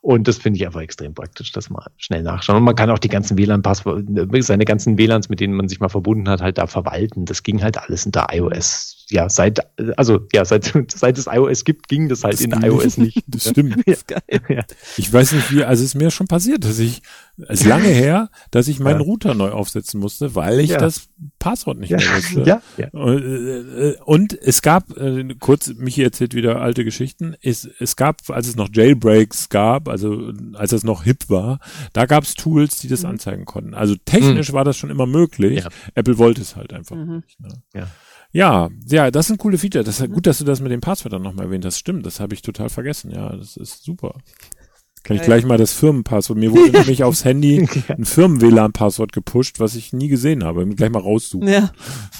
Und 0.01 0.27
das 0.27 0.37
finde 0.37 0.57
ich 0.57 0.65
einfach 0.65 0.81
extrem 0.81 1.15
praktisch, 1.15 1.51
dass 1.51 1.69
man 1.69 1.83
schnell 1.97 2.21
nachschauen. 2.21 2.57
Und 2.57 2.63
man 2.63 2.75
kann 2.75 2.91
auch 2.91 2.99
die 2.99 3.07
ganzen 3.07 3.37
WLAN-Passwörter, 3.37 4.03
seine 4.41 4.65
ganzen 4.65 4.97
WLANs, 4.97 5.29
mit 5.29 5.39
denen 5.39 5.55
man 5.55 5.67
sich 5.67 5.79
mal 5.79 5.89
verbunden 5.89 6.29
hat, 6.29 6.41
halt 6.41 6.59
da 6.59 6.67
verwalten. 6.67 7.25
Das 7.25 7.41
ging 7.41 7.63
halt 7.63 7.77
alles 7.77 8.05
unter 8.05 8.27
iOS 8.31 8.94
ja, 9.09 9.29
seit, 9.29 9.59
also, 9.97 10.27
ja, 10.33 10.45
seit, 10.45 10.73
seit 10.91 11.17
es 11.17 11.27
iOS 11.27 11.63
gibt, 11.63 11.87
ging 11.87 12.09
das 12.09 12.23
halt 12.23 12.35
das 12.35 12.41
in 12.41 12.51
iOS 12.51 12.97
nicht. 12.97 13.23
Das 13.27 13.49
stimmt. 13.49 13.75
Ja. 13.85 14.39
Ja. 14.49 14.65
Ich 14.97 15.11
weiß 15.11 15.33
nicht 15.33 15.51
wie, 15.51 15.63
also 15.63 15.83
es 15.83 15.89
ist 15.89 15.95
mir 15.95 16.09
schon 16.09 16.27
passiert, 16.27 16.63
dass 16.63 16.79
ich, 16.79 17.01
es 17.37 17.61
ist 17.61 17.65
lange 17.65 17.87
her, 17.87 18.29
dass 18.51 18.67
ich 18.67 18.79
meinen 18.79 18.99
ja. 18.99 19.05
Router 19.05 19.33
neu 19.35 19.51
aufsetzen 19.51 19.99
musste, 19.99 20.33
weil 20.33 20.59
ich 20.59 20.71
das 20.71 21.09
Passwort 21.37 21.79
nicht 21.79 21.91
mehr 21.91 21.99
wusste. 21.99 22.43
Ja. 22.43 22.61
Ja. 22.77 22.87
Und, 22.91 23.23
äh, 23.23 23.95
und 24.05 24.33
es 24.33 24.61
gab, 24.61 24.95
äh, 24.97 25.35
kurz, 25.39 25.73
Michi 25.75 26.03
erzählt 26.03 26.33
wieder 26.33 26.61
alte 26.61 26.83
Geschichten, 26.83 27.35
es, 27.41 27.69
es 27.79 27.95
gab, 27.95 28.29
als 28.29 28.47
es 28.47 28.55
noch 28.55 28.69
Jailbreaks 28.73 29.49
gab, 29.49 29.87
also 29.87 30.31
als 30.53 30.71
es 30.71 30.83
noch 30.83 31.03
hip 31.03 31.29
war, 31.29 31.59
da 31.93 32.05
gab 32.05 32.23
es 32.23 32.33
Tools, 32.33 32.79
die 32.79 32.87
das 32.87 33.03
mhm. 33.03 33.09
anzeigen 33.09 33.45
konnten. 33.45 33.73
Also 33.73 33.95
technisch 34.05 34.51
mhm. 34.51 34.55
war 34.55 34.63
das 34.63 34.77
schon 34.77 34.89
immer 34.89 35.05
möglich. 35.05 35.63
Apple 35.93 36.17
wollte 36.17 36.41
es 36.41 36.55
halt 36.55 36.73
einfach 36.73 36.95
mhm. 36.95 37.17
nicht. 37.17 37.39
Ne? 37.39 37.49
Ja. 37.73 37.87
Ja, 38.35 38.69
ja, 38.87 39.11
das 39.11 39.27
sind 39.27 39.37
coole 39.37 39.57
Feature. 39.57 39.85
Das 39.85 40.01
ist 40.01 40.11
gut, 40.11 40.27
dass 40.27 40.39
du 40.39 40.43
das 40.43 40.59
mit 40.59 40.69
den 40.69 40.81
Passwörtern 40.81 41.21
nochmal 41.21 41.45
erwähnt 41.45 41.63
hast. 41.63 41.79
Stimmt, 41.79 42.05
das 42.05 42.19
habe 42.19 42.33
ich 42.33 42.41
total 42.41 42.67
vergessen. 42.67 43.09
Ja, 43.11 43.33
das 43.33 43.55
ist 43.55 43.85
super. 43.85 44.19
Kann 45.05 45.17
ich 45.17 45.21
gleich 45.21 45.45
mal 45.45 45.59
das 45.59 45.71
Firmenpasswort. 45.73 46.39
Mir 46.39 46.51
wurde 46.51 46.71
nämlich 46.71 47.03
aufs 47.03 47.23
Handy 47.25 47.69
ein 47.89 48.05
Firmen-WLAN-Passwort 48.05 49.13
gepusht, 49.13 49.59
was 49.59 49.75
ich 49.75 49.93
nie 49.93 50.07
gesehen 50.07 50.43
habe. 50.43 50.65
Gleich 50.65 50.89
mal 50.89 50.99
raussuchen. 50.99 51.47
Ja. 51.47 51.71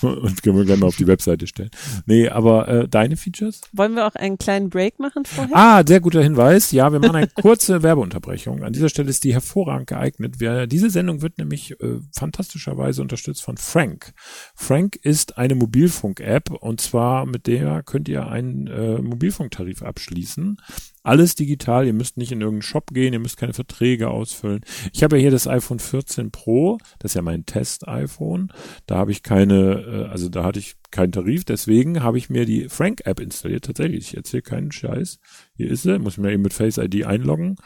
Und 0.04 0.43
können 0.43 0.56
wir 0.56 0.65
gleich 0.65 0.80
mal 0.80 0.86
auf 0.86 0.95
die 0.95 1.08
Webseite 1.08 1.48
stellen. 1.48 1.71
Nee, 2.06 2.30
aber 2.30 2.67
äh, 2.67 2.88
deine 2.88 3.17
Features? 3.17 3.62
Wollen 3.74 3.95
wir 3.95 4.06
auch 4.06 4.13
einen 4.13 4.38
kleinen 4.38 4.69
Break 4.69 5.00
machen 5.00 5.26
vorher? 5.26 5.56
Ah, 5.56 5.84
sehr 5.84 6.00
guter 6.00 6.21
Hinweis. 6.21 6.71
Ja, 6.71 6.91
wir 6.91 7.00
machen 7.00 7.15
eine 7.15 7.28
kurze 7.28 7.82
Werbeunterbrechung. 7.84 8.62
An 8.62 8.71
dieser 8.71 8.89
Stelle 8.89 9.10
ist 9.10 9.24
die 9.24 9.34
hervorragend 9.34 9.88
geeignet. 9.88 10.39
Wir, 10.39 10.67
diese 10.67 10.91
Sendung 10.91 11.24
wird 11.24 11.39
nämlich 11.39 11.71
äh, 11.82 11.98
fantastischerweise 12.15 13.02
unterstützt 13.02 13.41
von 13.41 13.58
Frank. 13.58 14.13
Frank 14.54 14.95
ist 14.98 15.39
eine 15.39 15.56
Mobilfunk-App 15.56 16.52
und 16.52 16.82
zwar 16.82 17.26
mit 17.26 17.48
der 17.48 17.82
könnt 17.82 18.08
ihr 18.10 18.28
einen 18.28 18.67
äh, 18.67 19.02
Mobilfunktarif 19.02 19.82
abschließen. 19.82 20.58
Alles 21.06 21.36
digital, 21.36 21.86
ihr 21.86 21.94
müsst 21.94 22.18
nicht 22.18 22.32
in 22.32 22.41
irgendeinen 22.41 22.63
Shop 22.63 22.88
gehen, 22.91 23.13
ihr 23.13 23.20
müsst 23.20 23.38
keine 23.38 23.54
Verträge 23.54 24.10
ausfüllen. 24.10 24.62
Ich 24.91 25.04
habe 25.04 25.18
ja 25.18 25.22
hier 25.22 25.32
das 25.32 25.48
iPhone 25.48 25.78
14 25.78 26.32
Pro, 26.32 26.80
das 26.98 27.12
ist 27.12 27.15
ja 27.15 27.22
mein 27.22 27.46
Test-iPhone. 27.46 28.52
Da 28.88 28.98
habe 28.98 29.12
ich 29.12 29.22
keine, 29.22 30.08
äh, 30.08 30.12
also 30.12 30.30
da 30.30 30.44
hatte 30.44 30.58
ich 30.58 30.76
keinen 30.89 31.12
Tarif, 31.12 31.46
deswegen 31.46 32.02
habe 32.02 32.18
ich 32.18 32.32
mir 32.32 32.46
die 32.46 32.70
Frank-App 32.70 33.20
installiert. 33.20 33.65
Tatsächlich, 33.65 34.08
ich 34.08 34.18
erzähle 34.18 34.41
keinen 34.41 34.72
Scheiß. 34.72 35.20
Hier 35.56 35.70
ist 35.70 35.84
sie, 35.84 36.00
muss 36.00 36.13
ich 36.13 36.20
mir 36.20 36.32
eben 36.32 36.41
mit 36.41 36.54
Face 36.54 36.80
ID 36.80 37.06
einloggen. 37.06 37.58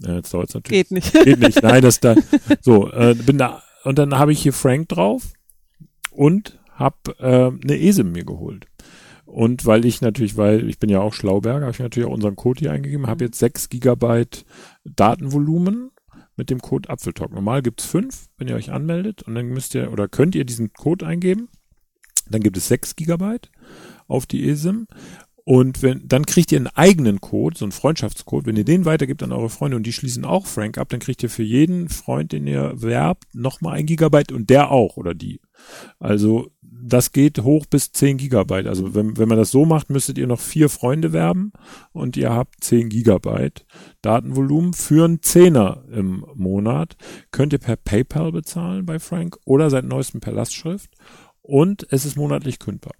Ja, 0.00 0.14
jetzt 0.16 0.32
dauert 0.32 0.54
natürlich. 0.54 0.88
Geht 0.88 0.90
nicht. 0.90 1.12
Geht 1.12 1.40
nicht. 1.40 1.62
Nein, 1.62 1.82
das 1.82 2.00
da. 2.00 2.14
So, 2.62 2.90
äh, 2.90 3.14
bin 3.14 3.36
da 3.36 3.62
und 3.84 3.98
dann 3.98 4.18
habe 4.18 4.32
ich 4.32 4.40
hier 4.40 4.54
Frank 4.54 4.88
drauf 4.88 5.34
und 6.10 6.58
habe 6.72 6.96
äh, 7.18 7.50
eine 7.62 7.78
ESIM 7.78 8.12
mir 8.12 8.24
geholt. 8.24 8.66
Und 9.28 9.66
weil 9.66 9.84
ich 9.84 10.00
natürlich, 10.00 10.38
weil 10.38 10.68
ich 10.70 10.78
bin 10.78 10.88
ja 10.88 11.00
auch 11.00 11.12
Schlauberger, 11.12 11.66
habe 11.66 11.72
ich 11.72 11.78
natürlich 11.78 12.08
auch 12.08 12.14
unseren 12.14 12.34
Code 12.34 12.60
hier 12.60 12.72
eingegeben, 12.72 13.06
habe 13.06 13.26
jetzt 13.26 13.38
6 13.38 13.68
Gigabyte 13.68 14.46
Datenvolumen 14.84 15.90
mit 16.36 16.48
dem 16.48 16.60
Code 16.60 16.88
Apfeltalk. 16.88 17.32
Normal 17.32 17.60
gibt's 17.60 17.84
fünf, 17.84 18.28
wenn 18.38 18.48
ihr 18.48 18.54
euch 18.54 18.72
anmeldet 18.72 19.22
und 19.24 19.34
dann 19.34 19.48
müsst 19.48 19.74
ihr 19.74 19.92
oder 19.92 20.08
könnt 20.08 20.34
ihr 20.34 20.46
diesen 20.46 20.72
Code 20.72 21.06
eingeben. 21.06 21.48
Dann 22.30 22.42
gibt 22.42 22.56
es 22.56 22.68
6 22.68 22.96
Gigabyte 22.96 23.50
auf 24.06 24.24
die 24.24 24.48
eSIM 24.48 24.86
und 25.50 25.82
wenn, 25.82 26.06
dann 26.06 26.26
kriegt 26.26 26.52
ihr 26.52 26.58
einen 26.58 26.66
eigenen 26.66 27.22
Code, 27.22 27.56
so 27.56 27.64
einen 27.64 27.72
Freundschaftscode. 27.72 28.44
Wenn 28.44 28.56
ihr 28.56 28.66
den 28.66 28.84
weitergibt 28.84 29.22
an 29.22 29.32
eure 29.32 29.48
Freunde 29.48 29.78
und 29.78 29.86
die 29.86 29.94
schließen 29.94 30.26
auch 30.26 30.44
Frank 30.44 30.76
ab, 30.76 30.90
dann 30.90 31.00
kriegt 31.00 31.22
ihr 31.22 31.30
für 31.30 31.42
jeden 31.42 31.88
Freund, 31.88 32.32
den 32.32 32.46
ihr 32.46 32.82
werbt, 32.82 33.34
nochmal 33.34 33.78
ein 33.78 33.86
Gigabyte 33.86 34.30
und 34.30 34.50
der 34.50 34.70
auch 34.70 34.98
oder 34.98 35.14
die. 35.14 35.40
Also 35.98 36.50
das 36.80 37.12
geht 37.12 37.40
hoch 37.40 37.66
bis 37.66 37.92
10 37.92 38.16
Gigabyte. 38.18 38.66
Also 38.66 38.94
wenn, 38.94 39.16
wenn 39.16 39.28
man 39.28 39.38
das 39.38 39.50
so 39.50 39.64
macht, 39.64 39.90
müsstet 39.90 40.18
ihr 40.18 40.26
noch 40.26 40.40
vier 40.40 40.68
Freunde 40.68 41.12
werben 41.12 41.52
und 41.92 42.16
ihr 42.16 42.32
habt 42.32 42.62
10 42.62 42.88
Gigabyte 42.88 43.66
Datenvolumen 44.02 44.74
für 44.74 45.04
einen 45.04 45.22
Zehner 45.22 45.84
im 45.90 46.24
Monat. 46.34 46.96
Könnt 47.30 47.52
ihr 47.52 47.58
per 47.58 47.76
PayPal 47.76 48.32
bezahlen 48.32 48.86
bei 48.86 48.98
Frank 48.98 49.36
oder 49.44 49.70
seit 49.70 49.84
neuestem 49.84 50.20
per 50.20 50.32
Lastschrift 50.32 50.90
und 51.42 51.86
es 51.90 52.04
ist 52.04 52.16
monatlich 52.16 52.58
kündbar. 52.58 52.94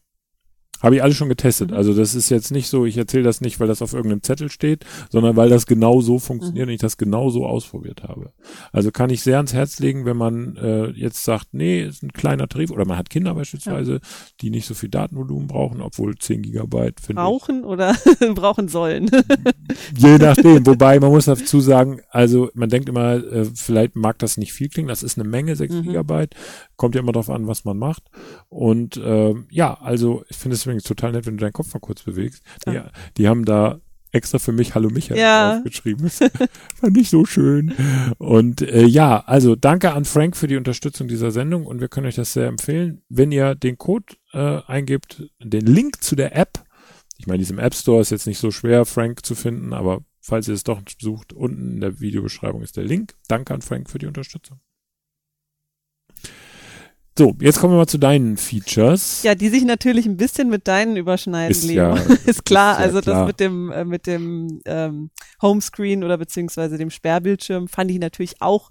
Habe 0.80 0.96
ich 0.96 1.02
alles 1.02 1.16
schon 1.16 1.28
getestet. 1.28 1.70
Mhm. 1.70 1.76
Also 1.76 1.94
das 1.94 2.14
ist 2.14 2.30
jetzt 2.30 2.50
nicht 2.50 2.68
so, 2.68 2.86
ich 2.86 2.96
erzähle 2.96 3.24
das 3.24 3.40
nicht, 3.40 3.60
weil 3.60 3.68
das 3.68 3.82
auf 3.82 3.92
irgendeinem 3.92 4.22
Zettel 4.22 4.50
steht, 4.50 4.84
sondern 5.10 5.36
weil 5.36 5.48
das 5.48 5.66
genau 5.66 6.00
so 6.00 6.18
funktioniert 6.18 6.66
mhm. 6.66 6.70
und 6.70 6.74
ich 6.74 6.80
das 6.80 6.96
genau 6.96 7.30
so 7.30 7.46
ausprobiert 7.46 8.02
habe. 8.02 8.32
Also 8.72 8.90
kann 8.90 9.10
ich 9.10 9.22
sehr 9.22 9.36
ans 9.36 9.54
Herz 9.54 9.78
legen, 9.78 10.04
wenn 10.04 10.16
man 10.16 10.56
äh, 10.56 10.86
jetzt 10.90 11.24
sagt, 11.24 11.48
nee, 11.52 11.82
ist 11.82 12.02
ein 12.02 12.12
kleiner 12.12 12.48
Tarif 12.48 12.70
oder 12.70 12.86
man 12.86 12.96
hat 12.96 13.10
Kinder 13.10 13.34
beispielsweise, 13.34 13.94
ja. 13.94 14.00
die 14.40 14.50
nicht 14.50 14.66
so 14.66 14.74
viel 14.74 14.88
Datenvolumen 14.88 15.48
brauchen, 15.48 15.80
obwohl 15.80 16.16
10 16.16 16.42
Gigabyte 16.42 17.00
finde 17.00 17.22
Brauchen 17.22 17.60
ich, 17.60 17.66
oder 17.66 17.94
brauchen 18.34 18.68
sollen. 18.68 19.10
Je 19.96 20.18
nachdem. 20.18 20.66
Wobei 20.66 21.00
man 21.00 21.10
muss 21.10 21.26
dazu 21.26 21.60
sagen, 21.60 22.00
also 22.10 22.50
man 22.54 22.68
denkt 22.68 22.88
immer, 22.88 23.14
äh, 23.14 23.44
vielleicht 23.44 23.96
mag 23.96 24.18
das 24.18 24.36
nicht 24.36 24.52
viel 24.52 24.68
klingen, 24.68 24.88
das 24.88 25.02
ist 25.02 25.18
eine 25.18 25.28
Menge, 25.28 25.56
6 25.56 25.74
mhm. 25.74 25.82
Gigabyte. 25.82 26.34
Kommt 26.78 26.94
ja 26.94 27.02
immer 27.02 27.12
darauf 27.12 27.28
an, 27.28 27.46
was 27.46 27.66
man 27.66 27.76
macht. 27.76 28.04
Und 28.48 28.96
äh, 28.96 29.34
ja, 29.50 29.74
also 29.74 30.24
ich 30.30 30.36
finde 30.36 30.54
es 30.54 30.64
übrigens 30.64 30.84
total 30.84 31.12
nett, 31.12 31.26
wenn 31.26 31.36
du 31.36 31.42
deinen 31.42 31.52
Kopf 31.52 31.74
mal 31.74 31.80
kurz 31.80 32.02
bewegst. 32.02 32.42
Die, 32.66 32.72
ja. 32.72 32.90
die 33.18 33.28
haben 33.28 33.44
da 33.44 33.80
extra 34.12 34.38
für 34.38 34.52
mich 34.52 34.74
Hallo 34.74 34.88
Michael 34.88 35.20
ja. 35.20 35.58
aufgeschrieben. 35.58 36.08
fand 36.80 36.96
ich 36.96 37.10
so 37.10 37.24
schön. 37.24 37.74
Und 38.18 38.62
äh, 38.62 38.86
ja, 38.86 39.24
also 39.26 39.56
danke 39.56 39.92
an 39.92 40.04
Frank 40.04 40.36
für 40.36 40.46
die 40.46 40.56
Unterstützung 40.56 41.08
dieser 41.08 41.30
Sendung 41.30 41.66
und 41.66 41.80
wir 41.80 41.88
können 41.88 42.06
euch 42.06 42.14
das 42.14 42.32
sehr 42.32 42.46
empfehlen. 42.46 43.02
Wenn 43.08 43.32
ihr 43.32 43.54
den 43.54 43.76
Code 43.76 44.14
äh, 44.32 44.60
eingebt, 44.66 45.24
den 45.42 45.66
Link 45.66 46.02
zu 46.02 46.16
der 46.16 46.34
App, 46.36 46.64
ich 47.18 47.26
meine, 47.26 47.38
diesem 47.38 47.58
App 47.58 47.74
Store 47.74 48.00
ist 48.00 48.10
jetzt 48.10 48.26
nicht 48.26 48.38
so 48.38 48.50
schwer, 48.50 48.84
Frank 48.84 49.26
zu 49.26 49.34
finden, 49.34 49.72
aber 49.72 50.02
falls 50.20 50.46
ihr 50.48 50.54
es 50.54 50.64
doch 50.64 50.80
sucht, 51.00 51.32
unten 51.32 51.74
in 51.74 51.80
der 51.80 52.00
Videobeschreibung 52.00 52.62
ist 52.62 52.76
der 52.76 52.84
Link. 52.84 53.14
Danke 53.26 53.54
an 53.54 53.62
Frank 53.62 53.90
für 53.90 53.98
die 53.98 54.06
Unterstützung. 54.06 54.60
So, 57.18 57.35
jetzt 57.40 57.59
kommen 57.59 57.72
wir 57.72 57.78
mal 57.78 57.88
zu 57.88 57.98
deinen 57.98 58.37
Features. 58.37 59.24
Ja, 59.24 59.35
die 59.35 59.48
sich 59.48 59.64
natürlich 59.64 60.07
ein 60.07 60.16
bisschen 60.16 60.50
mit 60.50 60.68
deinen 60.68 60.96
überschneiden, 60.96 61.50
ist 61.50 61.64
Leo. 61.64 61.96
Ja, 61.96 62.02
ist 62.26 62.44
klar, 62.44 62.78
ist 62.78 62.85
also 62.85 63.00
klar. 63.00 63.22
das 63.22 63.26
mit 63.26 63.40
dem 63.40 63.72
äh, 63.72 63.85
mit 63.85 64.07
dem 64.07 64.61
ähm, 64.66 65.11
Homescreen 65.42 66.04
oder 66.04 66.16
beziehungsweise 66.16 66.78
dem 66.78 66.90
Sperrbildschirm 66.90 67.66
fand 67.66 67.90
ich 67.90 67.98
natürlich 67.98 68.40
auch 68.40 68.70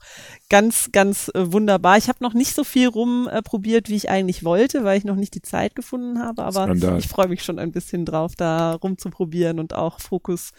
ganz 0.49 0.93
ganz 0.93 1.29
äh, 1.35 1.51
wunderbar. 1.51 1.97
Ich 1.97 2.07
habe 2.07 2.19
noch 2.21 2.33
nicht 2.33 2.55
so 2.55 2.63
viel 2.63 2.87
rumprobiert, 2.87 3.89
äh, 3.89 3.91
wie 3.91 3.97
ich 3.97 4.09
eigentlich 4.09 4.45
wollte, 4.45 4.85
weil 4.85 4.97
ich 4.97 5.03
noch 5.03 5.17
nicht 5.17 5.35
die 5.35 5.41
Zeit 5.41 5.75
gefunden 5.75 6.19
habe, 6.19 6.43
aber 6.43 6.63
Skandal. 6.63 6.99
ich 6.99 7.09
freue 7.09 7.27
mich 7.27 7.43
schon 7.43 7.59
ein 7.59 7.73
bisschen 7.73 8.05
drauf, 8.05 8.37
da 8.37 8.75
rumzuprobieren 8.75 9.59
und 9.59 9.73
auch 9.73 9.99
Fokus 9.99 10.51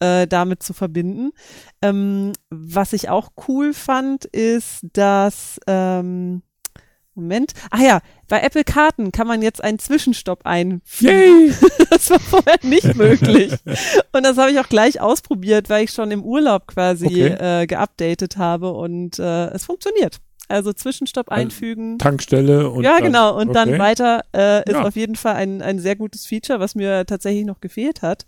äh, 0.00 0.26
damit 0.26 0.62
zu 0.62 0.72
verbinden. 0.72 1.32
Ähm, 1.82 2.32
was 2.48 2.94
ich 2.94 3.10
auch 3.10 3.32
cool 3.46 3.74
fand, 3.74 4.24
ist, 4.24 4.86
dass 4.94 5.60
ähm, 5.66 6.40
Moment. 7.16 7.52
Ah 7.70 7.82
ja, 7.82 8.00
bei 8.28 8.40
Apple 8.40 8.64
Karten 8.64 9.10
kann 9.10 9.26
man 9.26 9.42
jetzt 9.42 9.62
einen 9.64 9.78
Zwischenstopp 9.78 10.44
einfügen. 10.44 11.54
das 11.90 12.10
war 12.10 12.20
vorher 12.20 12.58
nicht 12.62 12.94
möglich. 12.94 13.54
Und 14.12 14.22
das 14.24 14.36
habe 14.36 14.50
ich 14.50 14.60
auch 14.60 14.68
gleich 14.68 15.00
ausprobiert, 15.00 15.70
weil 15.70 15.84
ich 15.84 15.90
schon 15.90 16.10
im 16.10 16.22
Urlaub 16.22 16.66
quasi 16.66 17.06
okay. 17.06 17.62
äh, 17.62 17.66
geupdatet 17.66 18.36
habe 18.36 18.72
und 18.72 19.18
äh, 19.18 19.46
es 19.48 19.64
funktioniert. 19.64 20.18
Also 20.48 20.72
Zwischenstopp 20.72 21.30
also 21.30 21.42
einfügen. 21.42 21.98
Tankstelle 21.98 22.70
und 22.70 22.84
ja 22.84 23.00
genau 23.00 23.36
und 23.36 23.48
okay. 23.48 23.54
dann 23.54 23.78
weiter 23.80 24.22
äh, 24.32 24.62
ist 24.68 24.76
ja. 24.76 24.84
auf 24.84 24.94
jeden 24.94 25.16
Fall 25.16 25.34
ein 25.34 25.60
ein 25.60 25.80
sehr 25.80 25.96
gutes 25.96 26.24
Feature, 26.26 26.60
was 26.60 26.76
mir 26.76 27.04
tatsächlich 27.04 27.44
noch 27.44 27.60
gefehlt 27.60 28.02
hat. 28.02 28.26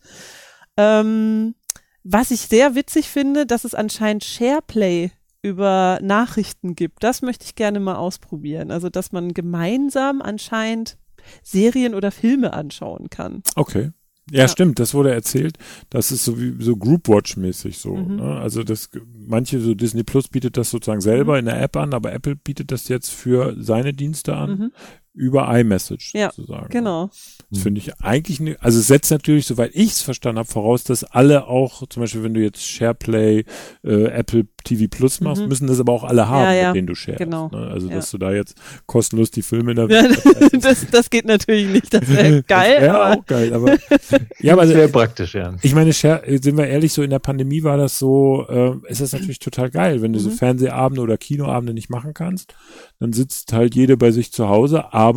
Ähm, 0.76 1.54
was 2.02 2.30
ich 2.30 2.40
sehr 2.40 2.74
witzig 2.74 3.08
finde, 3.08 3.46
dass 3.46 3.64
es 3.64 3.74
anscheinend 3.74 4.24
SharePlay 4.24 5.12
über 5.42 5.98
Nachrichten 6.02 6.74
gibt. 6.74 7.02
Das 7.04 7.22
möchte 7.22 7.44
ich 7.44 7.54
gerne 7.54 7.80
mal 7.80 7.96
ausprobieren. 7.96 8.70
Also, 8.70 8.88
dass 8.88 9.12
man 9.12 9.34
gemeinsam 9.34 10.22
anscheinend 10.22 10.98
Serien 11.42 11.94
oder 11.94 12.10
Filme 12.10 12.52
anschauen 12.52 13.10
kann. 13.10 13.42
Okay. 13.54 13.90
Ja, 14.30 14.40
ja, 14.40 14.48
stimmt, 14.48 14.78
das 14.78 14.92
wurde 14.92 15.10
erzählt. 15.10 15.56
Das 15.88 16.12
ist 16.12 16.22
so 16.24 16.38
wie 16.38 16.62
so 16.62 16.74
Groupwatch-mäßig 16.76 17.78
so. 17.78 17.96
Mhm. 17.96 18.16
Ne? 18.16 18.36
Also 18.36 18.62
das 18.62 18.90
manche 19.26 19.58
so 19.58 19.74
Disney 19.74 20.02
Plus 20.02 20.28
bietet 20.28 20.58
das 20.58 20.70
sozusagen 20.70 21.00
selber 21.00 21.32
mhm. 21.34 21.38
in 21.38 21.44
der 21.46 21.62
App 21.62 21.76
an, 21.78 21.94
aber 21.94 22.12
Apple 22.12 22.36
bietet 22.36 22.70
das 22.70 22.88
jetzt 22.88 23.10
für 23.10 23.56
seine 23.58 23.94
Dienste 23.94 24.36
an. 24.36 24.50
Mhm 24.50 24.72
über 25.18 25.52
iMessage 25.58 26.12
ja, 26.14 26.30
sozusagen. 26.30 26.68
Genau. 26.70 27.10
Das 27.50 27.62
finde 27.62 27.80
ich 27.80 27.98
eigentlich, 28.00 28.40
ne, 28.40 28.56
also 28.60 28.78
es 28.78 28.86
setzt 28.86 29.10
natürlich, 29.10 29.46
soweit 29.46 29.70
ich 29.74 29.92
es 29.92 30.02
verstanden 30.02 30.38
habe, 30.38 30.48
voraus, 30.48 30.84
dass 30.84 31.02
alle 31.02 31.46
auch, 31.46 31.86
zum 31.88 32.02
Beispiel 32.02 32.22
wenn 32.22 32.34
du 32.34 32.40
jetzt 32.40 32.62
SharePlay, 32.62 33.44
äh, 33.84 34.04
Apple 34.04 34.46
TV 34.64 34.86
Plus 34.88 35.20
machst, 35.20 35.42
mhm. 35.42 35.48
müssen 35.48 35.66
das 35.66 35.80
aber 35.80 35.92
auch 35.92 36.04
alle 36.04 36.28
haben, 36.28 36.44
ja, 36.44 36.52
ja. 36.52 36.66
mit 36.68 36.76
denen 36.76 36.86
du 36.86 36.94
sharest. 36.94 37.18
Genau. 37.18 37.48
Ne? 37.48 37.68
Also 37.68 37.88
dass 37.88 38.10
du 38.10 38.18
da 38.18 38.32
jetzt 38.32 38.56
kostenlos 38.86 39.30
die 39.30 39.42
Filme 39.42 39.72
in 39.72 39.76
der 39.76 39.88
ja, 39.88 40.08
das, 40.60 40.86
das 40.90 41.10
geht 41.10 41.24
natürlich 41.24 41.68
nicht, 41.68 41.92
das 41.92 42.06
wäre 42.08 42.42
geil. 42.46 42.74
Das 42.74 42.82
wäre 42.82 43.12
auch 43.12 43.26
geil, 43.26 43.54
aber 43.54 43.76
ja, 44.40 44.52
aber 44.52 44.66
sehr 44.66 44.88
praktisch, 44.88 45.34
ja. 45.34 45.54
Ich 45.62 45.74
meine, 45.74 45.92
Share, 45.92 46.22
sind 46.40 46.56
wir 46.56 46.66
ehrlich, 46.66 46.92
so 46.92 47.02
in 47.02 47.10
der 47.10 47.18
Pandemie 47.18 47.62
war 47.62 47.76
das 47.76 47.98
so, 47.98 48.46
äh, 48.48 48.90
ist 48.90 49.00
das 49.00 49.12
natürlich 49.12 49.38
total 49.38 49.70
geil, 49.70 50.02
wenn 50.02 50.12
du 50.12 50.18
mhm. 50.18 50.24
so 50.24 50.30
Fernsehabende 50.30 51.00
oder 51.00 51.16
Kinoabende 51.16 51.72
nicht 51.72 51.88
machen 51.88 52.14
kannst, 52.14 52.54
dann 53.00 53.12
sitzt 53.12 53.52
halt 53.52 53.74
jede 53.74 53.96
bei 53.96 54.10
sich 54.10 54.32
zu 54.32 54.48
Hause, 54.48 54.92
aber 54.92 55.07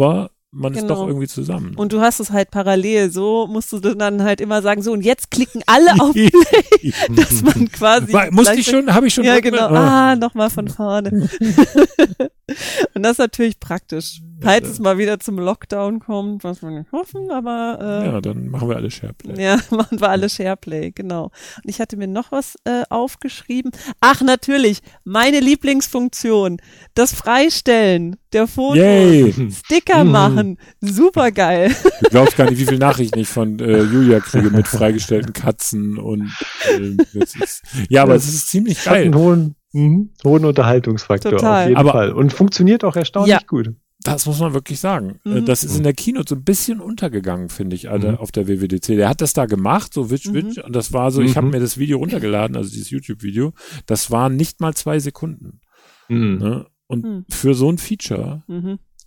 man 0.54 0.74
genau. 0.74 0.84
ist 0.84 0.90
doch 0.90 0.96
genau. 0.96 1.08
irgendwie 1.08 1.28
zusammen. 1.28 1.76
Und 1.76 1.94
du 1.94 2.02
hast 2.02 2.20
es 2.20 2.32
halt 2.32 2.52
parallel. 2.52 3.10
So 3.10 3.48
musst 3.48 3.72
du 3.72 3.80
dann 3.80 4.24
halt 4.24 4.42
immer 4.42 4.62
sagen, 4.62 4.82
so 4.82 4.92
und 4.92 5.02
jetzt 5.02 5.32
klicken 5.32 5.64
alle 5.66 5.94
auf 6.00 6.14
Play, 6.14 6.94
dass 7.10 7.42
man 7.42 7.72
quasi. 7.72 8.12
War, 8.12 8.32
musste 8.32 8.56
ich 8.56 8.66
schon, 8.66 8.94
habe 8.94 9.08
ich 9.08 9.14
schon. 9.14 9.24
Ja, 9.24 9.40
genau. 9.40 9.70
Oh. 9.72 9.76
Ah, 9.76 10.16
nochmal 10.16 10.50
von 10.50 10.68
vorne. 10.68 11.30
und 12.94 13.04
das 13.04 13.14
ist 13.14 13.20
natürlich 13.20 13.60
praktisch. 13.60 14.22
Falls 14.42 14.64
ja, 14.66 14.72
es 14.72 14.80
mal 14.80 14.98
wieder 14.98 15.20
zum 15.20 15.38
Lockdown 15.38 16.00
kommt, 16.00 16.44
was 16.44 16.64
wir 16.64 16.72
nicht 16.72 16.92
hoffen, 16.92 17.30
aber 17.30 17.78
äh, 17.80 18.08
Ja, 18.08 18.22
dann 18.22 18.48
machen 18.48 18.70
wir 18.70 18.76
alle 18.76 18.90
Shareplay. 18.90 19.42
Ja, 19.42 19.60
machen 19.70 20.00
wir 20.00 20.10
alle 20.10 20.30
Shareplay, 20.30 20.92
genau. 20.92 21.26
Und 21.26 21.70
ich 21.70 21.80
hatte 21.80 21.96
mir 21.96 22.08
noch 22.08 22.32
was 22.32 22.56
äh, 22.64 22.84
aufgeschrieben. 22.90 23.72
Ach, 24.00 24.22
natürlich, 24.22 24.82
meine 25.04 25.40
Lieblingsfunktion, 25.40 26.58
das 26.96 27.14
Freistellen 27.14 28.18
der 28.34 28.48
Fotos, 28.48 28.78
Yay. 28.78 29.52
Sticker 29.52 30.04
mhm. 30.04 30.12
machen, 30.12 30.58
super 30.80 31.32
geil. 31.32 31.76
Du 32.02 32.10
glaubst 32.10 32.38
gar 32.38 32.50
nicht, 32.50 32.60
wie 32.60 32.66
viele 32.66 32.80
Nachrichten 32.80 33.20
ich 33.20 33.28
von 33.28 33.60
äh, 33.60 33.84
Julia 33.84 34.20
kriege 34.22 34.50
mit 34.50 34.68
freigestellten 34.68 35.34
Katzen 35.34 36.00
und 36.00 36.32
äh, 36.68 36.96
ist, 37.14 37.64
ja, 37.90 38.04
aber 38.04 38.16
es 38.16 38.28
ist 38.28 38.48
ziemlich 38.48 38.84
geil. 38.84 38.94
Hat 38.94 39.06
einen 39.06 39.16
hohen, 39.16 39.56
mhm, 39.74 40.12
hohen 40.24 40.46
Unterhaltungsfaktor 40.46 41.32
Total. 41.32 41.64
auf 41.64 41.70
jeden 41.70 41.78
aber, 41.78 41.92
Fall 41.92 42.12
und 42.12 42.34
funktioniert 42.34 42.84
auch 42.84 42.96
erstaunlich 42.96 43.34
ja. 43.34 43.40
gut. 43.46 43.74
Das 44.04 44.26
muss 44.26 44.40
man 44.40 44.54
wirklich 44.54 44.80
sagen. 44.80 45.20
Äh, 45.26 45.42
mhm. 45.42 45.46
Das 45.46 45.64
ist 45.64 45.78
in 45.78 45.84
der 45.84 45.94
Kino 45.94 46.24
so 46.28 46.36
ein 46.36 46.44
bisschen 46.44 46.80
untergegangen, 46.80 47.50
finde 47.50 47.76
ich, 47.76 47.90
also 47.90 48.10
mhm. 48.10 48.18
auf 48.18 48.32
der 48.32 48.48
WWDC. 48.48 48.88
Der 48.96 49.10
hat 49.10 49.22
das 49.22 49.34
da 49.34 49.46
gemacht, 49.46 49.94
so 49.94 50.10
witsch, 50.10 50.34
witsch, 50.34 50.58
mhm. 50.58 50.64
und 50.64 50.76
das 50.76 50.92
war 50.92 51.12
so, 51.12 51.22
ich 51.22 51.38
habe 51.38 51.48
mhm. 51.48 51.54
mir 51.54 51.60
das 51.60 51.78
Video 51.78 52.00
runtergeladen, 52.00 52.56
also 52.56 52.72
dieses 52.72 52.90
YouTube-Video, 52.90 53.54
das 53.86 54.10
waren 54.10 54.36
nicht 54.36 54.60
mal 54.60 54.74
zwei 54.74 55.00
Sekunden. 55.00 55.62
Mhm. 56.10 56.38
Ne? 56.40 56.66
Und 56.88 57.06
mhm. 57.06 57.26
für 57.30 57.54
so 57.54 57.72
ein 57.72 57.78
Feature 57.78 58.44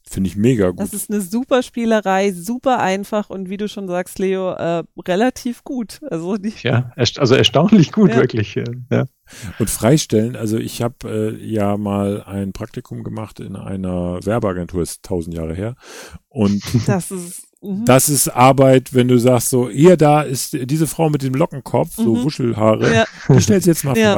Finde 0.07 0.29
ich 0.29 0.37
mega 0.37 0.71
gut. 0.71 0.81
Das 0.81 0.93
ist 0.93 1.11
eine 1.11 1.23
super 1.23 1.63
Spielerei, 1.63 2.31
super 2.33 2.79
einfach 2.79 3.31
und 3.31 3.49
wie 3.49 3.57
du 3.57 3.69
schon 3.69 3.89
sagst, 3.89 4.19
Leo, 4.19 4.53
äh, 4.53 4.85
relativ 5.09 5.65
gut. 5.65 6.01
Also 6.11 6.37
die 6.37 6.53
ja, 6.63 6.93
also 6.97 7.35
erstaunlich 7.35 7.91
gut, 7.91 8.11
ja. 8.11 8.17
wirklich. 8.17 8.55
Ja. 8.55 9.07
Und 9.59 9.71
freistellen, 9.71 10.37
also 10.37 10.59
ich 10.59 10.83
habe 10.83 11.39
äh, 11.41 11.45
ja 11.45 11.79
mal 11.79 12.23
ein 12.25 12.53
Praktikum 12.53 13.03
gemacht 13.03 13.41
in 13.41 13.57
einer 13.57 14.25
Werbeagentur, 14.25 14.83
ist 14.83 15.03
tausend 15.03 15.35
Jahre 15.35 15.55
her. 15.55 15.75
Und 16.29 16.63
das 16.87 17.11
ist 17.11 17.47
mhm. 17.63 17.87
das 17.87 18.11
ist 18.11 18.29
Arbeit, 18.29 18.93
wenn 18.93 19.09
du 19.09 19.19
sagst 19.19 19.49
so, 19.49 19.71
hier 19.71 19.97
da 19.97 20.21
ist 20.21 20.53
diese 20.53 20.87
Frau 20.87 21.09
mit 21.09 21.23
dem 21.23 21.35
Lockenkopf, 21.35 21.95
so 21.95 22.15
mhm. 22.15 22.25
Wuschelhaare, 22.25 22.95
ja. 22.95 23.05
die 23.31 23.41
stellst 23.41 23.67
jetzt 23.67 23.85
mal 23.85 23.97
ja. 23.97 24.15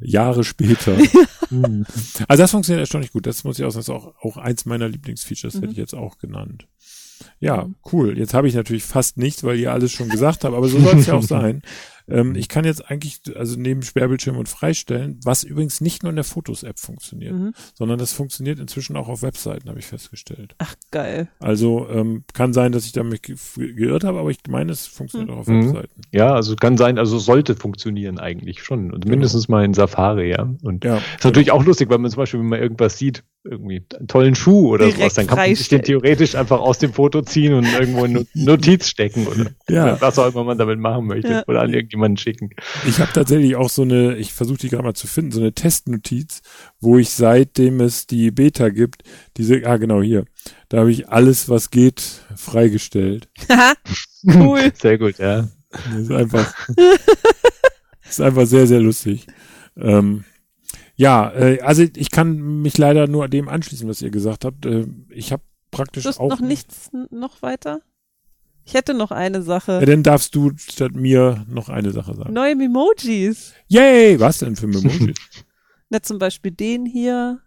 Jahre 0.00 0.44
später. 0.44 0.96
Mhm. 1.50 1.84
also 2.26 2.42
das 2.42 2.50
funktioniert 2.52 2.80
erstaunlich 2.80 3.12
gut. 3.12 3.26
Das 3.26 3.44
muss 3.44 3.58
ich 3.58 3.64
auch 3.66 3.70
sagen, 3.70 3.82
ist 3.82 3.90
auch, 3.90 4.14
auch 4.22 4.38
eins 4.38 4.64
meiner 4.64 4.88
Lieblingsfeatures, 4.88 5.54
mhm. 5.54 5.60
hätte 5.60 5.72
ich 5.72 5.78
jetzt 5.78 5.94
auch 5.94 6.16
genannt. 6.16 6.66
Ja, 7.38 7.68
cool. 7.92 8.18
Jetzt 8.18 8.32
habe 8.32 8.48
ich 8.48 8.54
natürlich 8.54 8.82
fast 8.82 9.18
nichts, 9.18 9.44
weil 9.44 9.58
ihr 9.58 9.72
alles 9.72 9.92
schon 9.92 10.08
gesagt 10.08 10.44
habt, 10.44 10.54
aber 10.54 10.68
so 10.68 10.80
soll 10.80 10.98
es 10.98 11.06
ja 11.06 11.14
auch 11.14 11.22
sein. 11.28 11.62
Ähm, 12.08 12.34
ich 12.34 12.48
kann 12.48 12.64
jetzt 12.64 12.90
eigentlich, 12.90 13.20
also 13.36 13.58
neben 13.58 13.82
Sperrbildschirm 13.82 14.36
und 14.36 14.48
Freistellen, 14.48 15.18
was 15.24 15.42
übrigens 15.42 15.80
nicht 15.80 16.02
nur 16.02 16.10
in 16.10 16.16
der 16.16 16.24
Fotos-App 16.24 16.78
funktioniert, 16.78 17.34
mhm. 17.34 17.54
sondern 17.74 17.98
das 17.98 18.12
funktioniert 18.12 18.58
inzwischen 18.58 18.96
auch 18.96 19.08
auf 19.08 19.22
Webseiten, 19.22 19.68
habe 19.68 19.78
ich 19.78 19.86
festgestellt. 19.86 20.54
Ach, 20.58 20.74
geil. 20.90 21.28
Also 21.40 21.88
ähm, 21.88 22.24
kann 22.32 22.52
sein, 22.52 22.72
dass 22.72 22.84
ich 22.84 22.92
damit 22.92 23.22
ge 23.22 23.36
geirrt 23.56 24.04
habe, 24.04 24.18
aber 24.18 24.30
ich 24.30 24.38
meine, 24.48 24.72
es 24.72 24.86
funktioniert 24.86 25.30
mhm. 25.30 25.34
auch 25.34 25.40
auf 25.40 25.46
mhm. 25.46 25.68
Webseiten. 25.68 26.02
Ja, 26.12 26.34
also 26.34 26.56
kann 26.56 26.76
sein, 26.76 26.98
also 26.98 27.18
sollte 27.18 27.54
funktionieren 27.56 28.18
eigentlich 28.18 28.62
schon. 28.62 28.92
Und 28.92 29.06
mindestens 29.06 29.46
genau. 29.46 29.58
mal 29.58 29.64
in 29.64 29.74
Safari, 29.74 30.30
ja. 30.30 30.48
Und 30.62 30.84
ja, 30.84 30.96
ist 30.96 31.02
genau. 31.02 31.18
natürlich 31.24 31.50
auch 31.50 31.64
lustig, 31.64 31.88
weil 31.90 31.98
man 31.98 32.10
zum 32.10 32.18
Beispiel, 32.18 32.40
wenn 32.40 32.48
man 32.48 32.60
irgendwas 32.60 32.98
sieht, 32.98 33.24
irgendwie 33.44 33.84
einen 33.98 34.08
tollen 34.08 34.34
Schuh 34.34 34.70
oder 34.70 34.86
Direkt 34.86 35.00
sowas, 35.00 35.14
dann 35.14 35.26
kann 35.26 35.36
man 35.36 35.54
sich 35.54 35.68
den 35.68 35.82
theoretisch 35.82 36.34
einfach 36.34 36.60
aus 36.60 36.78
dem 36.78 36.92
Foto 36.94 37.20
ziehen 37.20 37.52
und 37.52 37.66
irgendwo 37.78 38.04
eine 38.04 38.26
Notiz 38.34 38.88
stecken 38.88 39.26
oder 39.26 39.50
ja. 39.68 40.00
was 40.00 40.18
auch 40.18 40.32
immer 40.32 40.44
man 40.44 40.56
damit 40.56 40.78
machen 40.78 41.06
möchte 41.06 41.30
ja. 41.30 41.44
oder 41.46 41.60
an 41.60 41.70
irgendjemanden 41.94 42.16
schicken. 42.16 42.50
Ich 42.86 42.98
habe 43.00 43.12
tatsächlich 43.12 43.56
auch 43.56 43.70
so 43.70 43.82
eine, 43.82 44.16
ich 44.16 44.32
versuche 44.32 44.58
die 44.58 44.68
gerade 44.68 44.84
mal 44.84 44.94
zu 44.94 45.06
finden, 45.06 45.32
so 45.32 45.40
eine 45.40 45.52
Testnotiz, 45.52 46.42
wo 46.80 46.98
ich 46.98 47.10
seitdem 47.10 47.80
es 47.80 48.06
die 48.06 48.30
Beta 48.30 48.68
gibt, 48.68 49.04
diese, 49.36 49.66
ah 49.66 49.76
genau 49.76 50.02
hier, 50.02 50.24
da 50.68 50.78
habe 50.78 50.90
ich 50.90 51.08
alles, 51.08 51.48
was 51.48 51.70
geht, 51.70 52.02
freigestellt. 52.36 53.28
cool. 54.24 54.72
Sehr 54.80 54.98
gut, 54.98 55.18
ja. 55.18 55.48
Das 55.70 56.02
ist 56.02 56.12
einfach, 56.12 56.54
das 56.76 58.10
ist 58.10 58.20
einfach 58.20 58.46
sehr, 58.46 58.68
sehr 58.68 58.80
lustig. 58.80 59.26
Ähm, 59.76 60.24
ja, 60.94 61.32
äh, 61.32 61.60
also 61.62 61.82
ich 61.82 62.12
kann 62.12 62.62
mich 62.62 62.78
leider 62.78 63.08
nur 63.08 63.26
dem 63.26 63.48
anschließen, 63.48 63.88
was 63.88 64.00
ihr 64.00 64.10
gesagt 64.10 64.44
habt. 64.44 64.66
Äh, 64.66 64.86
ich 65.10 65.32
habe 65.32 65.42
praktisch 65.72 66.04
du 66.04 66.10
auch 66.10 66.28
noch 66.28 66.40
nichts 66.40 66.92
noch 67.10 67.42
weiter. 67.42 67.80
Ich 68.64 68.74
hätte 68.74 68.94
noch 68.94 69.10
eine 69.10 69.42
Sache. 69.42 69.72
Ja, 69.72 69.86
dann 69.86 70.02
darfst 70.02 70.34
du 70.34 70.52
statt 70.56 70.94
mir 70.94 71.44
noch 71.48 71.68
eine 71.68 71.90
Sache 71.90 72.14
sagen. 72.14 72.32
Neue 72.32 72.56
Memojis. 72.56 73.52
Yay! 73.68 74.18
Was 74.18 74.38
denn 74.38 74.56
für 74.56 74.66
Memojis? 74.66 75.16
Na, 75.90 76.02
zum 76.02 76.18
Beispiel 76.18 76.50
den 76.50 76.86
hier 76.86 77.40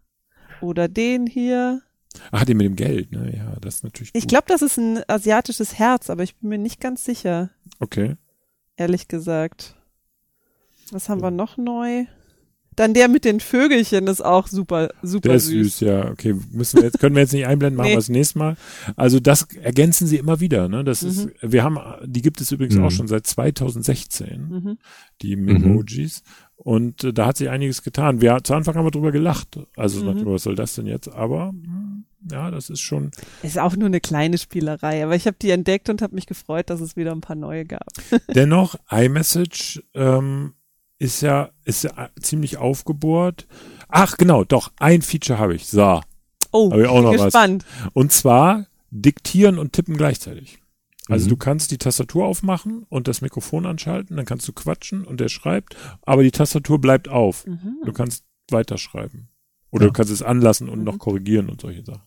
oder 0.61 0.88
den 0.88 1.26
hier. 1.26 1.82
Ach, 2.32 2.45
den 2.45 2.57
mit 2.57 2.65
dem 2.65 2.76
Geld, 2.76 3.11
ne? 3.11 3.36
Ja, 3.36 3.55
das 3.59 3.76
ist 3.76 3.84
natürlich. 3.84 4.11
Ich 4.13 4.28
glaube, 4.28 4.45
das 4.47 4.61
ist 4.61 4.78
ein 4.78 5.01
asiatisches 5.07 5.78
Herz, 5.78 6.09
aber 6.09 6.24
ich 6.24 6.36
bin 6.38 6.49
mir 6.49 6.57
nicht 6.57 6.80
ganz 6.80 7.03
sicher. 7.03 7.49
Okay. 7.80 8.15
Ehrlich 8.76 9.07
gesagt. 9.07 9.76
Was 10.91 11.09
haben 11.09 11.22
wir 11.22 11.32
noch 11.32 11.57
neu? 11.57 12.05
Dann 12.78 12.94
der 12.94 13.08
mit 13.08 13.26
den 13.26 13.40
Vögelchen 13.40 14.06
ist 14.06 14.24
auch 14.24 14.48
super, 14.48 14.90
super 15.02 15.30
der 15.30 15.40
süß. 15.40 15.50
Der 15.52 15.62
ist 15.62 15.78
süß, 15.78 15.80
ja. 15.80 16.12
Okay, 16.12 16.36
müssen 16.52 16.78
wir 16.78 16.84
jetzt, 16.84 17.00
können 17.00 17.16
wir 17.16 17.24
jetzt 17.24 17.34
nicht 17.34 17.48
einblenden, 17.48 17.76
machen 17.76 17.88
nee. 17.88 17.94
wir 17.94 17.98
das 17.98 18.10
nächste 18.10 18.38
Mal. 18.38 18.56
Also 18.96 19.20
das 19.20 19.48
ergänzen 19.56 20.06
sie 20.06 20.18
immer 20.18 20.40
wieder, 20.40 20.70
ne? 20.70 20.84
Das 20.84 21.02
mhm. 21.02 21.10
ist, 21.10 21.30
wir 21.42 21.64
haben, 21.64 21.80
die 22.06 22.22
gibt 22.22 22.40
es 22.40 22.52
übrigens 22.52 22.76
mhm. 22.76 22.84
auch 22.84 22.92
schon 22.92 23.08
seit 23.08 23.26
2016, 23.26 24.48
mhm. 24.48 24.78
die 25.24 25.36
Memojis. 25.36 26.22
Und 26.56 27.04
äh, 27.04 27.14
da 27.14 27.26
hat 27.26 27.38
sich 27.38 27.50
einiges 27.50 27.82
getan. 27.82 28.22
Wir, 28.22 28.44
zu 28.44 28.54
Anfang 28.54 28.76
haben 28.76 28.86
wir 28.86 28.92
drüber 28.92 29.12
gelacht. 29.12 29.60
Also, 29.76 30.04
mhm. 30.04 30.26
was 30.26 30.44
soll 30.44 30.56
das 30.56 30.76
denn 30.76 30.86
jetzt? 30.86 31.08
Aber, 31.08 31.50
hm, 31.50 32.06
ja, 32.32 32.52
das 32.52 32.70
ist 32.70 32.82
schon. 32.82 33.12
Ist 33.42 33.58
auch 33.58 33.76
nur 33.76 33.88
eine 33.88 34.02
kleine 34.02 34.38
Spielerei, 34.38 35.04
aber 35.04 35.16
ich 35.16 35.26
habe 35.26 35.38
die 35.42 35.52
entdeckt 35.52 35.90
und 35.90 36.02
habe 36.02 36.16
mich 36.16 36.26
gefreut, 36.28 36.70
dass 36.70 36.82
es 36.82 36.96
wieder 36.96 37.12
ein 37.12 37.22
paar 37.22 37.36
neue 37.36 37.66
gab. 37.66 37.88
Dennoch, 38.36 38.76
iMessage 38.90 39.84
ähm, 39.94 40.54
ist 41.00 41.22
ja, 41.22 41.50
ist 41.66 41.84
ja 41.84 42.10
ziemlich 42.20 42.58
aufgebohrt. 42.58 43.48
Ach, 43.88 44.18
genau, 44.18 44.43
doch, 44.43 44.72
ein 44.78 45.02
Feature 45.02 45.39
habe 45.39 45.56
ich. 45.56 45.68
So. 45.68 46.02
Oh, 46.52 46.72
hab 46.72 46.80
ich 46.80 46.88
auch 46.88 47.02
noch 47.02 47.12
gespannt. 47.12 47.66
Was. 47.84 47.91
Und 47.93 48.12
zwar 48.12 48.68
diktieren 48.89 49.60
und 49.60 49.74
tippen 49.74 49.98
gleichzeitig. 49.98 50.60
Also 51.08 51.26
mhm. 51.26 51.30
du 51.30 51.38
kannst 51.38 51.72
die 51.72 51.78
Tastatur 51.78 52.26
aufmachen 52.26 52.86
und 52.89 53.08
das 53.08 53.22
Mikrofon 53.22 53.66
anschalten, 53.66 54.18
dann 54.18 54.26
kannst 54.26 54.48
du 54.48 54.54
quatschen 54.54 55.06
und 55.06 55.20
der 55.20 55.30
schreibt, 55.30 55.76
aber 56.02 56.24
die 56.24 56.32
Tastatur 56.32 56.80
bleibt 56.80 57.08
auf. 57.08 57.45
Mhm. 57.45 57.78
Du 57.86 57.93
kannst 57.93 58.26
weiterschreiben. 58.50 59.30
Oder 59.72 59.86
ja. 59.86 59.88
du 59.89 59.93
kannst 59.93 60.12
es 60.12 60.22
anlassen 60.22 60.70
und 60.70 60.80
mhm. 60.80 60.86
noch 60.86 61.00
korrigieren 61.00 61.50
und 61.50 61.62
solche 61.62 61.84
Sachen. 61.84 62.02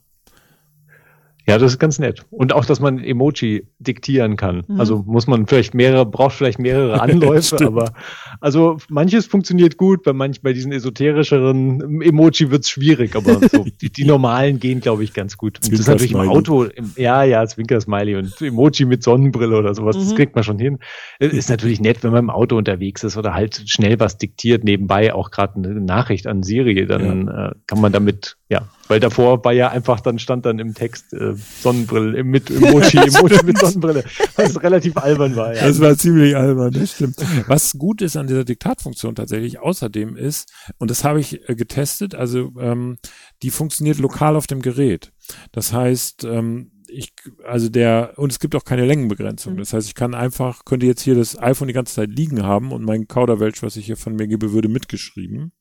Ja, 1.50 1.58
das 1.58 1.72
ist 1.72 1.78
ganz 1.80 1.98
nett. 1.98 2.24
Und 2.30 2.52
auch, 2.52 2.64
dass 2.64 2.78
man 2.78 3.02
Emoji 3.02 3.66
diktieren 3.80 4.36
kann. 4.36 4.62
Mhm. 4.68 4.80
Also 4.80 5.02
muss 5.04 5.26
man 5.26 5.48
vielleicht 5.48 5.74
mehrere, 5.74 6.06
braucht 6.06 6.36
vielleicht 6.36 6.60
mehrere 6.60 7.00
Anläufe, 7.02 7.66
aber 7.66 7.92
also 8.40 8.76
manches 8.88 9.26
funktioniert 9.26 9.76
gut, 9.76 10.04
bei 10.04 10.12
manch, 10.12 10.42
bei 10.42 10.52
diesen 10.52 10.70
esoterischeren 10.70 12.02
Emoji 12.02 12.52
wird's 12.52 12.70
schwierig, 12.70 13.16
aber 13.16 13.40
so, 13.48 13.66
die, 13.80 13.90
die 13.90 14.04
normalen 14.04 14.60
gehen, 14.60 14.80
glaube 14.80 15.02
ich, 15.02 15.12
ganz 15.12 15.36
gut. 15.36 15.58
Und 15.64 15.72
das 15.72 15.80
ist 15.80 15.88
natürlich 15.88 16.12
im 16.12 16.20
Auto, 16.20 16.64
im, 16.64 16.92
ja, 16.96 17.24
ja, 17.24 17.44
Zwinker-Smiley 17.44 18.14
und 18.14 18.40
Emoji 18.40 18.86
mit 18.86 19.02
Sonnenbrille 19.02 19.58
oder 19.58 19.74
sowas, 19.74 19.96
mhm. 19.96 20.00
das 20.00 20.14
kriegt 20.14 20.36
man 20.36 20.44
schon 20.44 20.60
hin. 20.60 20.78
Ist 21.18 21.50
natürlich 21.50 21.80
nett, 21.80 22.04
wenn 22.04 22.12
man 22.12 22.24
im 22.24 22.30
Auto 22.30 22.56
unterwegs 22.56 23.02
ist 23.02 23.16
oder 23.16 23.34
halt 23.34 23.64
schnell 23.66 23.98
was 23.98 24.18
diktiert, 24.18 24.62
nebenbei 24.62 25.12
auch 25.12 25.32
gerade 25.32 25.56
eine 25.56 25.80
Nachricht 25.80 26.28
an 26.28 26.44
Siri, 26.44 26.86
dann 26.86 27.26
ja. 27.26 27.48
äh, 27.48 27.52
kann 27.66 27.80
man 27.80 27.92
damit 27.92 28.36
ja, 28.48 28.68
weil 28.90 28.98
davor 28.98 29.44
war 29.44 29.52
ja 29.52 29.68
einfach, 29.68 30.00
dann 30.00 30.18
stand 30.18 30.44
dann 30.44 30.58
im 30.58 30.74
Text 30.74 31.12
äh, 31.12 31.34
Sonnenbrille 31.62 32.24
mit 32.24 32.50
Emoji, 32.50 32.98
Emoji 33.06 33.38
mit 33.44 33.56
Sonnenbrille, 33.56 34.02
was 34.34 34.60
relativ 34.60 34.96
albern 34.96 35.36
war. 35.36 35.54
Ja. 35.54 35.68
Das 35.68 35.80
war 35.80 35.96
ziemlich 35.96 36.36
albern, 36.36 36.72
das 36.72 36.92
stimmt. 36.92 37.16
Was 37.46 37.74
gut 37.74 38.02
ist 38.02 38.16
an 38.16 38.26
dieser 38.26 38.44
Diktatfunktion 38.44 39.14
tatsächlich 39.14 39.60
außerdem 39.60 40.16
ist, 40.16 40.52
und 40.78 40.90
das 40.90 41.04
habe 41.04 41.20
ich 41.20 41.48
äh, 41.48 41.54
getestet, 41.54 42.16
also 42.16 42.52
ähm, 42.58 42.96
die 43.44 43.50
funktioniert 43.50 43.98
lokal 43.98 44.34
auf 44.34 44.48
dem 44.48 44.60
Gerät. 44.60 45.12
Das 45.52 45.72
heißt, 45.72 46.24
ähm, 46.24 46.72
ich, 46.88 47.12
also 47.46 47.68
der, 47.68 48.14
und 48.16 48.32
es 48.32 48.40
gibt 48.40 48.56
auch 48.56 48.64
keine 48.64 48.84
Längenbegrenzung. 48.84 49.54
Mhm. 49.54 49.58
Das 49.58 49.72
heißt, 49.72 49.86
ich 49.86 49.94
kann 49.94 50.14
einfach, 50.14 50.64
könnte 50.64 50.86
jetzt 50.86 51.02
hier 51.02 51.14
das 51.14 51.38
iPhone 51.40 51.68
die 51.68 51.74
ganze 51.74 51.94
Zeit 51.94 52.10
liegen 52.10 52.42
haben 52.42 52.72
und 52.72 52.84
mein 52.84 53.06
Kauderwelsch, 53.06 53.62
was 53.62 53.76
ich 53.76 53.86
hier 53.86 53.96
von 53.96 54.16
mir 54.16 54.26
gebe, 54.26 54.52
würde 54.52 54.68
mitgeschrieben. 54.68 55.52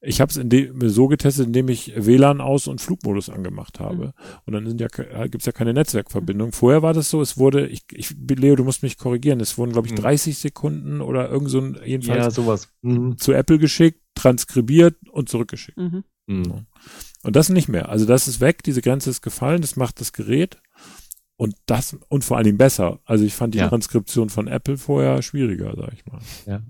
Ich 0.00 0.20
habe 0.20 0.30
es 0.30 0.94
so 0.94 1.08
getestet, 1.08 1.46
indem 1.46 1.68
ich 1.68 1.92
WLAN 1.96 2.40
aus 2.40 2.68
und 2.68 2.80
Flugmodus 2.80 3.30
angemacht 3.30 3.80
habe. 3.80 4.06
Mhm. 4.06 4.12
Und 4.44 4.52
dann 4.52 4.66
sind 4.66 4.80
ja, 4.80 4.88
gibt's 5.26 5.46
ja 5.46 5.52
keine 5.52 5.72
Netzwerkverbindung. 5.72 6.52
Vorher 6.52 6.82
war 6.82 6.92
das 6.92 7.10
so, 7.10 7.22
es 7.22 7.38
wurde, 7.38 7.66
ich, 7.66 7.84
ich 7.92 8.14
Leo, 8.28 8.56
du 8.56 8.64
musst 8.64 8.82
mich 8.82 8.98
korrigieren, 8.98 9.40
es 9.40 9.56
wurden, 9.56 9.72
glaube 9.72 9.88
ich, 9.88 9.94
30 9.94 10.34
mhm. 10.34 10.38
Sekunden 10.38 11.00
oder 11.00 11.30
irgend 11.30 11.50
so 11.50 11.60
ein, 11.60 11.78
jedenfalls 11.84 12.24
ja, 12.24 12.30
sowas. 12.30 12.68
Mhm. 12.82 13.16
zu 13.16 13.32
Apple 13.32 13.58
geschickt, 13.58 14.00
transkribiert 14.14 14.96
und 15.10 15.28
zurückgeschickt. 15.28 15.78
Mhm. 15.78 16.04
Mhm. 16.26 16.66
Und 17.22 17.36
das 17.36 17.48
nicht 17.48 17.68
mehr. 17.68 17.88
Also 17.88 18.04
das 18.04 18.28
ist 18.28 18.40
weg, 18.40 18.62
diese 18.62 18.82
Grenze 18.82 19.10
ist 19.10 19.22
gefallen, 19.22 19.60
das 19.60 19.76
macht 19.76 20.00
das 20.00 20.12
Gerät. 20.12 20.58
Und 21.38 21.54
das, 21.66 21.96
und 22.08 22.24
vor 22.24 22.38
allen 22.38 22.44
Dingen 22.44 22.56
besser. 22.56 23.00
Also 23.04 23.24
ich 23.24 23.34
fand 23.34 23.54
die 23.54 23.58
ja. 23.58 23.68
Transkription 23.68 24.30
von 24.30 24.48
Apple 24.48 24.78
vorher 24.78 25.20
schwieriger, 25.20 25.74
sag 25.76 25.92
ich 25.92 26.06
mal. 26.06 26.20
Ja. 26.46 26.62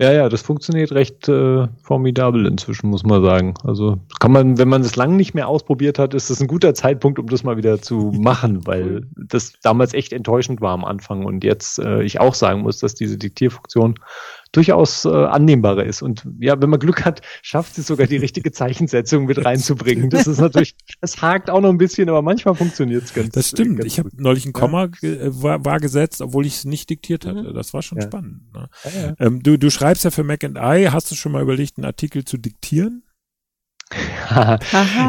Ja, 0.00 0.12
ja, 0.12 0.28
das 0.28 0.42
funktioniert 0.42 0.90
recht 0.90 1.28
äh, 1.28 1.68
formidabel 1.82 2.46
inzwischen, 2.46 2.90
muss 2.90 3.04
man 3.04 3.22
sagen. 3.22 3.54
Also 3.62 3.96
kann 4.18 4.32
man, 4.32 4.58
wenn 4.58 4.68
man 4.68 4.82
es 4.82 4.96
lang 4.96 5.14
nicht 5.14 5.34
mehr 5.34 5.46
ausprobiert 5.46 6.00
hat, 6.00 6.14
ist 6.14 6.30
das 6.30 6.40
ein 6.40 6.48
guter 6.48 6.74
Zeitpunkt, 6.74 7.20
um 7.20 7.28
das 7.28 7.44
mal 7.44 7.56
wieder 7.56 7.80
zu 7.80 8.10
machen, 8.12 8.66
weil 8.66 9.06
das 9.14 9.52
damals 9.62 9.94
echt 9.94 10.12
enttäuschend 10.12 10.60
war 10.60 10.72
am 10.72 10.84
Anfang 10.84 11.24
und 11.24 11.44
jetzt 11.44 11.78
äh, 11.78 12.02
ich 12.02 12.18
auch 12.18 12.34
sagen 12.34 12.62
muss, 12.62 12.80
dass 12.80 12.96
diese 12.96 13.18
Diktierfunktion 13.18 13.94
durchaus 14.56 15.04
äh, 15.04 15.08
annehmbarer 15.08 15.84
ist. 15.84 16.02
Und 16.02 16.26
ja, 16.38 16.60
wenn 16.60 16.70
man 16.70 16.78
Glück 16.78 17.04
hat, 17.04 17.20
schafft 17.42 17.76
es 17.78 17.86
sogar 17.86 18.06
die 18.06 18.16
richtige 18.16 18.52
Zeichensetzung 18.52 19.26
mit 19.26 19.44
reinzubringen. 19.44 20.10
Das 20.10 20.26
ist 20.26 20.38
natürlich, 20.40 20.76
das 21.00 21.20
hakt 21.20 21.50
auch 21.50 21.60
noch 21.60 21.70
ein 21.70 21.78
bisschen, 21.78 22.08
aber 22.08 22.22
manchmal 22.22 22.54
funktioniert 22.54 23.04
es 23.04 23.14
ganz 23.14 23.30
Das 23.30 23.48
stimmt. 23.48 23.78
Ganz 23.78 23.86
ich 23.86 23.98
habe 23.98 24.10
neulich 24.16 24.46
ein 24.46 24.52
Komma 24.52 24.88
ja. 25.02 25.08
Äh, 25.08 25.42
war, 25.42 25.64
war 25.64 25.80
gesetzt, 25.80 26.22
obwohl 26.22 26.46
ich 26.46 26.56
es 26.56 26.64
nicht 26.64 26.88
diktiert 26.90 27.26
hatte. 27.26 27.42
Mhm. 27.42 27.54
Das 27.54 27.74
war 27.74 27.82
schon 27.82 27.98
ja. 27.98 28.04
spannend. 28.04 28.42
Ne? 28.54 28.68
Ja, 28.84 29.14
ähm, 29.18 29.42
du, 29.42 29.58
du 29.58 29.70
schreibst 29.70 30.04
ja 30.04 30.10
für 30.10 30.24
Mac 30.24 30.44
and 30.44 30.56
I. 30.58 30.88
Hast 30.90 31.10
du 31.10 31.14
schon 31.14 31.32
mal 31.32 31.42
überlegt, 31.42 31.76
einen 31.78 31.84
Artikel 31.84 32.24
zu 32.24 32.38
diktieren? 32.38 33.02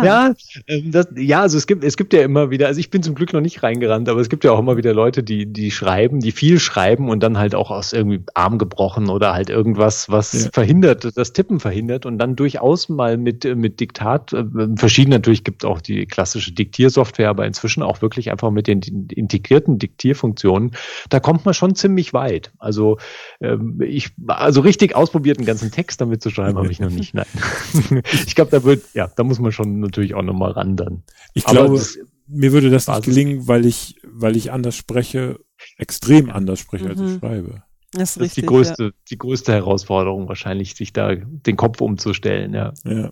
ja, 0.04 0.34
ähm, 0.68 0.92
das, 0.92 1.08
ja, 1.16 1.42
also 1.42 1.58
es 1.58 1.66
gibt, 1.66 1.84
es 1.84 1.98
gibt 1.98 2.14
ja 2.14 2.22
immer 2.22 2.50
wieder, 2.50 2.68
also 2.68 2.80
ich 2.80 2.90
bin 2.90 3.02
zum 3.02 3.16
Glück 3.16 3.34
noch 3.34 3.42
nicht 3.42 3.64
reingerannt, 3.64 4.10
aber 4.10 4.20
es 4.20 4.30
gibt 4.30 4.44
ja 4.44 4.52
auch 4.52 4.60
immer 4.60 4.78
wieder 4.78 4.94
Leute, 4.94 5.24
die, 5.24 5.46
die 5.46 5.72
schreiben, 5.72 6.20
die 6.20 6.32
viel 6.32 6.60
schreiben 6.60 7.10
und 7.10 7.24
dann 7.24 7.38
halt 7.38 7.56
auch 7.56 7.72
aus 7.72 7.94
irgendwie 7.94 8.22
Arm 8.34 8.58
gebrochen 8.58 9.10
oder 9.10 9.34
halt 9.34 9.50
irgendwas, 9.50 10.10
was 10.10 10.34
ja. 10.34 10.50
verhindert, 10.52 11.18
das 11.18 11.34
Tippen 11.34 11.60
verhindert 11.60 12.06
und 12.06 12.18
dann 12.20 12.36
durchaus 12.36 12.90
mal 12.90 13.18
mit, 13.18 13.46
mit 13.56 13.80
Diktat, 13.80 14.34
äh, 14.34 14.44
verschieden 14.76 15.12
natürlich 15.12 15.44
gibt 15.44 15.64
auch 15.66 15.82
die 15.82 16.06
klassische 16.06 16.52
Diktiersoftware, 16.52 17.30
aber 17.30 17.46
inzwischen 17.46 17.82
auch 17.82 18.02
wirklich 18.02 18.30
einfach 18.30 18.52
mit 18.52 18.68
den 18.68 18.82
integrierten 19.10 19.80
Diktierfunktionen, 19.80 20.72
da 21.10 21.20
kommt 21.20 21.46
man 21.46 21.54
schon 21.54 21.76
ziemlich 21.76 22.14
weit. 22.14 22.52
Also 22.60 22.98
ähm, 23.42 23.82
ich, 23.82 24.12
also 24.28 24.62
richtig 24.62 24.96
ausprobiert, 24.96 25.38
einen 25.38 25.48
ganzen 25.48 25.72
Text 25.72 26.02
damit 26.02 26.22
zu 26.22 26.30
schreiben, 26.30 26.58
habe 26.58 26.72
ich 26.72 26.80
noch 26.80 26.90
nicht. 26.90 27.14
Nein. 27.14 27.26
ich 28.26 28.36
glaube, 28.36 28.52
da 28.52 28.65
wird, 28.66 28.84
ja, 28.94 29.08
da 29.08 29.24
muss 29.24 29.40
man 29.40 29.52
schon 29.52 29.80
natürlich 29.80 30.14
auch 30.16 30.22
nochmal 30.22 30.52
ran 30.52 30.76
dann. 30.76 31.04
Ich 31.34 31.46
Aber 31.46 31.54
glaube, 31.54 31.78
das, 31.78 31.98
mir 32.28 32.52
würde 32.52 32.70
das 32.70 32.88
nicht 32.88 33.04
gelingen, 33.04 33.48
weil 33.48 33.66
ich, 33.66 33.96
weil 34.04 34.36
ich 34.36 34.52
anders 34.52 34.76
spreche, 34.76 35.40
extrem 35.78 36.30
anders 36.30 36.60
spreche, 36.60 36.90
als 36.90 37.00
ich 37.00 37.08
mhm. 37.08 37.20
schreibe. 37.20 37.64
Das 37.92 38.10
ist, 38.10 38.16
das 38.16 38.24
richtig, 38.24 38.26
ist 38.26 38.38
die 38.38 38.46
größte, 38.46 38.84
ja. 38.84 38.92
die 39.10 39.18
größte 39.18 39.54
Herausforderung 39.54 40.28
wahrscheinlich, 40.28 40.76
sich 40.76 40.92
da 40.92 41.16
den 41.16 41.56
Kopf 41.56 41.82
umzustellen, 41.82 42.54
ja. 42.54 42.74
Ja. 42.84 43.12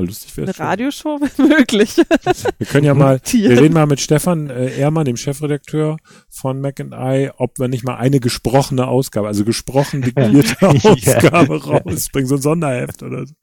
Aber 0.00 0.06
lustig 0.06 0.34
wäre 0.36 0.48
Eine 0.48 0.58
Radioshow 0.58 1.20
wäre 1.20 1.48
möglich. 1.58 1.96
Wir 2.58 2.66
können 2.66 2.86
ja 2.86 2.94
mal, 2.94 3.20
wir 3.22 3.60
reden 3.60 3.74
mal 3.74 3.86
mit 3.86 4.00
Stefan 4.00 4.48
äh, 4.48 4.78
Ehrmann, 4.78 5.04
dem 5.04 5.18
Chefredakteur 5.18 5.98
von 6.30 6.60
Mac 6.60 6.80
and 6.80 6.94
I, 6.94 7.30
ob 7.36 7.58
wir 7.58 7.68
nicht 7.68 7.84
mal 7.84 7.96
eine 7.96 8.18
gesprochene 8.18 8.86
Ausgabe, 8.86 9.26
also 9.26 9.44
gesprochen 9.44 10.00
diktierte 10.00 10.68
Ausgabe 10.68 11.56
ja. 11.56 11.80
rausbringen, 11.80 12.28
so 12.28 12.36
ein 12.36 12.40
Sonderheft 12.40 13.02
oder 13.02 13.26
so. 13.26 13.34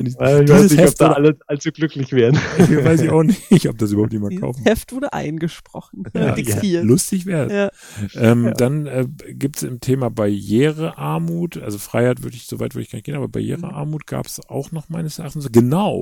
Ich, 0.00 0.08
ich 0.08 0.18
weiß 0.18 0.70
nicht, 0.72 0.86
ob 0.86 0.94
da 0.96 1.12
alle 1.12 1.38
allzu 1.46 1.70
glücklich 1.72 2.12
werden. 2.12 2.38
Ich 2.58 2.84
weiß 2.84 3.00
ich 3.00 3.10
auch 3.10 3.22
nicht, 3.22 3.68
ob 3.68 3.78
das 3.78 3.92
überhaupt 3.92 4.12
jemand 4.12 4.38
kaufen 4.40 4.62
Das 4.64 4.72
Heft 4.72 4.92
wurde 4.92 5.12
eingesprochen, 5.14 6.04
ja, 6.14 6.36
ja. 6.36 6.82
Lustig 6.82 7.24
wäre 7.24 7.54
ja. 7.54 7.70
ähm, 8.14 8.52
Dann 8.58 8.86
äh, 8.86 9.06
gibt 9.28 9.56
es 9.56 9.62
im 9.62 9.80
Thema 9.80 10.10
Barrierearmut, 10.10 11.56
also 11.62 11.78
Freiheit 11.78 12.22
würde 12.22 12.36
ich, 12.36 12.46
soweit 12.46 12.74
würde 12.74 12.82
ich 12.82 12.90
gar 12.90 12.98
nicht 12.98 13.06
gehen, 13.06 13.14
aber 13.14 13.28
Barrierearmut 13.28 14.06
gab 14.06 14.26
es 14.26 14.46
auch 14.48 14.70
noch 14.70 14.90
meines 14.90 15.18
Erachtens. 15.18 15.50
Genau. 15.50 15.93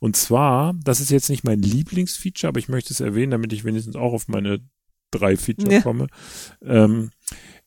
Und 0.00 0.16
zwar, 0.16 0.74
das 0.82 1.00
ist 1.00 1.10
jetzt 1.10 1.30
nicht 1.30 1.44
mein 1.44 1.62
Lieblingsfeature, 1.62 2.48
aber 2.48 2.58
ich 2.58 2.68
möchte 2.68 2.92
es 2.92 3.00
erwähnen, 3.00 3.32
damit 3.32 3.52
ich 3.52 3.64
wenigstens 3.64 3.96
auch 3.96 4.12
auf 4.12 4.28
meine 4.28 4.60
drei 5.10 5.36
Feature 5.36 5.72
ja. 5.72 5.80
komme. 5.80 6.06
Ähm, 6.62 7.10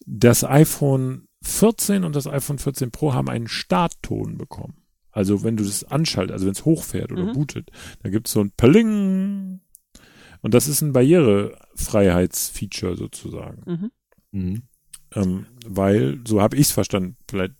das 0.05 0.43
iPhone 0.43 1.27
14 1.43 2.03
und 2.03 2.15
das 2.15 2.27
iPhone 2.27 2.59
14 2.59 2.91
Pro 2.91 3.13
haben 3.13 3.29
einen 3.29 3.47
Startton 3.47 4.37
bekommen. 4.37 4.75
Also 5.11 5.43
wenn 5.43 5.57
du 5.57 5.63
das 5.63 5.83
anschaltest, 5.83 6.33
also 6.33 6.45
wenn 6.45 6.53
es 6.53 6.65
hochfährt 6.65 7.11
oder 7.11 7.25
mhm. 7.25 7.33
bootet, 7.33 7.71
da 8.01 8.09
gibt 8.09 8.27
es 8.27 8.33
so 8.33 8.41
ein 8.41 8.51
Paling. 8.51 9.61
Und 10.41 10.53
das 10.53 10.67
ist 10.67 10.81
ein 10.81 10.93
Barrierefreiheitsfeature 10.93 12.95
sozusagen. 12.95 13.63
Mhm. 13.65 13.91
Mhm. 14.31 14.61
Ähm, 15.13 15.45
weil, 15.65 16.21
so 16.25 16.41
habe 16.41 16.55
ich 16.55 16.67
es 16.67 16.71
verstanden, 16.71 17.17
vielleicht 17.29 17.55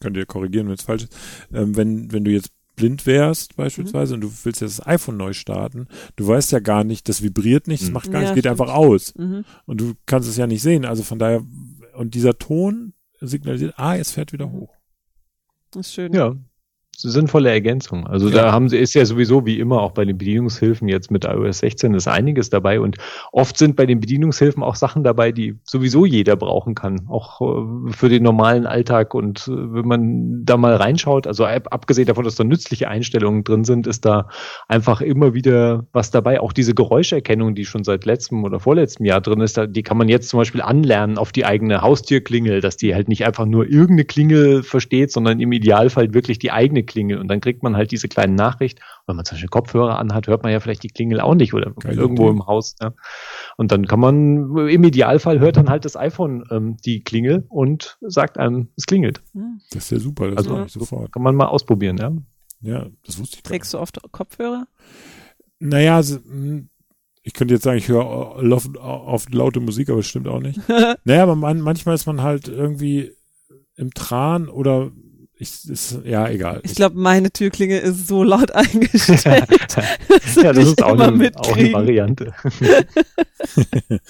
könnt 0.00 0.16
ihr 0.16 0.26
korrigieren, 0.26 0.66
wenn 0.66 0.74
es 0.74 0.82
falsch 0.82 1.04
ist, 1.04 1.16
ähm, 1.52 1.76
wenn, 1.76 2.10
wenn 2.12 2.24
du 2.24 2.32
jetzt 2.32 2.50
blind 2.78 3.06
wärst 3.06 3.56
beispielsweise 3.56 4.16
mhm. 4.16 4.22
und 4.22 4.30
du 4.30 4.44
willst 4.44 4.60
jetzt 4.60 4.78
das 4.78 4.86
iPhone 4.86 5.16
neu 5.16 5.32
starten, 5.32 5.88
du 6.16 6.26
weißt 6.26 6.52
ja 6.52 6.60
gar 6.60 6.84
nicht, 6.84 7.08
das 7.08 7.22
vibriert 7.22 7.66
nicht, 7.66 7.82
das 7.82 7.88
mhm. 7.88 7.94
macht 7.94 8.10
gar 8.10 8.22
ja, 8.22 8.28
nichts, 8.28 8.34
geht 8.36 8.46
einfach 8.46 8.72
aus. 8.72 9.14
Mhm. 9.16 9.44
Und 9.66 9.80
du 9.80 9.94
kannst 10.06 10.28
es 10.28 10.36
ja 10.36 10.46
nicht 10.46 10.62
sehen. 10.62 10.84
Also 10.84 11.02
von 11.02 11.18
daher, 11.18 11.44
und 11.94 12.14
dieser 12.14 12.38
Ton 12.38 12.94
signalisiert, 13.20 13.74
ah, 13.76 13.96
es 13.96 14.12
fährt 14.12 14.32
wieder 14.32 14.50
hoch. 14.50 14.74
Das 15.72 15.88
ist 15.88 15.94
schön. 15.94 16.12
Ja, 16.12 16.36
sinnvolle 17.00 17.50
Ergänzung. 17.50 18.06
Also 18.08 18.28
ja. 18.28 18.42
da 18.42 18.52
haben 18.52 18.68
sie, 18.68 18.76
ist 18.76 18.94
ja 18.94 19.04
sowieso 19.04 19.46
wie 19.46 19.60
immer 19.60 19.80
auch 19.80 19.92
bei 19.92 20.04
den 20.04 20.18
Bedienungshilfen 20.18 20.88
jetzt 20.88 21.12
mit 21.12 21.24
iOS 21.24 21.60
16 21.60 21.94
ist 21.94 22.08
einiges 22.08 22.50
dabei 22.50 22.80
und 22.80 22.96
oft 23.30 23.56
sind 23.56 23.76
bei 23.76 23.86
den 23.86 24.00
Bedienungshilfen 24.00 24.64
auch 24.64 24.74
Sachen 24.74 25.04
dabei, 25.04 25.30
die 25.30 25.56
sowieso 25.62 26.04
jeder 26.04 26.34
brauchen 26.34 26.74
kann, 26.74 27.06
auch 27.08 27.40
äh, 27.40 27.92
für 27.92 28.08
den 28.08 28.24
normalen 28.24 28.66
Alltag 28.66 29.14
und 29.14 29.46
äh, 29.46 29.52
wenn 29.52 29.86
man 29.86 30.44
da 30.44 30.56
mal 30.56 30.74
reinschaut, 30.74 31.28
also 31.28 31.44
abgesehen 31.44 32.06
davon, 32.06 32.24
dass 32.24 32.34
da 32.34 32.42
nützliche 32.42 32.88
Einstellungen 32.88 33.44
drin 33.44 33.62
sind, 33.62 33.86
ist 33.86 34.04
da 34.04 34.28
einfach 34.66 35.00
immer 35.00 35.34
wieder 35.34 35.86
was 35.92 36.10
dabei. 36.10 36.40
Auch 36.40 36.52
diese 36.52 36.74
Geräuscherkennung, 36.74 37.54
die 37.54 37.64
schon 37.64 37.84
seit 37.84 38.06
letztem 38.06 38.42
oder 38.42 38.58
vorletztem 38.58 39.06
Jahr 39.06 39.20
drin 39.20 39.40
ist, 39.40 39.60
die 39.68 39.82
kann 39.84 39.98
man 39.98 40.08
jetzt 40.08 40.30
zum 40.30 40.38
Beispiel 40.38 40.62
anlernen 40.62 41.16
auf 41.16 41.30
die 41.30 41.44
eigene 41.44 41.80
Haustierklingel, 41.80 42.60
dass 42.60 42.76
die 42.76 42.94
halt 42.94 43.08
nicht 43.08 43.24
einfach 43.24 43.46
nur 43.46 43.66
irgendeine 43.66 44.04
Klingel 44.04 44.62
versteht, 44.64 45.12
sondern 45.12 45.38
im 45.38 45.52
Idealfall 45.52 46.12
wirklich 46.12 46.40
die 46.40 46.50
eigene 46.50 46.87
Klingel. 46.88 47.18
Und 47.18 47.28
dann 47.28 47.40
kriegt 47.40 47.62
man 47.62 47.76
halt 47.76 47.92
diese 47.92 48.08
kleinen 48.08 48.34
Nachricht. 48.34 48.80
Wenn 49.06 49.14
man 49.14 49.24
zum 49.24 49.36
Beispiel 49.36 49.48
Kopfhörer 49.48 49.98
anhat, 49.98 50.26
hört 50.26 50.42
man 50.42 50.50
ja 50.50 50.58
vielleicht 50.58 50.82
die 50.82 50.88
Klingel 50.88 51.20
auch 51.20 51.34
nicht 51.34 51.54
oder 51.54 51.72
Keine 51.72 51.94
irgendwo 51.94 52.24
Idee. 52.24 52.38
im 52.38 52.46
Haus. 52.46 52.74
Ja. 52.80 52.92
Und 53.56 53.70
dann 53.70 53.86
kann 53.86 54.00
man, 54.00 54.68
im 54.68 54.84
Idealfall 54.84 55.38
hört 55.38 55.56
dann 55.56 55.70
halt 55.70 55.84
das 55.84 55.96
iPhone 55.96 56.44
ähm, 56.50 56.76
die 56.84 57.04
Klingel 57.04 57.44
und 57.48 57.98
sagt 58.00 58.38
einem, 58.38 58.68
es 58.76 58.86
klingelt. 58.86 59.22
Das 59.70 59.84
ist 59.84 59.90
ja 59.92 59.98
super. 60.00 60.28
Das 60.30 60.48
also 60.48 60.66
sofort. 60.66 61.12
kann 61.12 61.22
man 61.22 61.36
mal 61.36 61.46
ausprobieren, 61.46 61.96
ja. 61.98 62.12
Ja, 62.60 62.86
das 63.04 63.20
wusste 63.20 63.36
ich. 63.36 63.42
Trägst 63.44 63.72
du 63.72 63.78
oft 63.78 64.00
Kopfhörer? 64.10 64.66
Naja, 65.60 65.96
also, 65.96 66.18
ich 67.22 67.34
könnte 67.34 67.54
jetzt 67.54 67.64
sagen, 67.64 67.78
ich 67.78 67.88
höre 67.88 68.06
oft 68.06 69.32
laute 69.32 69.60
Musik, 69.60 69.90
aber 69.90 70.00
es 70.00 70.06
stimmt 70.06 70.28
auch 70.28 70.40
nicht. 70.40 70.60
naja, 71.04 71.22
aber 71.22 71.36
man, 71.36 71.60
manchmal 71.60 71.94
ist 71.94 72.06
man 72.06 72.22
halt 72.22 72.48
irgendwie 72.48 73.12
im 73.76 73.92
Tran 73.92 74.48
oder 74.48 74.90
ich, 75.40 75.68
ist, 75.68 76.00
ja, 76.04 76.28
egal. 76.28 76.60
Ich 76.64 76.74
glaube, 76.74 76.98
meine 76.98 77.30
Türklinge 77.30 77.78
ist 77.78 78.08
so 78.08 78.24
laut 78.24 78.50
eingestellt. 78.54 79.26
ja, 80.36 80.52
das 80.52 80.66
ist 80.66 80.82
auch 80.82 80.98
eine, 80.98 81.30
auch 81.36 81.56
eine, 81.56 81.72
Variante. 81.72 82.34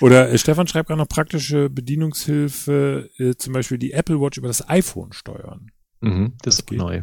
Oder 0.00 0.30
äh, 0.30 0.38
Stefan 0.38 0.66
schreibt 0.66 0.88
gerade 0.88 1.00
noch 1.00 1.08
praktische 1.08 1.70
Bedienungshilfe, 1.70 3.08
äh, 3.18 3.34
zum 3.36 3.54
Beispiel 3.54 3.78
die 3.78 3.92
Apple 3.92 4.20
Watch 4.20 4.36
über 4.36 4.48
das 4.48 4.68
iPhone 4.68 5.12
steuern. 5.12 5.70
Mhm, 6.00 6.34
das, 6.42 6.56
das 6.56 6.58
ist 6.60 6.66
geht. 6.66 6.78
neu. 6.78 7.02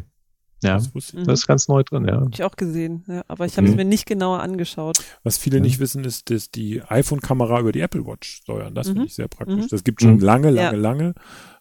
Ja, 0.62 0.74
das, 0.74 0.92
das, 1.12 1.40
ist 1.40 1.46
ganz 1.46 1.68
neu 1.68 1.82
drin, 1.82 2.06
ja. 2.06 2.20
Hab 2.20 2.34
ich 2.34 2.44
auch 2.44 2.56
gesehen, 2.56 3.04
ja, 3.08 3.22
aber 3.28 3.46
ich 3.46 3.56
habe 3.56 3.66
es 3.66 3.72
mhm. 3.72 3.78
mir 3.78 3.84
nicht 3.84 4.06
genauer 4.06 4.40
angeschaut. 4.40 4.98
Was 5.24 5.38
viele 5.38 5.56
ja. 5.56 5.62
nicht 5.62 5.80
wissen, 5.80 6.04
ist, 6.04 6.30
dass 6.30 6.50
die 6.50 6.82
iPhone-Kamera 6.82 7.60
über 7.60 7.72
die 7.72 7.80
Apple 7.80 8.06
Watch 8.06 8.28
steuern. 8.28 8.74
Das 8.74 8.88
mhm. 8.88 8.92
finde 8.92 9.06
ich 9.06 9.14
sehr 9.14 9.28
praktisch. 9.28 9.64
Mhm. 9.64 9.68
Das 9.68 9.84
gibt 9.84 10.00
schon 10.00 10.14
mhm. 10.14 10.20
lange, 10.20 10.50
lange, 10.50 10.76
ja. 10.76 10.82
lange. 10.82 11.14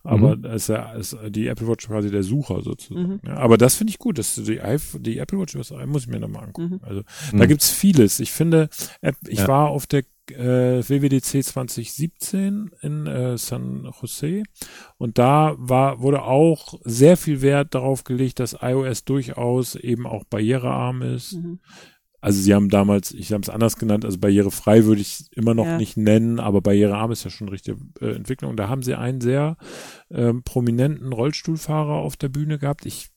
Aber 0.03 0.35
mhm. 0.35 0.45
ist 0.45 0.67
ja 0.67 0.93
ist 0.93 1.15
die 1.29 1.47
Apple 1.47 1.67
Watch 1.67 1.87
quasi 1.87 2.09
der 2.09 2.23
Sucher 2.23 2.61
sozusagen. 2.61 3.13
Mhm. 3.13 3.19
Ja, 3.25 3.37
aber 3.37 3.57
das 3.57 3.75
finde 3.75 3.91
ich 3.91 3.99
gut, 3.99 4.17
dass 4.17 4.35
die, 4.35 4.59
die 4.99 5.17
Apple 5.17 5.39
Watch, 5.39 5.55
was 5.55 5.71
muss 5.85 6.03
ich 6.03 6.07
mir 6.07 6.19
nochmal 6.19 6.45
angucken. 6.45 6.75
Mhm. 6.75 6.87
Also 6.87 7.01
da 7.31 7.37
mhm. 7.37 7.47
gibt's 7.47 7.69
vieles. 7.69 8.19
Ich 8.19 8.31
finde, 8.31 8.69
ich 9.27 9.39
ja. 9.39 9.47
war 9.47 9.69
auf 9.69 9.87
der 9.87 10.03
äh, 10.33 10.81
WWDC 10.87 11.43
2017 11.43 12.71
in 12.81 13.07
äh, 13.07 13.37
San 13.37 13.91
Jose 14.01 14.43
und 14.97 15.17
da 15.17 15.55
war 15.57 16.01
wurde 16.01 16.23
auch 16.23 16.79
sehr 16.83 17.17
viel 17.17 17.41
Wert 17.41 17.75
darauf 17.75 18.03
gelegt, 18.03 18.39
dass 18.39 18.57
iOS 18.61 19.05
durchaus 19.05 19.75
eben 19.75 20.07
auch 20.07 20.23
barrierearm 20.23 21.01
ist. 21.01 21.33
Mhm 21.33 21.59
also 22.21 22.39
sie 22.39 22.53
haben 22.53 22.69
damals, 22.69 23.11
ich 23.13 23.33
habe 23.33 23.41
es 23.41 23.49
anders 23.49 23.77
genannt, 23.77 24.05
also 24.05 24.19
barrierefrei 24.19 24.85
würde 24.85 25.01
ich 25.01 25.21
es 25.21 25.27
immer 25.33 25.55
noch 25.55 25.65
ja. 25.65 25.77
nicht 25.77 25.97
nennen, 25.97 26.39
aber 26.39 26.61
barrierearm 26.61 27.11
ist 27.11 27.23
ja 27.23 27.31
schon 27.31 27.49
richtige 27.49 27.79
äh, 27.99 28.11
Entwicklung. 28.11 28.51
Und 28.51 28.57
da 28.57 28.69
haben 28.69 28.83
sie 28.83 28.93
einen 28.93 29.21
sehr 29.21 29.57
ähm, 30.11 30.43
prominenten 30.43 31.11
Rollstuhlfahrer 31.11 31.95
auf 31.95 32.17
der 32.17 32.29
Bühne 32.29 32.59
gehabt. 32.59 32.85
Ich 32.85 33.09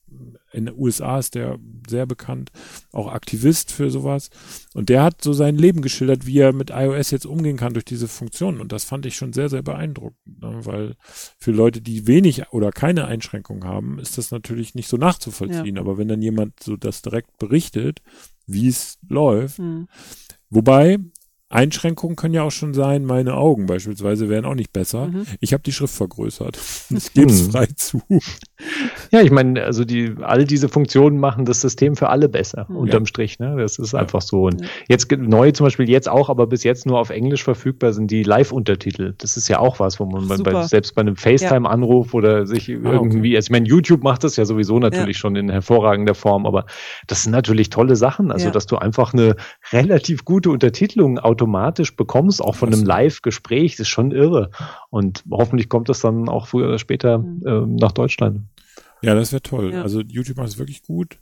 in 0.51 0.67
den 0.67 0.75
USA 0.77 1.19
ist 1.19 1.35
der 1.35 1.59
sehr 1.87 2.05
bekannt, 2.05 2.51
auch 2.91 3.11
Aktivist 3.11 3.71
für 3.71 3.89
sowas. 3.89 4.29
Und 4.73 4.89
der 4.89 5.03
hat 5.03 5.21
so 5.21 5.33
sein 5.33 5.57
Leben 5.57 5.81
geschildert, 5.81 6.25
wie 6.25 6.39
er 6.39 6.53
mit 6.53 6.69
iOS 6.69 7.11
jetzt 7.11 7.25
umgehen 7.25 7.57
kann 7.57 7.73
durch 7.73 7.85
diese 7.85 8.07
Funktionen. 8.07 8.61
Und 8.61 8.71
das 8.71 8.85
fand 8.85 9.05
ich 9.05 9.15
schon 9.15 9.33
sehr, 9.33 9.49
sehr 9.49 9.63
beeindruckend, 9.63 10.41
ne? 10.41 10.59
weil 10.63 10.95
für 11.37 11.51
Leute, 11.51 11.81
die 11.81 12.07
wenig 12.07 12.51
oder 12.51 12.71
keine 12.71 13.05
Einschränkungen 13.05 13.65
haben, 13.65 13.99
ist 13.99 14.17
das 14.17 14.31
natürlich 14.31 14.75
nicht 14.75 14.87
so 14.87 14.97
nachzuvollziehen. 14.97 15.75
Ja. 15.75 15.81
Aber 15.81 15.97
wenn 15.97 16.07
dann 16.07 16.21
jemand 16.21 16.61
so 16.63 16.77
das 16.77 17.01
direkt 17.01 17.37
berichtet, 17.37 18.01
wie 18.47 18.67
es 18.67 18.97
läuft. 19.07 19.59
Mhm. 19.59 19.87
Wobei, 20.49 20.99
Einschränkungen 21.49 22.15
können 22.15 22.33
ja 22.33 22.43
auch 22.43 22.51
schon 22.51 22.73
sein, 22.73 23.05
meine 23.05 23.35
Augen 23.35 23.67
beispielsweise 23.67 24.29
wären 24.29 24.45
auch 24.45 24.55
nicht 24.55 24.73
besser. 24.73 25.07
Mhm. 25.07 25.25
Ich 25.39 25.53
habe 25.53 25.63
die 25.63 25.71
Schrift 25.71 25.93
vergrößert. 25.93 26.59
Ich 26.89 27.13
gebe 27.13 27.31
es 27.31 27.41
frei 27.47 27.67
zu. 27.67 28.01
Ja, 29.11 29.21
ich 29.21 29.31
meine, 29.31 29.63
also 29.63 29.83
die 29.83 30.15
all 30.21 30.45
diese 30.45 30.69
Funktionen 30.69 31.19
machen 31.19 31.45
das 31.45 31.61
System 31.61 31.95
für 31.95 32.09
alle 32.09 32.29
besser, 32.29 32.65
mhm. 32.69 32.77
unterm 32.77 33.05
Strich. 33.05 33.39
Ne? 33.39 33.55
Das 33.57 33.79
ist 33.79 33.93
ja. 33.93 33.99
einfach 33.99 34.21
so. 34.21 34.43
Und 34.43 34.61
ja. 34.61 34.67
jetzt 34.87 35.11
neu 35.11 35.51
zum 35.51 35.65
Beispiel 35.65 35.89
jetzt 35.89 36.07
auch, 36.09 36.29
aber 36.29 36.47
bis 36.47 36.63
jetzt 36.63 36.85
nur 36.85 36.99
auf 36.99 37.09
Englisch 37.09 37.43
verfügbar 37.43 37.93
sind 37.93 38.11
die 38.11 38.23
Live-Untertitel. 38.23 39.13
Das 39.17 39.35
ist 39.35 39.47
ja 39.47 39.59
auch 39.59 39.79
was, 39.79 39.99
wo 39.99 40.05
man 40.05 40.43
bei, 40.43 40.63
selbst 40.63 40.95
bei 40.95 41.01
einem 41.01 41.15
FaceTime-Anruf 41.15 42.13
oder 42.13 42.45
sich 42.45 42.69
ah, 42.69 42.91
irgendwie, 42.91 43.29
okay. 43.29 43.35
also 43.37 43.47
ich 43.47 43.51
meine, 43.51 43.67
YouTube 43.67 44.03
macht 44.03 44.23
das 44.23 44.37
ja 44.37 44.45
sowieso 44.45 44.79
natürlich 44.79 45.17
schon 45.17 45.35
in 45.35 45.49
hervorragender 45.49 46.15
Form, 46.15 46.45
aber 46.45 46.65
das 47.07 47.23
sind 47.23 47.31
natürlich 47.31 47.69
tolle 47.69 47.95
Sachen. 47.95 48.31
Also, 48.31 48.49
dass 48.49 48.65
du 48.65 48.77
einfach 48.77 49.13
eine 49.13 49.35
relativ 49.71 50.25
gute 50.25 50.49
Untertitelung 50.49 51.19
automatisch 51.19 51.95
bekommst, 51.95 52.41
auch 52.41 52.55
von 52.55 52.73
einem 52.73 52.83
Live-Gespräch, 52.83 53.73
das 53.73 53.81
ist 53.81 53.89
schon 53.89 54.11
irre. 54.11 54.49
Und 54.89 55.23
hoffentlich 55.29 55.69
kommt 55.69 55.89
das 55.89 55.99
dann 55.99 56.29
auch 56.29 56.47
früher 56.47 56.67
oder 56.67 56.79
später 56.79 57.19
mhm. 57.19 57.41
äh, 57.45 57.81
nach 57.81 57.91
Deutschland. 57.91 58.41
Ja, 59.01 59.15
das 59.15 59.31
wäre 59.31 59.41
toll. 59.41 59.73
Ja. 59.73 59.81
Also 59.81 60.01
YouTube 60.01 60.37
macht 60.37 60.49
es 60.49 60.57
wirklich 60.57 60.83
gut. 60.83 61.19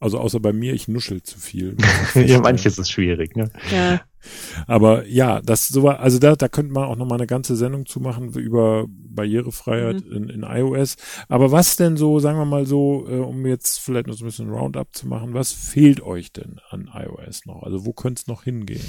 Also 0.00 0.18
außer 0.18 0.40
bei 0.40 0.54
mir, 0.54 0.72
ich 0.72 0.88
nuschel 0.88 1.22
zu 1.22 1.38
viel. 1.38 1.76
ja, 2.14 2.40
manches 2.40 2.78
ist 2.78 2.90
schwierig, 2.90 3.36
ne? 3.36 3.50
Ja. 3.70 4.00
Aber 4.66 5.06
ja, 5.06 5.42
das 5.42 5.68
so 5.68 5.82
war, 5.82 6.00
also 6.00 6.18
da, 6.18 6.36
da 6.36 6.48
könnte 6.48 6.72
man 6.72 6.84
auch 6.84 6.96
noch 6.96 7.06
mal 7.06 7.16
eine 7.16 7.26
ganze 7.26 7.54
Sendung 7.54 7.84
zu 7.84 8.00
machen 8.00 8.32
über 8.32 8.86
Barrierefreiheit 8.88 10.06
mhm. 10.06 10.12
in, 10.12 10.28
in 10.30 10.42
iOS. 10.42 10.96
Aber 11.28 11.52
was 11.52 11.76
denn 11.76 11.98
so, 11.98 12.18
sagen 12.18 12.38
wir 12.38 12.46
mal 12.46 12.64
so, 12.64 13.06
äh, 13.08 13.18
um 13.18 13.44
jetzt 13.46 13.78
vielleicht 13.80 14.06
noch 14.06 14.14
so 14.14 14.24
ein 14.24 14.28
bisschen 14.28 14.50
Roundup 14.50 14.94
zu 14.94 15.06
machen, 15.06 15.34
was 15.34 15.52
fehlt 15.52 16.00
euch 16.00 16.32
denn 16.32 16.60
an 16.70 16.90
iOS 16.92 17.44
noch? 17.44 17.62
Also 17.62 17.84
wo 17.84 17.92
könnte 17.92 18.20
es 18.20 18.26
noch 18.26 18.44
hingehen? 18.44 18.84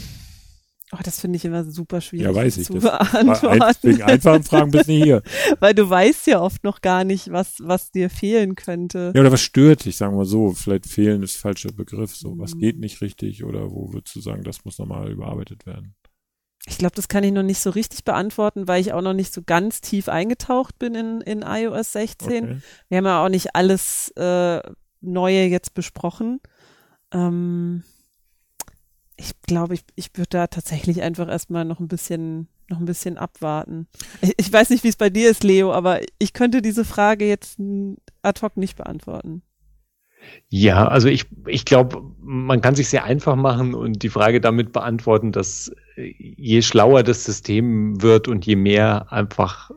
Oh, 0.94 1.00
das 1.04 1.22
finde 1.22 1.38
ich 1.38 1.46
immer 1.46 1.64
super 1.64 2.02
schwierig 2.02 2.26
ja, 2.26 2.36
weiß 2.36 2.58
ich, 2.58 2.68
zu 2.68 2.74
beantworten. 2.74 3.62
Ein, 3.62 3.74
wegen 3.82 4.02
einfachen 4.02 4.44
Fragen 4.44 4.72
bist 4.72 4.90
du 4.90 4.94
hier. 4.94 5.22
Weil 5.60 5.74
du 5.74 5.90
weißt 5.90 6.28
ja 6.28 6.42
oft 6.42 6.66
noch 6.66 6.82
gar 6.82 7.06
nicht, 7.06 7.32
was, 7.32 7.56
was 7.60 7.92
dir 7.92 8.10
fehlen 8.10 8.56
könnte. 8.56 9.14
Ja, 9.16 9.22
oder 9.22 9.32
was 9.32 9.42
stört 9.42 9.86
dich, 9.86 9.96
sagen 9.96 10.18
wir 10.18 10.26
so. 10.26 10.52
Vielleicht 10.52 10.88
fehlen 10.88 11.24
ist 11.24 11.38
falscher 11.38 11.72
Begriff. 11.72 12.16
So, 12.16 12.38
was 12.38 12.56
mhm. 12.56 12.60
geht 12.60 12.80
nicht 12.80 13.00
richtig 13.00 13.46
oder 13.46 13.72
wo 13.72 13.94
würdest 13.94 14.16
du 14.18 14.20
sagen, 14.20 14.44
das 14.44 14.66
muss 14.66 14.80
nochmal 14.80 15.10
überarbeitet 15.10 15.66
werden? 15.66 15.96
Ich 16.68 16.78
glaube, 16.78 16.96
das 16.96 17.08
kann 17.08 17.24
ich 17.24 17.32
noch 17.32 17.42
nicht 17.42 17.60
so 17.60 17.70
richtig 17.72 18.04
beantworten, 18.04 18.68
weil 18.68 18.82
ich 18.82 18.94
auch 18.94 19.02
noch 19.02 19.14
nicht 19.14 19.34
so 19.34 19.42
ganz 19.44 19.82
tief 19.82 20.10
eingetaucht 20.10 20.78
bin 20.78 20.94
in, 20.94 21.22
in 21.22 21.42
iOS 21.42 21.94
16. 21.94 22.44
Okay. 22.44 22.58
Wir 22.90 22.98
haben 22.98 23.06
ja 23.06 23.26
auch 23.26 23.30
nicht 23.30 23.56
alles 23.56 24.10
äh, 24.18 24.62
Neue 25.00 25.46
jetzt 25.46 25.74
besprochen. 25.74 26.40
Ähm, 27.12 27.84
ich 29.22 29.40
glaube, 29.44 29.76
ich, 29.76 29.84
ich 29.96 30.10
würde 30.16 30.30
da 30.30 30.48
tatsächlich 30.48 31.02
einfach 31.02 31.28
erstmal 31.28 31.64
noch 31.64 31.80
ein 31.80 31.88
bisschen 31.88 32.48
noch 32.70 32.80
ein 32.80 32.86
bisschen 32.86 33.18
abwarten. 33.18 33.88
Ich, 34.22 34.34
ich 34.38 34.52
weiß 34.52 34.70
nicht, 34.70 34.84
wie 34.84 34.88
es 34.88 34.96
bei 34.96 35.10
dir 35.10 35.30
ist, 35.30 35.44
Leo, 35.44 35.74
aber 35.74 36.00
ich 36.20 36.34
könnte 36.34 36.62
diese 36.62 36.86
Frage 36.86 37.28
jetzt 37.28 37.60
ad 38.22 38.42
hoc 38.42 38.58
nicht 38.58 38.78
beantworten. 38.78 39.44
Ja, 40.50 40.88
also 40.88 41.08
ich, 41.08 41.26
ich 41.48 41.66
glaube, 41.66 42.02
man 42.22 42.62
kann 42.62 42.76
sich 42.76 42.90
sehr 42.90 43.04
einfach 43.04 43.36
machen 43.36 43.74
und 43.74 44.04
die 44.04 44.10
Frage 44.10 44.40
damit 44.40 44.72
beantworten, 44.72 45.32
dass 45.32 45.72
je 45.96 46.62
schlauer 46.62 47.04
das 47.04 47.24
System 47.26 48.02
wird 48.02 48.28
und 48.28 48.46
je 48.46 48.56
mehr 48.56 49.12
einfach 49.12 49.72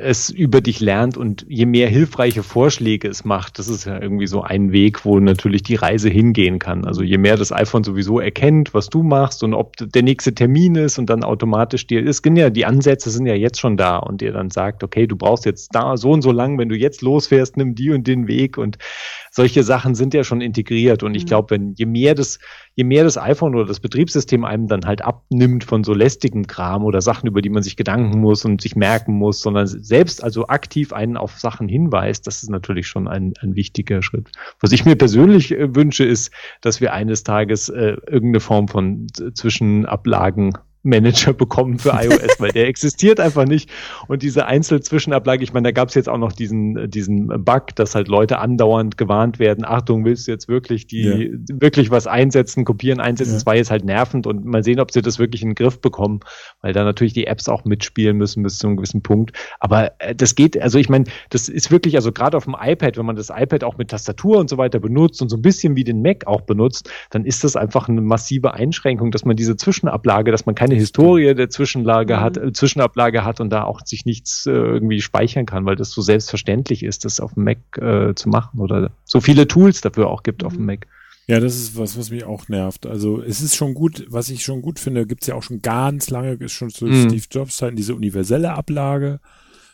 es 0.00 0.30
über 0.30 0.60
dich 0.60 0.80
lernt 0.80 1.16
und 1.16 1.44
je 1.48 1.66
mehr 1.66 1.88
hilfreiche 1.88 2.42
Vorschläge 2.42 3.08
es 3.08 3.24
macht, 3.24 3.58
das 3.58 3.68
ist 3.68 3.84
ja 3.84 4.00
irgendwie 4.00 4.26
so 4.26 4.42
ein 4.42 4.72
Weg, 4.72 5.04
wo 5.04 5.20
natürlich 5.20 5.62
die 5.62 5.74
Reise 5.74 6.08
hingehen 6.08 6.58
kann. 6.58 6.84
Also 6.84 7.02
je 7.02 7.18
mehr 7.18 7.36
das 7.36 7.52
iPhone 7.52 7.84
sowieso 7.84 8.20
erkennt, 8.20 8.74
was 8.74 8.88
du 8.88 9.02
machst 9.02 9.42
und 9.42 9.54
ob 9.54 9.76
der 9.78 10.02
nächste 10.02 10.34
Termin 10.34 10.74
ist 10.74 10.98
und 10.98 11.10
dann 11.10 11.24
automatisch 11.24 11.86
dir 11.86 12.02
ist, 12.04 12.24
ja, 12.26 12.50
die 12.50 12.66
Ansätze 12.66 13.10
sind 13.10 13.26
ja 13.26 13.34
jetzt 13.34 13.60
schon 13.60 13.76
da 13.76 13.96
und 13.98 14.20
dir 14.20 14.32
dann 14.32 14.50
sagt, 14.50 14.84
okay, 14.84 15.06
du 15.06 15.16
brauchst 15.16 15.44
jetzt 15.44 15.74
da 15.74 15.96
so 15.96 16.12
und 16.12 16.22
so 16.22 16.32
lang, 16.32 16.58
wenn 16.58 16.68
du 16.68 16.76
jetzt 16.76 17.02
losfährst, 17.02 17.56
nimm 17.56 17.74
die 17.74 17.90
und 17.90 18.06
den 18.06 18.28
Weg 18.28 18.58
und 18.58 18.78
solche 19.30 19.62
Sachen 19.62 19.94
sind 19.94 20.12
ja 20.12 20.24
schon 20.24 20.40
integriert 20.40 21.02
und 21.02 21.14
ich 21.14 21.24
mhm. 21.24 21.28
glaube, 21.28 21.50
wenn 21.50 21.74
je 21.74 21.86
mehr 21.86 22.14
das, 22.14 22.38
je 22.74 22.84
mehr 22.84 23.04
das 23.04 23.16
iPhone 23.16 23.54
oder 23.54 23.66
das 23.66 23.80
Betriebssystem 23.80 24.44
einem 24.44 24.66
dann 24.66 24.84
halt 24.84 25.02
abnimmt 25.02 25.64
von 25.64 25.84
so 25.84 25.94
lästigen 25.94 26.46
Kram 26.46 26.84
oder 26.84 27.00
Sachen, 27.00 27.28
über 27.28 27.40
die 27.40 27.50
man 27.50 27.62
sich 27.62 27.76
Gedanken 27.76 28.20
muss 28.20 28.44
und 28.44 28.60
sich 28.60 28.76
merken 28.76 29.14
muss, 29.14 29.40
sondern 29.40 29.69
selbst 29.70 30.22
also 30.22 30.48
aktiv 30.48 30.92
einen 30.92 31.16
auf 31.16 31.38
Sachen 31.38 31.68
hinweist, 31.68 32.26
das 32.26 32.42
ist 32.42 32.50
natürlich 32.50 32.86
schon 32.86 33.08
ein, 33.08 33.34
ein 33.40 33.54
wichtiger 33.54 34.02
Schritt. 34.02 34.30
Was 34.60 34.72
ich 34.72 34.84
mir 34.84 34.96
persönlich 34.96 35.52
äh, 35.52 35.74
wünsche, 35.74 36.04
ist, 36.04 36.32
dass 36.60 36.80
wir 36.80 36.92
eines 36.92 37.22
Tages 37.22 37.68
äh, 37.68 37.96
irgendeine 38.06 38.40
Form 38.40 38.68
von 38.68 39.06
Zwischenablagen 39.34 40.52
Manager 40.82 41.32
bekommen 41.32 41.78
für 41.78 41.90
iOS, 42.02 42.40
weil 42.40 42.52
der 42.52 42.66
existiert 42.68 43.20
einfach 43.20 43.44
nicht. 43.44 43.70
Und 44.08 44.22
diese 44.22 44.46
Einzelzwischenablage, 44.46 45.44
ich 45.44 45.52
meine, 45.52 45.68
da 45.68 45.72
gab 45.72 45.88
es 45.88 45.94
jetzt 45.94 46.08
auch 46.08 46.18
noch 46.18 46.32
diesen, 46.32 46.90
diesen 46.90 47.28
Bug, 47.44 47.74
dass 47.74 47.94
halt 47.94 48.08
Leute 48.08 48.38
andauernd 48.38 48.96
gewarnt 48.96 49.38
werden, 49.38 49.64
Achtung, 49.64 50.04
willst 50.04 50.26
du 50.26 50.32
jetzt 50.32 50.48
wirklich 50.48 50.86
die, 50.86 51.02
ja. 51.02 51.60
wirklich 51.60 51.90
was 51.90 52.06
einsetzen, 52.06 52.64
kopieren, 52.64 53.00
einsetzen, 53.00 53.32
ja. 53.32 53.36
das 53.36 53.46
war 53.46 53.56
jetzt 53.56 53.70
halt 53.70 53.84
nervend 53.84 54.26
und 54.26 54.44
mal 54.44 54.64
sehen, 54.64 54.80
ob 54.80 54.90
sie 54.90 55.02
das 55.02 55.18
wirklich 55.18 55.42
in 55.42 55.50
den 55.50 55.54
Griff 55.54 55.80
bekommen, 55.80 56.20
weil 56.62 56.72
da 56.72 56.84
natürlich 56.84 57.12
die 57.12 57.26
Apps 57.26 57.48
auch 57.48 57.64
mitspielen 57.64 58.16
müssen 58.16 58.42
bis 58.42 58.58
zu 58.58 58.66
einem 58.66 58.76
gewissen 58.76 59.02
Punkt. 59.02 59.36
Aber 59.58 59.92
äh, 60.00 60.14
das 60.14 60.34
geht, 60.34 60.60
also 60.60 60.78
ich 60.78 60.88
meine, 60.88 61.04
das 61.30 61.48
ist 61.48 61.70
wirklich, 61.70 61.96
also 61.96 62.12
gerade 62.12 62.36
auf 62.36 62.44
dem 62.44 62.56
iPad, 62.60 62.96
wenn 62.96 63.06
man 63.06 63.16
das 63.16 63.30
iPad 63.30 63.64
auch 63.64 63.76
mit 63.78 63.90
Tastatur 63.90 64.38
und 64.38 64.48
so 64.50 64.58
weiter 64.58 64.80
benutzt 64.80 65.22
und 65.22 65.28
so 65.28 65.36
ein 65.36 65.42
bisschen 65.42 65.76
wie 65.76 65.84
den 65.84 66.02
Mac 66.02 66.26
auch 66.26 66.42
benutzt, 66.42 66.90
dann 67.10 67.24
ist 67.24 67.44
das 67.44 67.56
einfach 67.56 67.88
eine 67.88 68.00
massive 68.00 68.54
Einschränkung, 68.54 69.10
dass 69.10 69.24
man 69.24 69.36
diese 69.36 69.56
Zwischenablage, 69.56 70.30
dass 70.30 70.46
man 70.46 70.54
keine 70.54 70.69
keine 70.70 70.80
Historie 70.80 71.34
der 71.34 71.50
Zwischenlage 71.50 72.16
mhm. 72.16 72.20
hat, 72.20 72.36
äh, 72.36 72.52
Zwischenablage 72.52 73.24
hat 73.24 73.40
und 73.40 73.50
da 73.50 73.64
auch 73.64 73.80
sich 73.84 74.04
nichts 74.04 74.46
äh, 74.46 74.50
irgendwie 74.50 75.00
speichern 75.00 75.46
kann, 75.46 75.64
weil 75.66 75.76
das 75.76 75.90
so 75.90 76.02
selbstverständlich 76.02 76.82
ist, 76.82 77.04
das 77.04 77.20
auf 77.20 77.34
dem 77.34 77.44
Mac 77.44 77.58
äh, 77.78 78.14
zu 78.14 78.28
machen 78.28 78.60
oder 78.60 78.90
so 79.04 79.20
viele 79.20 79.48
Tools 79.48 79.80
dafür 79.80 80.08
auch 80.08 80.22
gibt 80.22 80.42
mhm. 80.42 80.46
auf 80.46 80.52
dem 80.54 80.62
mhm. 80.62 80.66
Mac. 80.66 80.86
Ja, 81.26 81.38
das 81.38 81.54
ist 81.54 81.76
was, 81.76 81.96
was 81.96 82.10
mich 82.10 82.24
auch 82.24 82.48
nervt. 82.48 82.86
Also 82.86 83.22
es 83.22 83.40
ist 83.40 83.54
schon 83.54 83.74
gut, 83.74 84.04
was 84.08 84.30
ich 84.30 84.42
schon 84.44 84.62
gut 84.62 84.78
finde, 84.78 85.06
gibt's 85.06 85.26
ja 85.26 85.34
auch 85.34 85.42
schon 85.42 85.62
ganz 85.62 86.10
lange, 86.10 86.32
ist 86.32 86.52
schon 86.52 86.70
zu 86.70 86.86
mhm. 86.86 87.08
Steve 87.08 87.24
Jobs 87.30 87.56
Zeiten 87.56 87.76
diese 87.76 87.94
universelle 87.94 88.52
Ablage, 88.52 89.20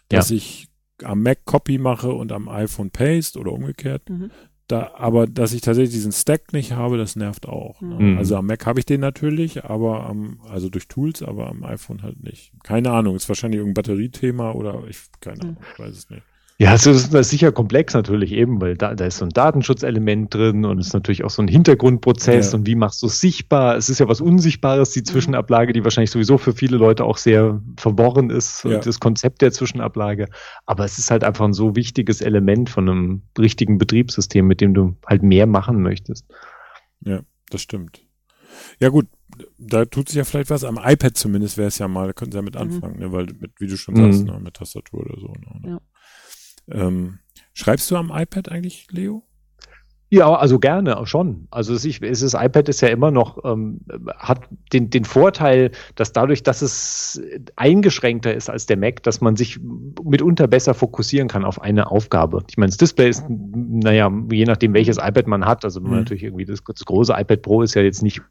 dass 0.09 0.31
ja. 0.31 0.37
ich 0.37 0.69
am 1.03 1.23
Mac 1.23 1.45
Copy 1.45 1.79
mache 1.79 2.11
und 2.11 2.33
am 2.33 2.49
iPhone 2.49 2.91
Paste 2.91 3.39
oder 3.39 3.53
umgekehrt. 3.53 4.09
Mhm. 4.09 4.31
Da, 4.69 4.95
aber 4.97 5.29
dass 5.29 5.53
ich 5.53 5.61
tatsächlich 5.61 5.95
diesen 5.95 6.11
Stack 6.11 6.53
nicht 6.53 6.73
habe, 6.73 6.99
das 6.99 7.15
nervt 7.15 7.47
auch. 7.47 7.81
Ne? 7.81 7.99
Mhm. 7.99 8.19
Also 8.19 8.37
am 8.37 8.47
Mac 8.47 8.67
habe 8.67 8.81
ich 8.81 8.87
den 8.87 9.01
natürlich, 9.01 9.65
aber 9.65 10.07
am, 10.07 10.41
also 10.49 10.69
durch 10.69 10.89
Tools, 10.89 11.23
aber 11.23 11.49
am 11.49 11.63
iPhone 11.63 12.03
halt 12.03 12.23
nicht. 12.25 12.53
Keine 12.65 12.91
Ahnung, 12.91 13.15
ist 13.15 13.29
wahrscheinlich 13.29 13.59
irgendein 13.59 13.83
Batteriethema 13.83 14.53
oder 14.53 14.83
ich, 14.89 14.99
keine 15.21 15.41
Ahnung, 15.43 15.57
ich 15.73 15.79
weiß 15.79 15.97
es 15.97 16.11
nicht. 16.11 16.23
Ja, 16.59 16.73
es 16.73 16.87
ist, 16.87 17.13
das 17.13 17.27
ist 17.27 17.31
sicher 17.31 17.53
komplex 17.53 17.93
natürlich 17.93 18.33
eben, 18.33 18.63
weil 18.63 18.79
da, 18.79 18.95
da 18.95 19.05
ist 19.05 19.19
so 19.19 19.27
ein 19.27 19.31
Datenschutzelement 19.31 20.33
drin 20.33 20.65
und 20.65 20.79
es 20.79 20.87
ist 20.87 20.93
natürlich 20.95 21.23
auch 21.23 21.31
so 21.31 21.43
ein 21.43 21.49
Hintergrundprozess 21.49 22.53
ja. 22.53 22.59
und 22.59 22.67
wie 22.67 22.77
machst 22.77 23.03
du 23.03 23.07
es 23.07 23.21
sichtbar? 23.21 23.77
Es 23.77 23.91
ist 23.91 24.01
ja 24.01 24.09
was 24.09 24.23
Unsichtbares, 24.23 24.91
die 24.93 25.01
mhm. 25.01 25.05
Zwischenablage, 25.05 25.75
die 25.75 25.85
wahrscheinlich 25.85 26.11
sowieso 26.11 26.39
für 26.39 26.55
viele 26.55 26.79
Leute 26.79 27.05
auch 27.05 27.19
sehr 27.19 27.61
verworren 27.77 28.31
ist, 28.31 28.65
ja. 28.65 28.79
das 28.79 29.01
Konzept 29.01 29.43
der 29.43 29.53
Zwischenablage. 29.53 30.29
Aber 30.65 30.87
es 30.87 30.97
ist 30.97 31.11
halt 31.11 31.25
einfach 31.25 31.45
ein 31.45 31.53
so 31.53 31.77
wichtiges 31.77 32.23
Element 32.23 32.71
von 32.71 32.89
einem 32.89 33.23
richtigen 33.39 33.77
Betriebssystem, 33.77 34.47
mit 34.47 34.63
dem 34.63 34.73
du 34.73 34.97
halt 35.07 35.23
mehr 35.23 35.47
machen 35.47 35.83
möchtest. 35.83 36.25
Ja, 37.05 37.21
das 37.51 37.61
stimmt. 37.61 38.03
Ja 38.81 38.89
gut, 38.89 39.09
da 39.59 39.85
tut 39.85 40.09
sich 40.09 40.17
ja 40.17 40.25
vielleicht 40.25 40.49
was. 40.49 40.65
Am 40.65 40.81
iPad 40.83 41.19
zumindest 41.19 41.59
wäre 41.59 41.69
es 41.69 41.79
ja 41.79 41.87
mal, 41.87 42.07
da 42.07 42.13
könnten 42.15 42.33
sie 42.33 42.39
ja 42.39 42.43
mit 42.43 42.55
mhm. 42.55 42.61
anfangen, 42.63 42.95
mhm. 42.95 43.01
ne? 43.01 43.13
weil 43.13 43.27
mit, 43.27 43.53
wie 43.59 43.67
du 43.67 43.77
schon 43.77 43.97
sagst, 43.97 44.21
mhm. 44.21 44.31
ne? 44.31 44.41
mit 44.41 44.55
Tastatur 44.55 45.01
oder 45.01 45.21
so. 45.21 45.27
Ne? 45.27 45.71
Ja. 45.71 45.81
Ähm, 46.71 47.19
schreibst 47.53 47.91
du 47.91 47.97
am 47.97 48.11
iPad 48.11 48.51
eigentlich, 48.51 48.87
Leo? 48.91 49.26
Ja, 50.09 50.33
also 50.37 50.61
gerne, 50.61 50.97
schon. 51.05 51.49
Also 51.51 51.75
es 51.75 51.85
ist, 51.85 52.01
das 52.01 52.35
iPad 52.35 52.69
ist 52.69 52.81
ja 52.81 52.89
immer 52.89 53.11
noch, 53.11 53.45
ähm, 53.45 53.81
hat 54.17 54.41
den, 54.73 54.89
den 54.89 55.05
Vorteil, 55.05 55.73
dass 55.97 56.13
dadurch, 56.13 56.45
dass 56.45 56.63
es 56.63 57.21
eingeschränkter 57.57 58.33
ist 58.33 58.49
als 58.49 58.67
der 58.67 58.77
Mac, 58.77 59.03
dass 59.03 59.21
man 59.21 59.35
sich 59.35 59.59
mitunter 60.05 60.47
besser 60.47 60.75
fokussieren 60.75 61.27
kann 61.27 61.45
auf 61.45 61.61
eine 61.61 61.91
Aufgabe. 61.91 62.45
Ich 62.49 62.57
meine, 62.57 62.69
das 62.71 62.77
Display 62.77 63.09
ist, 63.09 63.25
naja, 63.29 64.13
je 64.31 64.45
nachdem, 64.45 64.75
welches 64.75 64.99
iPad 64.99 65.27
man 65.27 65.45
hat, 65.45 65.65
also 65.65 65.81
wenn 65.81 65.91
man 65.91 65.99
mhm. 65.99 66.05
natürlich 66.05 66.23
irgendwie 66.23 66.45
das, 66.45 66.63
das, 66.63 66.85
große 66.85 67.13
iPad 67.13 67.43
Pro 67.43 67.63
ist 67.63 67.75
ja 67.75 67.83
jetzt 67.83 68.05
nicht, 68.05 68.23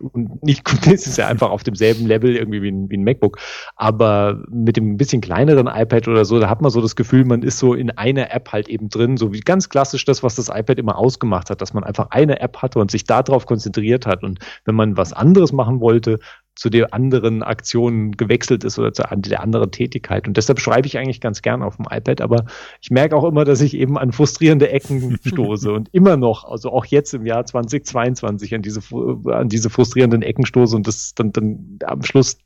nicht 0.41 0.63
gut, 0.63 0.79
das 0.85 1.05
ist 1.05 1.17
ja 1.17 1.27
einfach 1.27 1.49
auf 1.49 1.63
demselben 1.63 2.05
Level 2.05 2.37
irgendwie 2.37 2.61
wie 2.61 2.71
ein, 2.71 2.89
wie 2.89 2.95
ein 2.95 3.03
MacBook. 3.03 3.37
Aber 3.75 4.41
mit 4.49 4.77
dem 4.77 4.95
bisschen 4.95 5.19
kleineren 5.19 5.67
iPad 5.67 6.07
oder 6.07 6.23
so, 6.23 6.39
da 6.39 6.49
hat 6.49 6.61
man 6.61 6.71
so 6.71 6.79
das 6.79 6.95
Gefühl, 6.95 7.25
man 7.25 7.43
ist 7.43 7.59
so 7.59 7.73
in 7.73 7.91
einer 7.91 8.33
App 8.33 8.53
halt 8.53 8.69
eben 8.69 8.87
drin, 8.87 9.17
so 9.17 9.33
wie 9.33 9.41
ganz 9.41 9.67
klassisch 9.67 10.05
das, 10.05 10.23
was 10.23 10.35
das 10.35 10.47
iPad 10.47 10.79
immer 10.79 10.97
ausgemacht 10.97 11.49
hat 11.49 11.65
dass 11.65 11.73
man 11.75 11.83
einfach 11.83 12.07
eine 12.11 12.39
App 12.39 12.57
hatte 12.57 12.79
und 12.79 12.89
sich 12.89 13.03
darauf 13.03 13.45
konzentriert 13.45 14.05
hat. 14.05 14.23
Und 14.23 14.39
wenn 14.65 14.75
man 14.75 14.97
was 14.97 15.13
anderes 15.13 15.53
machen 15.53 15.79
wollte, 15.79 16.19
zu 16.55 16.69
der 16.69 16.93
anderen 16.93 17.43
Aktion 17.43 18.13
gewechselt 18.13 18.63
ist 18.63 18.79
oder 18.79 18.93
zu 18.93 19.03
der 19.03 19.41
anderen 19.41 19.71
Tätigkeit. 19.71 20.27
Und 20.27 20.37
deshalb 20.37 20.59
schreibe 20.59 20.87
ich 20.87 20.97
eigentlich 20.97 21.19
ganz 21.19 21.41
gern 21.41 21.61
auf 21.61 21.75
dem 21.75 21.85
iPad, 21.89 22.21
aber 22.21 22.45
ich 22.81 22.91
merke 22.91 23.15
auch 23.15 23.25
immer, 23.25 23.43
dass 23.43 23.59
ich 23.59 23.75
eben 23.75 23.97
an 23.97 24.13
frustrierende 24.13 24.69
Ecken 24.69 25.19
stoße 25.25 25.71
und 25.71 25.89
immer 25.93 26.15
noch, 26.15 26.45
also 26.45 26.71
auch 26.71 26.85
jetzt 26.85 27.13
im 27.13 27.25
Jahr 27.25 27.45
2022 27.45 28.55
an 28.55 28.61
diese, 28.61 28.81
an 29.25 29.49
diese 29.49 29.69
frustrierenden 29.69 30.21
Ecken 30.21 30.45
stoße 30.45 30.75
und 30.75 30.87
das 30.87 31.13
dann, 31.13 31.33
dann 31.33 31.79
am 31.85 32.03
Schluss 32.03 32.37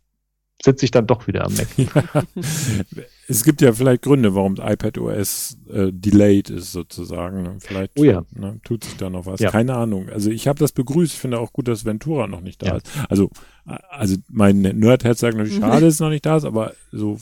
sitze 0.62 0.86
ich 0.86 0.91
dann 0.91 1.07
doch 1.07 1.28
wieder 1.28 1.45
am 1.45 1.53
Mac. 1.53 1.68
Ja. 1.78 2.24
Es 3.30 3.43
gibt 3.43 3.62
ja 3.62 3.72
vielleicht 3.72 4.01
Gründe, 4.01 4.34
warum 4.34 4.55
iPad 4.55 4.97
OS 4.97 5.55
äh, 5.72 5.91
delayed 5.91 6.49
ist 6.49 6.72
sozusagen. 6.72 7.60
Vielleicht 7.60 7.91
oh 7.99 8.03
ja. 8.03 8.26
ne, 8.34 8.60
tut 8.64 8.84
sich 8.84 8.97
da 8.97 9.12
noch 9.12 9.28
was. 9.28 9.39
Ja. 9.39 9.51
Keine 9.51 9.76
Ahnung. 9.76 10.10
Also 10.10 10.32
ich 10.32 10.47
habe 10.47 10.57
das 10.57 10.72
begrüßt. 10.72 11.14
Ich 11.14 11.20
finde 11.20 11.39
auch 11.39 11.53
gut, 11.53 11.68
dass 11.68 11.86
Ventura 11.86 12.26
noch 12.26 12.41
nicht 12.41 12.64
da 12.64 12.68
ja. 12.68 12.76
ist. 12.78 12.88
Also, 13.07 13.30
also 13.66 14.16
mein 14.30 14.62
Nerdherz 14.62 15.20
sagt 15.20 15.38
natürlich, 15.38 15.60
schade, 15.60 15.86
dass 15.86 15.93
es 15.93 15.99
noch 15.99 16.10
nicht 16.10 16.26
da 16.26 16.38
ist, 16.38 16.45
aber 16.45 16.74
so 16.91 17.20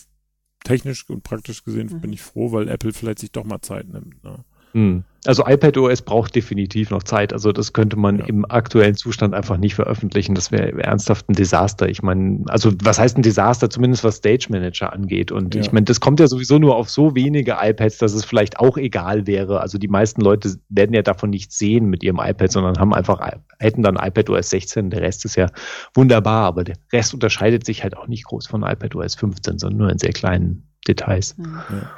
technisch 0.63 1.09
und 1.09 1.23
praktisch 1.23 1.65
gesehen 1.65 1.89
mhm. 1.91 1.99
bin 1.99 2.13
ich 2.13 2.21
froh, 2.21 2.53
weil 2.53 2.69
Apple 2.69 2.93
vielleicht 2.93 3.19
sich 3.19 3.33
doch 3.33 3.43
mal 3.43 3.59
Zeit 3.59 3.89
nimmt. 3.89 4.23
Ne? 4.23 4.45
Mhm. 4.78 5.03
Also 5.25 5.45
iPadOS 5.45 6.03
braucht 6.03 6.36
definitiv 6.36 6.89
noch 6.89 7.03
Zeit. 7.03 7.34
Also 7.34 7.51
das 7.51 7.73
könnte 7.73 7.97
man 7.97 8.19
ja. 8.19 8.25
im 8.25 8.49
aktuellen 8.49 8.95
Zustand 8.95 9.34
einfach 9.34 9.57
nicht 9.57 9.75
veröffentlichen. 9.75 10.36
Das 10.36 10.51
wäre 10.51 10.71
ernsthaft 10.82 11.28
ein 11.28 11.34
Desaster. 11.34 11.89
Ich 11.89 12.01
meine, 12.01 12.45
also 12.47 12.71
was 12.84 12.97
heißt 12.97 13.17
ein 13.17 13.23
Desaster, 13.23 13.69
zumindest 13.69 14.05
was 14.05 14.17
Stage 14.17 14.47
Manager 14.49 14.93
angeht. 14.93 15.32
Und 15.32 15.55
ja. 15.55 15.61
ich 15.61 15.71
meine, 15.73 15.86
das 15.86 15.99
kommt 15.99 16.21
ja 16.21 16.28
sowieso 16.28 16.59
nur 16.59 16.78
auf 16.78 16.89
so 16.89 17.15
wenige 17.15 17.57
iPads, 17.59 17.97
dass 17.97 18.13
es 18.13 18.23
vielleicht 18.23 18.59
auch 18.59 18.78
egal 18.78 19.28
wäre. 19.28 19.59
Also 19.59 19.78
die 19.78 19.89
meisten 19.89 20.21
Leute 20.21 20.55
werden 20.69 20.93
ja 20.93 21.01
davon 21.01 21.32
nichts 21.32 21.57
sehen 21.57 21.88
mit 21.88 22.03
ihrem 22.03 22.19
iPad, 22.19 22.51
sondern 22.51 22.78
haben 22.78 22.93
einfach, 22.93 23.19
hätten 23.59 23.82
dann 23.82 23.97
iPadOS 23.97 24.51
16. 24.51 24.91
Der 24.91 25.01
Rest 25.01 25.25
ist 25.25 25.36
ja 25.36 25.47
wunderbar, 25.93 26.45
aber 26.45 26.63
der 26.63 26.75
Rest 26.93 27.13
unterscheidet 27.13 27.65
sich 27.65 27.84
halt 27.84 27.97
auch 27.97 28.07
nicht 28.07 28.25
groß 28.25 28.47
von 28.47 28.63
iPadOS 28.63 29.15
15, 29.15 29.57
sondern 29.57 29.78
nur 29.78 29.89
in 29.89 29.97
sehr 29.97 30.13
kleinen 30.13 30.69
Details. 30.88 31.36
Ja. 31.38 31.89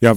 Ja, 0.00 0.14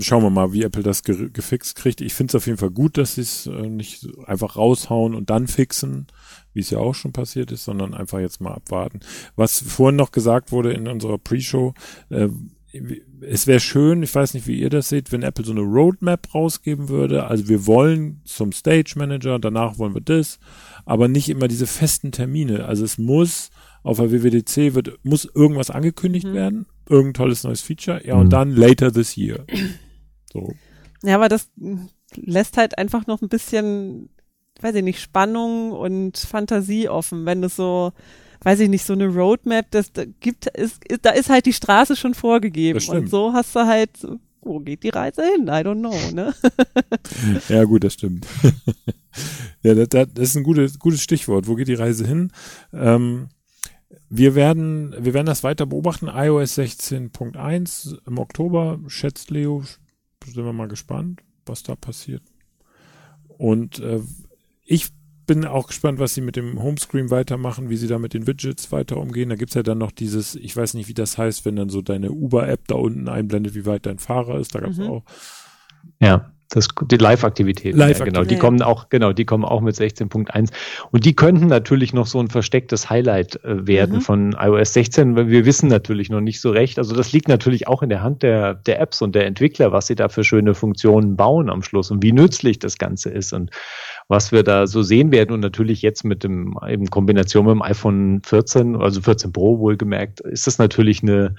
schauen 0.00 0.22
wir 0.22 0.30
mal, 0.30 0.52
wie 0.52 0.62
Apple 0.62 0.82
das 0.82 1.02
ge 1.02 1.30
gefixt 1.32 1.76
kriegt. 1.76 2.00
Ich 2.00 2.14
finde 2.14 2.32
es 2.32 2.34
auf 2.34 2.46
jeden 2.46 2.58
Fall 2.58 2.70
gut, 2.70 2.98
dass 2.98 3.16
sie 3.16 3.22
es 3.22 3.46
äh, 3.46 3.68
nicht 3.68 4.08
einfach 4.26 4.56
raushauen 4.56 5.14
und 5.14 5.30
dann 5.30 5.46
fixen. 5.48 6.06
wie 6.54 6.60
es 6.60 6.70
ja 6.70 6.78
auch 6.78 6.94
schon 6.94 7.12
passiert 7.12 7.50
ist, 7.50 7.64
sondern 7.64 7.94
einfach 7.94 8.20
jetzt 8.20 8.40
mal 8.40 8.52
abwarten. 8.52 9.00
Was 9.36 9.60
vorhin 9.60 9.96
noch 9.96 10.12
gesagt 10.12 10.52
wurde 10.52 10.72
in 10.72 10.86
unserer 10.86 11.18
Pre-Show, 11.18 11.74
äh, 12.10 12.28
es 13.20 13.46
wäre 13.46 13.60
schön, 13.60 14.02
ich 14.02 14.14
weiß 14.14 14.34
nicht, 14.34 14.46
wie 14.46 14.58
ihr 14.58 14.70
das 14.70 14.88
seht, 14.88 15.12
wenn 15.12 15.22
Apple 15.22 15.44
so 15.44 15.52
eine 15.52 15.60
Roadmap 15.60 16.34
rausgeben 16.34 16.88
würde. 16.88 17.26
Also 17.26 17.48
wir 17.48 17.66
wollen 17.66 18.20
zum 18.24 18.52
Stage 18.52 18.94
Manager, 18.96 19.38
danach 19.38 19.78
wollen 19.78 19.94
wir 19.94 20.00
das, 20.00 20.38
aber 20.84 21.08
nicht 21.08 21.28
immer 21.28 21.48
diese 21.48 21.66
festen 21.66 22.12
Termine. 22.12 22.64
Also 22.64 22.84
es 22.84 22.98
muss 22.98 23.50
auf 23.82 23.98
der 23.98 24.10
WWDC 24.10 24.74
wird, 24.74 24.98
muss 25.02 25.28
irgendwas 25.34 25.70
angekündigt 25.70 26.26
mhm. 26.26 26.34
werden, 26.34 26.66
irgendein 26.88 27.14
tolles 27.14 27.44
neues 27.44 27.60
Feature, 27.60 28.06
ja, 28.06 28.14
mhm. 28.14 28.20
und 28.22 28.30
dann 28.30 28.50
later 28.52 28.92
this 28.92 29.16
year. 29.16 29.44
So. 30.32 30.54
Ja, 31.02 31.16
aber 31.16 31.28
das 31.28 31.50
lässt 32.14 32.56
halt 32.56 32.78
einfach 32.78 33.06
noch 33.06 33.22
ein 33.22 33.28
bisschen, 33.28 34.08
weiß 34.60 34.76
ich 34.76 34.84
nicht, 34.84 35.00
Spannung 35.00 35.72
und 35.72 36.16
Fantasie 36.16 36.88
offen, 36.88 37.26
wenn 37.26 37.42
es 37.42 37.56
so, 37.56 37.92
weiß 38.42 38.60
ich 38.60 38.68
nicht, 38.68 38.84
so 38.84 38.92
eine 38.92 39.08
Roadmap, 39.08 39.70
das 39.70 39.92
da 39.92 40.04
gibt, 40.04 40.46
ist, 40.46 40.84
ist, 40.84 41.04
da 41.04 41.10
ist 41.10 41.30
halt 41.30 41.46
die 41.46 41.52
Straße 41.52 41.96
schon 41.96 42.14
vorgegeben. 42.14 42.80
Und 42.88 43.08
so 43.08 43.32
hast 43.32 43.54
du 43.54 43.60
halt, 43.60 43.90
wo 44.40 44.58
geht 44.60 44.82
die 44.82 44.88
Reise 44.90 45.22
hin? 45.22 45.44
I 45.44 45.62
don't 45.62 45.78
know, 45.78 45.94
ne? 46.12 46.34
ja, 47.48 47.64
gut, 47.64 47.84
das 47.84 47.94
stimmt. 47.94 48.26
ja, 49.62 49.74
das, 49.74 49.88
das 49.88 50.28
ist 50.28 50.36
ein 50.36 50.42
gutes, 50.42 50.78
gutes 50.78 51.02
Stichwort. 51.02 51.46
Wo 51.46 51.54
geht 51.54 51.68
die 51.68 51.74
Reise 51.74 52.06
hin? 52.06 52.32
Ähm, 52.72 53.28
wir 54.08 54.34
werden, 54.34 54.94
wir 54.98 55.14
werden 55.14 55.26
das 55.26 55.44
weiter 55.44 55.64
beobachten. 55.64 56.08
iOS 56.08 56.58
16.1 56.58 57.98
im 58.06 58.18
Oktober, 58.18 58.80
schätzt 58.88 59.30
Leo. 59.30 59.62
Sind 60.26 60.44
wir 60.44 60.52
mal 60.52 60.68
gespannt, 60.68 61.22
was 61.46 61.62
da 61.62 61.74
passiert. 61.74 62.22
Und 63.38 63.80
äh, 63.80 64.00
ich 64.64 64.90
bin 65.26 65.44
auch 65.44 65.68
gespannt, 65.68 65.98
was 65.98 66.14
sie 66.14 66.20
mit 66.20 66.36
dem 66.36 66.62
Homescreen 66.62 67.10
weitermachen, 67.10 67.70
wie 67.70 67.76
sie 67.76 67.86
da 67.86 67.98
mit 67.98 68.14
den 68.14 68.26
Widgets 68.26 68.72
weiter 68.72 68.96
umgehen. 68.96 69.28
Da 69.28 69.36
gibt's 69.36 69.54
ja 69.54 69.62
dann 69.62 69.78
noch 69.78 69.92
dieses, 69.92 70.34
ich 70.34 70.56
weiß 70.56 70.74
nicht, 70.74 70.88
wie 70.88 70.94
das 70.94 71.16
heißt, 71.16 71.44
wenn 71.44 71.56
dann 71.56 71.68
so 71.68 71.80
deine 71.80 72.10
Uber-App 72.10 72.66
da 72.68 72.74
unten 72.74 73.08
einblendet, 73.08 73.54
wie 73.54 73.66
weit 73.66 73.86
dein 73.86 73.98
Fahrer 73.98 74.38
ist. 74.38 74.54
Da 74.54 74.60
gab's 74.60 74.78
mhm. 74.78 74.88
auch. 74.88 75.04
Ja. 76.00 76.32
Das, 76.54 76.68
die 76.90 76.96
Live-Aktivitäten, 76.96 77.78
Live 77.78 77.98
ja, 77.98 78.04
genau, 78.04 78.24
die 78.24 78.36
kommen 78.36 78.60
auch, 78.62 78.88
genau, 78.90 79.12
die 79.12 79.24
kommen 79.24 79.44
auch 79.44 79.62
mit 79.62 79.74
16.1 79.74 80.50
und 80.90 81.04
die 81.04 81.16
könnten 81.16 81.46
natürlich 81.46 81.92
noch 81.94 82.06
so 82.06 82.20
ein 82.20 82.28
verstecktes 82.28 82.90
Highlight 82.90 83.42
äh, 83.44 83.66
werden 83.66 83.96
mhm. 83.96 84.00
von 84.02 84.36
iOS 84.38 84.74
16, 84.74 85.16
weil 85.16 85.28
wir 85.28 85.46
wissen 85.46 85.68
natürlich 85.68 86.10
noch 86.10 86.20
nicht 86.20 86.40
so 86.40 86.50
recht. 86.50 86.78
Also 86.78 86.94
das 86.94 87.12
liegt 87.12 87.28
natürlich 87.28 87.68
auch 87.68 87.82
in 87.82 87.88
der 87.88 88.02
Hand 88.02 88.22
der, 88.22 88.54
der 88.54 88.80
Apps 88.80 89.00
und 89.00 89.14
der 89.14 89.26
Entwickler, 89.26 89.72
was 89.72 89.86
sie 89.86 89.94
da 89.94 90.08
für 90.08 90.24
schöne 90.24 90.54
Funktionen 90.54 91.16
bauen 91.16 91.48
am 91.48 91.62
Schluss 91.62 91.90
und 91.90 92.02
wie 92.02 92.12
nützlich 92.12 92.58
das 92.58 92.76
Ganze 92.76 93.10
ist 93.10 93.32
und 93.32 93.50
was 94.08 94.30
wir 94.30 94.42
da 94.42 94.66
so 94.66 94.82
sehen 94.82 95.10
werden. 95.10 95.32
Und 95.32 95.40
natürlich 95.40 95.80
jetzt 95.80 96.04
mit 96.04 96.22
dem, 96.22 96.58
in 96.68 96.90
Kombination 96.90 97.46
mit 97.46 97.54
dem 97.54 97.62
iPhone 97.62 98.20
14, 98.24 98.76
also 98.76 99.00
14 99.00 99.32
Pro 99.32 99.58
wohlgemerkt, 99.58 100.20
ist 100.20 100.46
das 100.46 100.58
natürlich 100.58 101.02
eine, 101.02 101.34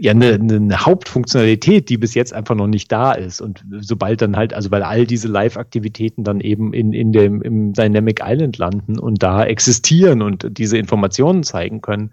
ja 0.00 0.12
eine, 0.12 0.34
eine 0.34 0.86
Hauptfunktionalität, 0.86 1.88
die 1.88 1.98
bis 1.98 2.14
jetzt 2.14 2.32
einfach 2.32 2.54
noch 2.54 2.66
nicht 2.66 2.90
da 2.90 3.12
ist. 3.12 3.40
Und 3.40 3.64
sobald 3.80 4.22
dann 4.22 4.36
halt, 4.36 4.54
also 4.54 4.70
weil 4.70 4.82
all 4.82 5.06
diese 5.06 5.28
Live-Aktivitäten 5.28 6.24
dann 6.24 6.40
eben 6.40 6.72
in, 6.72 6.92
in 6.92 7.12
dem 7.12 7.42
im 7.42 7.72
Dynamic 7.72 8.20
Island 8.24 8.58
landen 8.58 8.98
und 8.98 9.22
da 9.22 9.44
existieren 9.44 10.22
und 10.22 10.46
diese 10.50 10.78
Informationen 10.78 11.42
zeigen 11.42 11.80
können, 11.80 12.12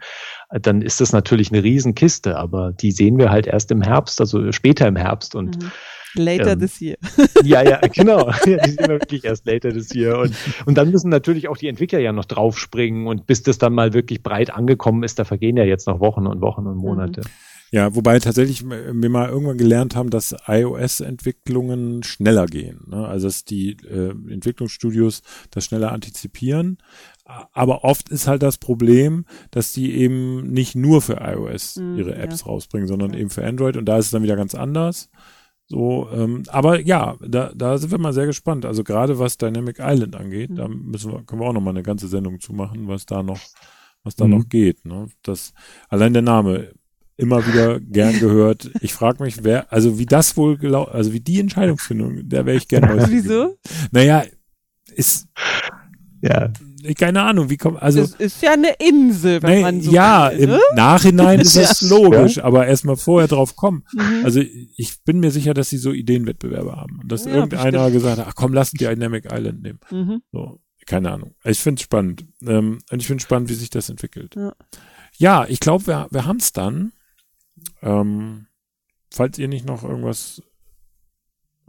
dann 0.50 0.82
ist 0.82 1.02
das 1.02 1.14
natürlich 1.14 1.52
eine 1.52 1.64
Riesenkiste. 1.64 2.38
Aber 2.38 2.72
die 2.74 2.92
sehen 2.92 3.18
wir 3.18 3.32
halt 3.32 3.48
erst 3.48 3.72
im 3.72 3.82
Herbst, 3.82 4.20
also 4.20 4.52
später 4.52 4.88
im 4.88 4.96
Herbst 4.96 5.36
und 5.36 5.62
mhm. 5.62 5.72
Later 6.16 6.54
ähm, 6.54 6.60
this 6.60 6.80
year. 6.82 6.98
Ja, 7.44 7.62
ja, 7.62 7.80
genau. 7.80 8.32
Ja, 8.46 8.58
die 8.58 8.72
sind 8.72 8.88
wirklich 8.88 9.26
erst 9.26 9.46
later 9.46 9.72
this 9.72 9.94
year. 9.94 10.20
Und, 10.20 10.36
und 10.66 10.78
dann 10.78 10.92
müssen 10.92 11.10
natürlich 11.10 11.48
auch 11.48 11.58
die 11.58 11.68
Entwickler 11.68 12.00
ja 12.00 12.12
noch 12.12 12.26
draufspringen. 12.26 13.08
Und 13.08 13.26
bis 13.28 13.44
das 13.44 13.58
dann 13.58 13.74
mal 13.74 13.94
wirklich 13.94 14.24
breit 14.24 14.54
angekommen 14.54 15.04
ist, 15.04 15.20
da 15.20 15.26
vergehen 15.26 15.58
ja 15.58 15.64
jetzt 15.64 15.88
noch 15.88 16.00
Wochen 16.00 16.28
und 16.28 16.42
Wochen 16.42 16.68
und 16.68 16.78
Monate. 16.78 17.22
Mhm. 17.22 17.54
Ja, 17.74 17.96
wobei 17.96 18.20
tatsächlich 18.20 18.70
wir 18.70 19.10
mal 19.10 19.30
irgendwann 19.30 19.58
gelernt 19.58 19.96
haben, 19.96 20.12
dass 20.12 20.36
iOS-Entwicklungen 20.46 22.04
schneller 22.04 22.46
gehen. 22.46 22.86
Ne? 22.88 23.08
Also 23.08 23.26
dass 23.26 23.46
die 23.46 23.72
äh, 23.72 24.12
Entwicklungsstudios 24.32 25.24
das 25.50 25.66
schneller 25.66 25.92
antizipieren. 25.92 26.78
Aber 27.26 27.84
oft 27.84 28.10
ist 28.10 28.28
halt 28.28 28.44
das 28.44 28.60
Problem, 28.60 29.26
dass 29.50 29.74
die 29.74 29.96
eben 29.96 30.52
nicht 30.52 30.76
nur 30.76 31.02
für 31.02 31.14
iOS 31.14 31.78
mhm, 31.78 31.98
ihre 31.98 32.14
Apps 32.14 32.42
ja. 32.42 32.46
rausbringen, 32.46 32.88
sondern 32.88 33.14
ja. 33.14 33.20
eben 33.20 33.32
für 33.32 33.44
Android. 33.44 33.76
Und 33.76 33.86
da 33.86 33.98
ist 33.98 34.06
es 34.06 34.12
dann 34.12 34.22
wieder 34.22 34.36
ganz 34.36 34.54
anders. 34.54 35.10
So, 35.74 36.08
ähm, 36.14 36.44
aber 36.50 36.82
ja, 36.82 37.16
da, 37.20 37.52
da 37.56 37.80
sind 37.80 37.90
wir 37.90 37.98
mal 37.98 38.14
sehr 38.14 38.28
gespannt. 38.28 38.64
Also 38.64 38.84
gerade 38.84 39.18
was 39.18 39.40
Dynamic 39.40 39.80
Island 39.80 40.16
angeht, 40.16 40.52
mhm. 40.52 40.56
da 40.56 40.68
müssen 40.68 41.12
wir, 41.12 41.24
können 41.24 41.42
wir 41.42 41.48
auch 41.48 41.54
noch 41.54 41.62
mal 41.62 41.72
eine 41.72 41.82
ganze 41.82 42.08
Sendung 42.08 42.40
zu 42.40 42.54
machen, 42.54 42.88
was 42.88 43.08
da 43.08 43.24
noch, 43.24 43.40
was 44.04 44.16
da 44.16 44.26
mhm. 44.26 44.32
noch 44.36 44.50
geht. 44.50 44.86
Ne? 44.86 45.08
Das 45.24 45.52
allein 45.90 46.14
der 46.14 46.22
Name 46.22 46.74
immer 47.18 47.44
wieder 47.48 47.80
gern 47.80 48.20
gehört. 48.20 48.70
Ich 48.82 48.94
frage 48.94 49.24
mich, 49.24 49.44
wer, 49.44 49.74
also 49.74 49.98
wie 49.98 50.06
das 50.06 50.38
wohl 50.38 50.60
gelaufen, 50.60 50.94
also 50.94 51.12
wie 51.12 51.22
die 51.22 51.40
Entscheidungsfindung, 51.40 52.30
der 52.30 52.46
wäre 52.46 52.58
ich 52.58 52.68
gerne. 52.68 53.08
Wieso? 53.10 53.58
Naja, 53.92 54.26
ist 54.94 55.28
ja 56.22 56.54
keine 56.98 57.24
Ahnung, 57.24 57.50
wie 57.50 57.58
kommt, 57.58 57.82
also. 57.82 58.02
Es 58.02 58.16
ist 58.16 58.42
ja 58.42 58.54
eine 58.54 58.74
Insel, 58.80 59.42
wenn 59.42 59.56
nee, 59.56 59.62
man 59.62 59.82
so 59.82 59.92
Ja, 59.92 60.32
will, 60.32 60.40
im 60.40 60.50
ne? 60.52 60.60
Nachhinein 60.76 61.40
ist 61.42 61.56
das 61.56 61.82
ja. 61.82 61.90
logisch, 61.90 62.40
aber 62.40 62.68
erstmal 62.68 62.98
vorher 62.98 63.28
drauf 63.28 63.56
kommen. 63.56 63.86
Mhm. 63.94 64.22
Also 64.24 64.42
ich 64.42 65.04
bin 65.04 65.20
mir 65.20 65.32
sicher, 65.32 65.54
dass 65.54 65.70
sie 65.70 65.78
so 65.78 65.92
Ideenwettbewerbe 65.92 66.76
haben. 66.76 67.00
Und 67.02 67.12
dass 67.12 67.26
ja, 67.26 67.34
irgendeiner 67.34 67.72
bestimmt. 67.72 67.94
gesagt 67.94 68.18
hat, 68.20 68.28
ach 68.28 68.36
komm, 68.36 68.54
lass 68.54 68.72
die 68.72 68.78
Dynamic 68.78 69.32
Island 69.32 69.64
nehmen. 69.64 69.80
Mhm. 69.92 70.22
So, 70.32 70.60
keine 70.86 71.12
Ahnung. 71.12 71.36
Ich 71.44 71.60
finde 71.60 71.80
es 71.80 71.84
spannend. 71.84 72.26
Ähm, 72.46 72.80
und 72.92 73.00
ich 73.00 73.08
finde 73.08 73.24
spannend, 73.24 73.50
wie 73.50 73.56
sich 73.56 73.70
das 73.70 73.90
entwickelt. 73.90 74.36
Ja, 74.36 74.54
ja 75.18 75.46
ich 75.48 75.60
glaube, 75.60 75.88
wir, 75.88 76.08
wir 76.12 76.26
haben 76.26 76.38
es 76.38 76.52
dann. 76.52 76.92
Ähm, 77.82 78.48
falls 79.10 79.38
ihr 79.38 79.48
nicht 79.48 79.66
noch 79.66 79.84
irgendwas 79.84 80.42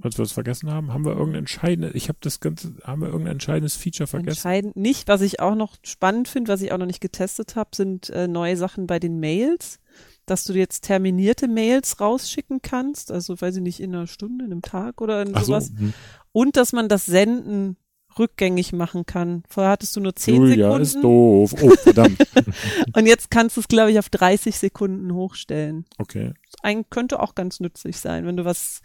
Falls 0.00 0.18
wir 0.18 0.24
was 0.24 0.32
vergessen 0.32 0.70
haben, 0.70 0.92
haben 0.92 1.04
wir 1.04 1.12
irgendein 1.12 1.40
entscheidendes, 1.40 1.94
ich 1.94 2.08
habe 2.08 2.18
das 2.20 2.40
ganze, 2.40 2.74
haben 2.82 3.00
wir 3.00 3.08
irgendein 3.08 3.32
entscheidendes 3.32 3.76
Feature 3.76 4.06
vergessen? 4.06 4.36
Entscheidend 4.36 4.76
nicht. 4.76 5.08
Was 5.08 5.20
ich 5.20 5.40
auch 5.40 5.54
noch 5.54 5.76
spannend 5.82 6.28
finde, 6.28 6.52
was 6.52 6.62
ich 6.62 6.72
auch 6.72 6.78
noch 6.78 6.86
nicht 6.86 7.00
getestet 7.00 7.56
habe, 7.56 7.70
sind 7.74 8.10
äh, 8.10 8.26
neue 8.26 8.56
Sachen 8.56 8.86
bei 8.86 8.98
den 8.98 9.20
Mails, 9.20 9.78
dass 10.26 10.44
du 10.44 10.52
jetzt 10.54 10.82
terminierte 10.82 11.48
Mails 11.48 12.00
rausschicken 12.00 12.60
kannst, 12.60 13.12
also 13.12 13.40
weiß 13.40 13.56
ich 13.56 13.62
nicht, 13.62 13.80
in 13.80 13.94
einer 13.94 14.06
Stunde, 14.06 14.44
in 14.44 14.52
einem 14.52 14.62
Tag 14.62 15.00
oder 15.00 15.22
in 15.22 15.34
sowas. 15.34 15.68
So, 15.68 15.78
hm. 15.78 15.94
und 16.32 16.56
dass 16.56 16.72
man 16.72 16.88
das 16.88 17.06
Senden 17.06 17.76
rückgängig 18.18 18.72
machen 18.72 19.06
kann. 19.06 19.42
Vorher 19.48 19.72
hattest 19.72 19.96
du 19.96 20.00
nur 20.00 20.14
10 20.14 20.36
Julia 20.36 20.66
Sekunden. 20.66 20.82
ist 20.82 21.02
doof. 21.02 21.54
Oh, 21.62 21.70
verdammt. 21.70 22.18
und 22.94 23.06
jetzt 23.06 23.30
kannst 23.30 23.56
du 23.56 23.60
es, 23.60 23.68
glaube 23.68 23.90
ich, 23.90 23.98
auf 23.98 24.08
30 24.08 24.56
Sekunden 24.56 25.12
hochstellen. 25.12 25.84
Okay. 25.98 26.32
Ein 26.62 26.88
könnte 26.90 27.20
auch 27.20 27.34
ganz 27.34 27.60
nützlich 27.60 27.98
sein, 27.98 28.26
wenn 28.26 28.36
du 28.36 28.44
was 28.44 28.80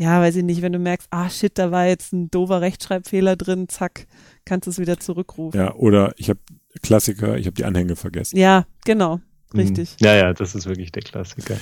ja, 0.00 0.18
weiß 0.18 0.36
ich 0.36 0.44
nicht, 0.44 0.62
wenn 0.62 0.72
du 0.72 0.78
merkst, 0.78 1.08
ah 1.10 1.28
shit, 1.28 1.58
da 1.58 1.70
war 1.70 1.86
jetzt 1.86 2.14
ein 2.14 2.30
doofer 2.30 2.62
Rechtschreibfehler 2.62 3.36
drin, 3.36 3.68
zack, 3.68 4.06
kannst 4.46 4.66
du 4.66 4.70
es 4.70 4.78
wieder 4.78 4.98
zurückrufen. 4.98 5.60
Ja, 5.60 5.74
oder 5.74 6.14
ich 6.16 6.30
habe 6.30 6.40
Klassiker, 6.82 7.36
ich 7.36 7.44
habe 7.44 7.54
die 7.54 7.66
Anhänge 7.66 7.96
vergessen. 7.96 8.38
Ja, 8.38 8.64
genau. 8.86 9.20
Richtig. 9.54 9.96
Ja, 10.00 10.14
ja, 10.14 10.32
das 10.32 10.54
ist 10.54 10.68
wirklich 10.68 10.92
der 10.92 11.02
Klassiker. 11.02 11.56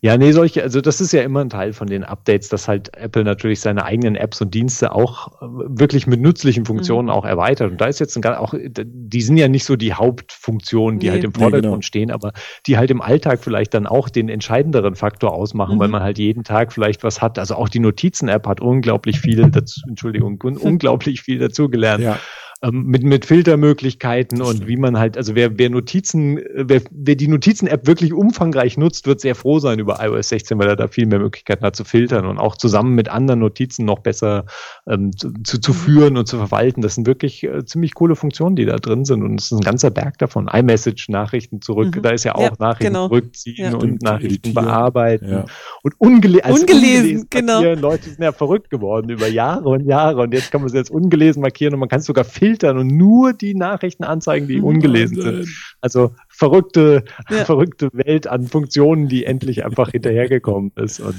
Ja, 0.00 0.16
nee, 0.16 0.32
solche, 0.32 0.62
also 0.62 0.80
das 0.80 1.02
ist 1.02 1.12
ja 1.12 1.22
immer 1.22 1.40
ein 1.40 1.50
Teil 1.50 1.74
von 1.74 1.86
den 1.86 2.02
Updates, 2.02 2.48
dass 2.48 2.66
halt 2.66 2.96
Apple 2.96 3.24
natürlich 3.24 3.60
seine 3.60 3.84
eigenen 3.84 4.16
Apps 4.16 4.40
und 4.40 4.54
Dienste 4.54 4.92
auch 4.92 5.42
äh, 5.42 5.46
wirklich 5.68 6.06
mit 6.06 6.20
nützlichen 6.20 6.64
Funktionen 6.64 7.08
mhm. 7.08 7.12
auch 7.12 7.26
erweitert. 7.26 7.72
Und 7.72 7.80
da 7.80 7.86
ist 7.86 7.98
jetzt 8.00 8.16
ein, 8.16 8.24
auch, 8.24 8.54
die 8.56 9.20
sind 9.20 9.36
ja 9.36 9.48
nicht 9.48 9.64
so 9.64 9.76
die 9.76 9.92
Hauptfunktionen, 9.92 10.98
die 10.98 11.06
nee. 11.06 11.12
halt 11.12 11.24
im 11.24 11.34
Vordergrund 11.34 11.62
nee, 11.62 11.70
genau. 11.70 11.82
stehen, 11.82 12.10
aber 12.10 12.32
die 12.66 12.78
halt 12.78 12.90
im 12.90 13.02
Alltag 13.02 13.40
vielleicht 13.42 13.74
dann 13.74 13.86
auch 13.86 14.08
den 14.08 14.30
entscheidenderen 14.30 14.94
Faktor 14.94 15.34
ausmachen, 15.34 15.76
mhm. 15.76 15.80
weil 15.80 15.88
man 15.88 16.02
halt 16.02 16.18
jeden 16.18 16.42
Tag 16.42 16.72
vielleicht 16.72 17.02
was 17.02 17.20
hat. 17.20 17.38
Also 17.38 17.56
auch 17.56 17.68
die 17.68 17.80
Notizen-App 17.80 18.46
hat 18.46 18.62
unglaublich 18.62 19.20
viel 19.20 19.50
dazu, 19.50 19.82
Entschuldigung, 19.86 20.40
unglaublich 20.42 21.20
viel 21.20 21.38
dazugelernt. 21.38 22.02
Ja 22.02 22.18
ähm, 22.62 22.86
mit, 22.86 23.02
mit 23.02 23.26
Filtermöglichkeiten 23.26 24.40
und 24.40 24.66
wie 24.66 24.78
man 24.78 24.98
halt, 24.98 25.18
also 25.18 25.34
wer, 25.34 25.58
wer 25.58 25.68
Notizen, 25.68 26.40
wer, 26.54 26.80
wer 26.90 27.14
die 27.14 27.28
Notizen-App 27.28 27.86
wirklich 27.86 28.14
umfangreich 28.14 28.78
nutzt, 28.78 29.06
wird 29.06 29.20
sehr 29.20 29.34
froh 29.34 29.58
sein 29.58 29.78
über 29.78 29.98
iOS 30.00 30.30
16, 30.30 30.58
weil 30.58 30.68
er 30.68 30.76
da 30.76 30.88
viel 30.88 31.04
mehr 31.04 31.18
Möglichkeiten 31.18 31.64
hat 31.66 31.76
zu 31.76 31.84
filtern 31.84 32.24
und 32.24 32.38
auch 32.38 32.56
zusammen 32.56 32.94
mit 32.94 33.10
anderen 33.10 33.40
Notizen 33.40 33.84
noch 33.84 33.98
besser 33.98 34.46
ähm, 34.88 35.14
zu, 35.14 35.32
zu, 35.44 35.60
zu 35.60 35.74
führen 35.74 36.16
und 36.16 36.26
zu 36.26 36.38
verwalten. 36.38 36.80
Das 36.80 36.94
sind 36.94 37.06
wirklich 37.06 37.44
äh, 37.44 37.64
ziemlich 37.66 37.94
coole 37.94 38.16
Funktionen, 38.16 38.56
die 38.56 38.64
da 38.64 38.76
drin 38.76 39.04
sind 39.04 39.22
und 39.22 39.38
es 39.38 39.52
ist 39.52 39.58
ein 39.58 39.60
ganzer 39.60 39.90
Berg 39.90 40.16
davon. 40.18 40.48
iMessage, 40.50 41.10
Nachrichten 41.10 41.60
zurück, 41.60 41.94
mhm. 41.94 42.02
da 42.02 42.10
ist 42.10 42.24
ja 42.24 42.34
auch 42.36 42.40
ja, 42.40 42.52
Nachrichten 42.58 42.94
genau. 42.94 43.08
zurückziehen 43.08 43.72
ja. 43.72 43.76
und 43.76 44.02
Nachrichten 44.02 44.54
bearbeiten 44.54 45.30
ja. 45.30 45.44
und 45.82 45.94
ungele 45.98 46.40
ungelesen, 46.42 46.60
ungelesen 46.60 47.26
genau. 47.28 47.60
Leute 47.74 48.04
sind 48.04 48.22
ja 48.22 48.32
verrückt 48.32 48.70
geworden 48.70 49.10
über 49.10 49.28
Jahre 49.28 49.68
und 49.68 49.84
Jahre 49.84 50.22
und 50.22 50.32
jetzt 50.32 50.50
kann 50.50 50.62
man 50.62 50.70
sie 50.70 50.78
jetzt 50.78 50.90
ungelesen 50.90 51.42
markieren 51.42 51.74
und 51.74 51.80
man 51.80 51.90
kann 51.90 52.00
es 52.00 52.06
sogar 52.06 52.24
filtern 52.24 52.45
filtern 52.46 52.78
und 52.78 52.86
nur 52.86 53.32
die 53.32 53.54
Nachrichten 53.54 54.04
anzeigen, 54.04 54.46
die 54.46 54.60
ungelesen 54.62 55.20
sind. 55.20 55.48
Also 55.80 56.14
verrückte, 56.28 57.04
ja. 57.28 57.44
verrückte 57.44 57.90
Welt 57.92 58.28
an 58.28 58.46
Funktionen, 58.46 59.08
die 59.08 59.24
endlich 59.24 59.64
einfach 59.64 59.90
hinterhergekommen 59.90 60.70
ist. 60.76 61.00
Und 61.00 61.16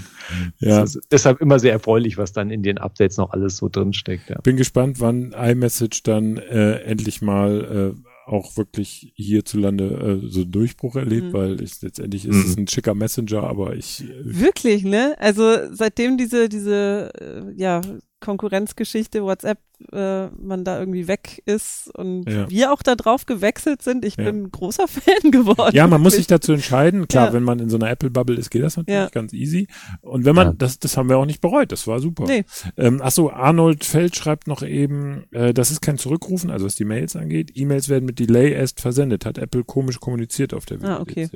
ja. 0.60 0.84
ist 0.84 1.00
deshalb 1.12 1.42
immer 1.42 1.60
sehr 1.60 1.74
erfreulich, 1.74 2.18
was 2.18 2.32
dann 2.32 2.50
in 2.50 2.64
den 2.64 2.78
Updates 2.78 3.18
noch 3.18 3.32
alles 3.32 3.58
so 3.58 3.68
drinsteckt. 3.68 4.30
Ja. 4.30 4.40
Bin 4.42 4.56
gespannt, 4.56 5.02
wann 5.02 5.34
iMessage 5.34 6.04
dann 6.04 6.38
äh, 6.38 6.76
endlich 6.84 7.22
mal 7.22 7.94
äh, 7.96 8.10
auch 8.28 8.58
wirklich 8.58 9.14
hierzulande 9.16 10.22
äh, 10.24 10.30
so 10.30 10.42
einen 10.42 10.52
Durchbruch 10.52 10.96
erlebt, 10.96 11.28
mhm. 11.28 11.34
weil 11.34 11.62
ich, 11.62 11.82
letztendlich 11.82 12.26
ist 12.26 12.36
mhm. 12.36 12.42
es 12.42 12.58
ein 12.58 12.68
schicker 12.68 12.94
Messenger, 12.94 13.44
aber 13.44 13.76
ich 13.76 14.04
äh, 14.04 14.14
wirklich, 14.24 14.84
ne? 14.84 15.16
Also 15.18 15.56
seitdem 15.72 16.18
diese 16.18 16.50
diese 16.50 17.12
äh, 17.20 17.54
ja 17.56 17.82
Konkurrenzgeschichte 18.20 19.24
WhatsApp 19.24 19.60
äh, 19.92 20.28
man 20.28 20.64
da 20.64 20.80
irgendwie 20.80 21.08
weg 21.08 21.44
ist 21.46 21.92
und 21.96 22.28
ja. 22.28 22.50
wir 22.50 22.74
auch 22.74 22.82
da 22.82 22.96
drauf 22.96 23.28
gewechselt 23.28 23.84
sind. 23.84 24.04
Ich 24.04 24.18
ja. 24.18 24.24
bin 24.24 24.50
großer 24.50 24.88
Fan 24.88 25.32
geworden. 25.32 25.76
Ja, 25.76 25.86
man 25.86 26.02
muss 26.02 26.16
sich 26.16 26.26
dazu 26.26 26.54
entscheiden. 26.54 27.08
Klar, 27.08 27.28
ja. 27.28 27.34
wenn 27.34 27.44
man 27.44 27.60
in 27.60 27.70
so 27.70 27.78
einer 27.78 27.90
Apple-Bubble 27.90 28.36
ist, 28.36 28.50
geht 28.50 28.64
das 28.64 28.78
natürlich 28.78 29.12
ganz 29.12 29.34
easy. 29.34 29.68
Und 30.02 30.26
wenn 30.26 30.36
man, 30.36 30.58
das, 30.58 30.80
das 30.80 30.98
haben 30.98 31.10
wir 31.10 31.18
auch 31.18 31.26
nicht 31.26 31.42
bereut. 31.42 31.72
Das 31.72 31.86
war 31.86 32.00
super. 32.00 32.26
Nee. 32.26 32.44
Ähm, 32.76 33.02
achso, 33.02 33.30
Arnold 33.30 33.86
Feld 33.86 34.16
schreibt 34.16 34.48
noch 34.48 34.64
eben, 34.64 35.26
äh, 35.32 35.54
das 35.54 35.70
ist 35.70 35.82
kein 35.82 36.00
Zurückrufen, 36.00 36.50
also 36.50 36.66
was 36.66 36.76
die 36.76 36.86
Mails 36.86 37.16
angeht. 37.16 37.52
E-Mails 37.54 37.88
werden 37.88 38.06
mit 38.06 38.18
Delay 38.18 38.52
erst 38.52 38.82
versendet, 38.82 39.26
hat 39.26 39.38
Apple 39.38 39.64
komisch 39.64 40.00
kommuniziert 40.00 40.56
auf 40.56 40.66
der 40.66 40.82
WWDC. 40.82 40.90
Ah, 40.90 41.02
okay. 41.02 41.30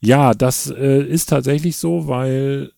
Ja, 0.00 0.34
das 0.34 0.70
äh, 0.70 1.02
ist 1.04 1.28
tatsächlich 1.28 1.76
so, 1.76 2.08
weil 2.08 2.72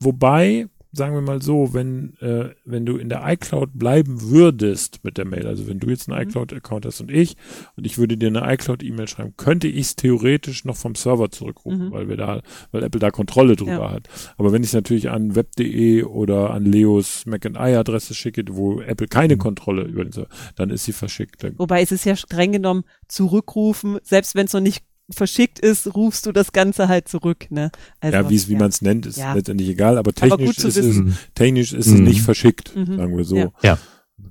wobei 0.00 0.68
sagen 0.98 1.14
wir 1.14 1.22
mal 1.22 1.40
so, 1.40 1.72
wenn, 1.72 2.14
äh, 2.20 2.50
wenn 2.66 2.84
du 2.84 2.98
in 2.98 3.08
der 3.08 3.22
iCloud 3.26 3.70
bleiben 3.72 4.20
würdest 4.20 5.02
mit 5.04 5.16
der 5.16 5.24
Mail, 5.24 5.46
also 5.46 5.66
wenn 5.66 5.80
du 5.80 5.88
jetzt 5.88 6.10
einen 6.10 6.20
mhm. 6.20 6.28
iCloud-Account 6.28 6.84
hast 6.84 7.00
und 7.00 7.10
ich, 7.10 7.36
und 7.76 7.86
ich 7.86 7.96
würde 7.96 8.18
dir 8.18 8.28
eine 8.28 8.52
iCloud-E-Mail 8.52 9.08
schreiben, 9.08 9.34
könnte 9.38 9.68
ich 9.68 9.86
es 9.86 9.96
theoretisch 9.96 10.66
noch 10.66 10.76
vom 10.76 10.94
Server 10.94 11.30
zurückrufen, 11.30 11.86
mhm. 11.86 11.92
weil 11.92 12.08
wir 12.08 12.18
da, 12.18 12.42
weil 12.72 12.82
Apple 12.82 13.00
da 13.00 13.10
Kontrolle 13.10 13.56
drüber 13.56 13.72
ja. 13.72 13.92
hat. 13.92 14.08
Aber 14.36 14.52
wenn 14.52 14.62
ich 14.62 14.68
es 14.68 14.74
natürlich 14.74 15.08
an 15.08 15.34
web.de 15.34 16.02
oder 16.02 16.50
an 16.50 16.66
Leos 16.66 17.24
Mac 17.24 17.46
and 17.46 17.56
I 17.56 17.74
Adresse 17.76 18.12
schicke, 18.14 18.44
wo 18.50 18.80
Apple 18.82 19.08
keine 19.08 19.36
mhm. 19.36 19.40
Kontrolle 19.40 19.82
über 19.84 20.04
den 20.04 20.12
Server, 20.12 20.28
dann 20.56 20.68
ist 20.70 20.84
sie 20.84 20.92
verschickt. 20.92 21.46
Wobei 21.56 21.80
es 21.80 21.92
ist 21.92 22.04
ja 22.04 22.16
streng 22.16 22.52
genommen 22.52 22.84
zurückrufen, 23.06 23.98
selbst 24.02 24.34
wenn 24.34 24.46
es 24.46 24.52
noch 24.52 24.60
nicht 24.60 24.84
verschickt 25.10 25.58
ist, 25.58 25.94
rufst 25.94 26.26
du 26.26 26.32
das 26.32 26.52
Ganze 26.52 26.88
halt 26.88 27.08
zurück. 27.08 27.50
Ne? 27.50 27.70
Also, 28.00 28.16
ja, 28.16 28.30
wie 28.30 28.36
es, 28.36 28.48
wie 28.48 28.54
ja. 28.54 28.58
man 28.58 28.68
es 28.68 28.82
nennt, 28.82 29.06
ist 29.06 29.18
ja. 29.18 29.32
letztendlich 29.32 29.68
egal, 29.68 29.98
aber 29.98 30.12
technisch 30.12 30.58
aber 30.58 30.68
ist 30.68 30.76
es, 30.76 31.02
technisch 31.34 31.72
ist 31.72 31.86
mhm. 31.86 31.94
es 31.94 32.00
nicht 32.00 32.22
verschickt, 32.22 32.76
mhm. 32.76 32.96
sagen 32.96 33.16
wir 33.16 33.24
so. 33.24 33.36
Ja. 33.36 33.52
ja. 33.62 33.78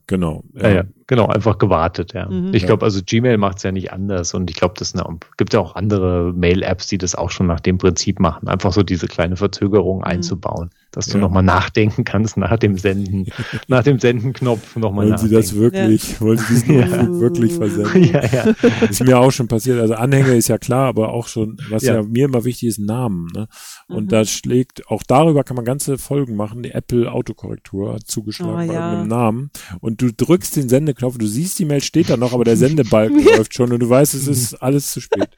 Genau. 0.06 0.44
Ja. 0.54 0.70
ja, 0.70 0.84
genau, 1.08 1.28
einfach 1.28 1.58
gewartet, 1.58 2.14
ja. 2.14 2.30
Mhm. 2.30 2.54
Ich 2.54 2.66
glaube, 2.66 2.86
also 2.86 3.02
Gmail 3.06 3.38
macht 3.38 3.58
es 3.58 3.64
ja 3.64 3.72
nicht 3.72 3.92
anders 3.92 4.34
und 4.34 4.50
ich 4.50 4.56
glaube, 4.56 4.76
das 4.78 4.94
eine, 4.94 5.18
gibt 5.38 5.54
ja 5.54 5.60
auch 5.60 5.76
andere 5.76 6.34
Mail-Apps, 6.34 6.88
die 6.88 6.98
das 6.98 7.16
auch 7.16 7.32
schon 7.32 7.48
nach 7.48 7.60
dem 7.60 7.78
Prinzip 7.78 8.20
machen, 8.20 8.48
einfach 8.48 8.74
so 8.74 8.84
diese 8.84 9.08
kleine 9.08 9.36
Verzögerung 9.36 10.00
mhm. 10.00 10.04
einzubauen 10.04 10.70
dass 10.98 11.06
du 11.06 11.14
ja. 11.14 11.20
nochmal 11.20 11.44
nachdenken 11.44 12.06
kannst 12.06 12.38
nach 12.38 12.58
dem 12.58 12.78
Senden, 12.78 13.28
nach 13.68 13.84
dem 13.84 14.00
Sendenknopf 14.00 14.76
nochmal 14.78 15.06
Wollen 15.06 15.10
nachdenken. 15.12 15.30
Sie 15.30 15.36
das 15.36 15.56
wirklich, 15.56 16.14
ja. 16.14 16.22
wollen 16.22 16.38
Sie 16.40 16.54
diesen 16.56 16.80
ja. 16.80 17.20
wirklich 17.20 17.54
versenden? 17.54 18.04
Ja, 18.04 18.26
ja. 18.26 18.56
Ist 18.90 19.04
mir 19.04 19.20
auch 19.20 19.32
schon 19.32 19.48
passiert. 19.48 19.80
Also 19.80 19.94
Anhänger 19.94 20.34
ist 20.34 20.48
ja 20.48 20.58
klar, 20.58 20.88
aber 20.88 21.10
auch 21.14 21.28
schon, 21.28 21.58
was 21.70 21.84
ja, 21.84 21.98
ja 21.98 22.04
mir 22.04 22.26
immer 22.26 22.46
wichtig 22.46 22.70
ist, 22.70 22.80
Namen. 22.80 23.28
Ne? 23.32 23.48
Und 23.88 24.06
mhm. 24.06 24.08
da 24.08 24.26
schlägt, 24.26 24.88
auch 24.88 25.04
darüber 25.04 25.44
kann 25.44 25.56
man 25.56 25.66
ganze 25.66 26.00
Folgen 26.00 26.36
machen. 26.36 26.64
Die 26.64 26.72
Apple 26.72 27.12
Autokorrektur 27.12 27.94
hat 27.94 28.08
zugeschlagen 28.08 28.68
oh, 28.68 28.74
bei 28.74 28.80
einem 28.80 29.08
Namen. 29.08 29.52
Und 29.82 30.02
du 30.02 30.12
drückst 30.12 30.56
den 30.56 30.68
Sendeknopf, 30.68 30.97
du 31.00 31.28
siehst, 31.28 31.60
die 31.60 31.66
Mail 31.66 31.82
steht 31.84 32.10
da 32.10 32.18
noch, 32.18 32.34
aber 32.34 32.44
der 32.44 32.58
Sendebalken 32.58 33.24
läuft 33.38 33.54
schon 33.54 33.72
und 33.72 33.80
du 33.80 33.90
weißt, 33.90 34.14
es 34.14 34.28
ist 34.28 34.56
alles 34.56 34.92
zu 34.92 35.02
spät. 35.02 35.30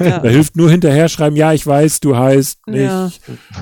Ja. 0.00 0.18
Da 0.18 0.28
hilft 0.28 0.56
nur 0.56 0.68
hinterher 0.68 1.08
schreiben, 1.08 1.36
ja, 1.36 1.52
ich 1.52 1.64
weiß, 1.64 2.00
du 2.00 2.16
heißt 2.16 2.66
nicht 2.66 3.20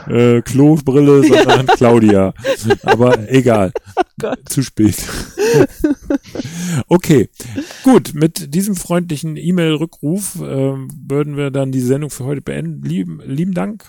äh, 0.08 0.40
Klobrille, 0.40 1.22
sondern 1.22 1.66
ja. 1.66 1.74
Claudia. 1.76 2.34
Aber 2.84 3.30
egal. 3.30 3.70
Oh 4.24 4.32
Zu 4.48 4.62
spät. 4.62 4.96
okay. 6.88 7.28
Gut, 7.84 8.14
mit 8.14 8.54
diesem 8.54 8.76
freundlichen 8.76 9.36
E-Mail-Rückruf 9.36 10.36
äh, 10.36 10.40
würden 10.40 11.36
wir 11.36 11.50
dann 11.50 11.70
die 11.70 11.82
Sendung 11.82 12.08
für 12.08 12.24
heute 12.24 12.40
beenden. 12.40 12.80
Lieben, 12.82 13.20
lieben 13.26 13.52
Dank. 13.52 13.84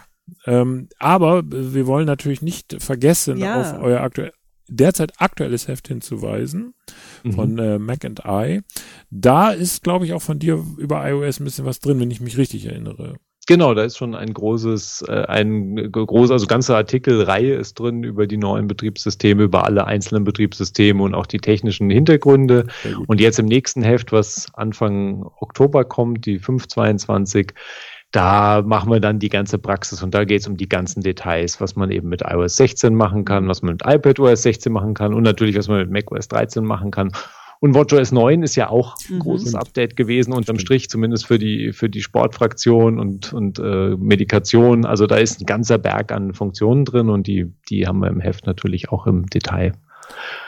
Ähm, 0.46 0.90
aber 1.00 1.44
wir 1.46 1.88
wollen 1.88 2.06
natürlich 2.06 2.42
nicht 2.42 2.76
vergessen, 2.82 3.38
ja. 3.38 3.62
auf 3.62 3.82
euer 3.82 4.02
aktuell, 4.02 4.34
derzeit 4.68 5.14
aktuelles 5.20 5.68
Heft 5.68 5.88
hinzuweisen 5.88 6.74
von 7.34 7.54
mhm. 7.54 7.60
äh, 7.60 7.80
Mac 7.80 8.06
and 8.06 8.22
I. 8.26 8.62
Da 9.10 9.52
ist, 9.52 9.84
glaube 9.84 10.06
ich, 10.06 10.14
auch 10.14 10.22
von 10.22 10.40
dir 10.40 10.64
über 10.78 11.08
iOS 11.08 11.40
ein 11.40 11.46
bisschen 11.46 11.66
was 11.66 11.80
drin, 11.80 12.00
wenn 12.00 12.12
ich 12.12 12.22
mich 12.22 12.38
richtig 12.38 12.66
erinnere. 12.66 13.16
Genau, 13.46 13.74
da 13.74 13.84
ist 13.84 13.98
schon 13.98 14.16
ein 14.16 14.34
großes, 14.34 15.04
äh, 15.10 15.26
ein 15.28 15.92
großes, 15.92 16.32
also 16.32 16.48
ganze 16.48 16.78
Artikelreihe 16.78 17.56
ist 17.56 17.78
drin 17.78 18.04
über 18.04 18.26
die 18.26 18.38
neuen 18.38 18.68
Betriebssysteme, 18.68 19.44
über 19.44 19.66
alle 19.66 19.86
einzelnen 19.86 20.24
Betriebssysteme 20.24 21.04
und 21.04 21.14
auch 21.14 21.26
die 21.26 21.40
technischen 21.40 21.90
Hintergründe. 21.90 22.68
Und 23.08 23.20
jetzt 23.20 23.40
im 23.40 23.48
nächsten 23.48 23.84
Heft, 23.84 24.14
was 24.14 24.48
Anfang 24.54 25.30
Oktober 25.42 25.84
kommt, 25.84 26.26
die 26.26 26.40
522, 26.40 27.54
da 28.14 28.62
machen 28.62 28.92
wir 28.92 29.00
dann 29.00 29.20
die 29.20 29.30
ganze 29.30 29.58
Praxis 29.58 30.02
und 30.02 30.14
da 30.14 30.24
geht 30.24 30.42
es 30.42 30.48
um 30.48 30.56
die 30.56 30.70
ganzen 30.70 31.02
Details, 31.02 31.60
was 31.60 31.76
man 31.76 31.92
eben 31.92 32.08
mit 32.08 32.22
iOS 32.22 32.56
16 32.58 32.96
machen 32.96 33.26
kann, 33.26 33.48
was 33.48 33.62
man 33.62 33.74
mit 33.74 33.82
iPadOS 33.86 34.44
16 34.44 34.72
machen 34.72 34.94
kann 34.94 35.14
und 35.14 35.24
natürlich, 35.24 35.58
was 35.58 35.68
man 35.68 35.80
mit 35.80 35.92
macOS 35.92 36.28
13 36.28 36.64
machen 36.64 36.92
kann 36.92 37.12
und 37.64 37.76
WatchOS 37.76 38.12
9 38.12 38.44
ist 38.44 38.58
ja 38.58 38.70
auch 38.70 38.98
ein 39.10 39.16
mhm. 39.16 39.20
großes 39.20 39.56
Update 39.56 39.96
gewesen, 39.96 40.34
unterm 40.34 40.60
Strich, 40.60 40.90
zumindest 40.90 41.26
für 41.26 41.40
die, 41.40 41.72
für 41.72 41.90
die 41.90 42.02
Sportfraktion 42.02 43.00
und, 43.00 43.32
und 43.32 43.58
äh, 43.58 43.96
Medikation. 43.96 44.86
Also 44.86 45.08
da 45.08 45.16
ist 45.16 45.40
ein 45.40 45.46
ganzer 45.46 45.78
Berg 45.78 46.12
an 46.12 46.34
Funktionen 46.34 46.84
drin 46.84 47.10
und 47.10 47.26
die, 47.26 47.54
die 47.70 47.88
haben 47.88 48.00
wir 48.00 48.10
im 48.10 48.20
Heft 48.20 48.46
natürlich 48.46 48.90
auch 48.90 49.08
im 49.08 49.28
Detail, 49.28 49.72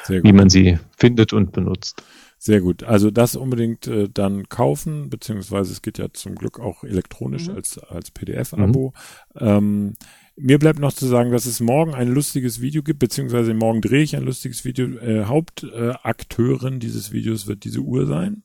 wie 0.10 0.34
man 0.34 0.50
sie 0.50 0.78
findet 0.98 1.32
und 1.32 1.54
benutzt. 1.54 2.04
Sehr 2.38 2.62
gut. 2.62 2.84
Also 2.84 3.12
das 3.12 3.36
unbedingt 3.36 3.88
äh, 3.88 4.10
dann 4.12 4.50
kaufen, 4.50 5.10
beziehungsweise 5.10 5.72
es 5.72 5.82
geht 5.82 5.98
ja 5.98 6.12
zum 6.12 6.36
Glück 6.36 6.60
auch 6.60 6.84
elektronisch 6.84 7.48
mhm. 7.48 7.56
als, 7.56 7.78
als 7.80 8.12
PDF-Abo. 8.12 8.94
Mhm. 9.34 9.40
Ähm, 9.40 9.94
mir 10.38 10.60
bleibt 10.60 10.80
noch 10.80 10.94
zu 10.94 11.08
sagen, 11.08 11.32
dass 11.32 11.46
es 11.46 11.62
morgen 11.62 11.94
ein 11.94 12.10
lustiges 12.10 12.60
Video 12.60 12.84
gibt, 12.84 13.00
beziehungsweise 13.00 13.54
morgen 13.54 13.82
drehe 13.82 14.04
ich 14.04 14.16
ein 14.16 14.24
lustiges 14.24 14.66
Video. 14.66 14.88
Äh, 14.98 15.26
Hauptakteurin 15.26 16.80
dieses 16.80 17.12
Videos 17.12 17.48
wird 17.48 17.64
diese 17.64 17.80
Uhr 17.80 18.06
sein. 18.06 18.44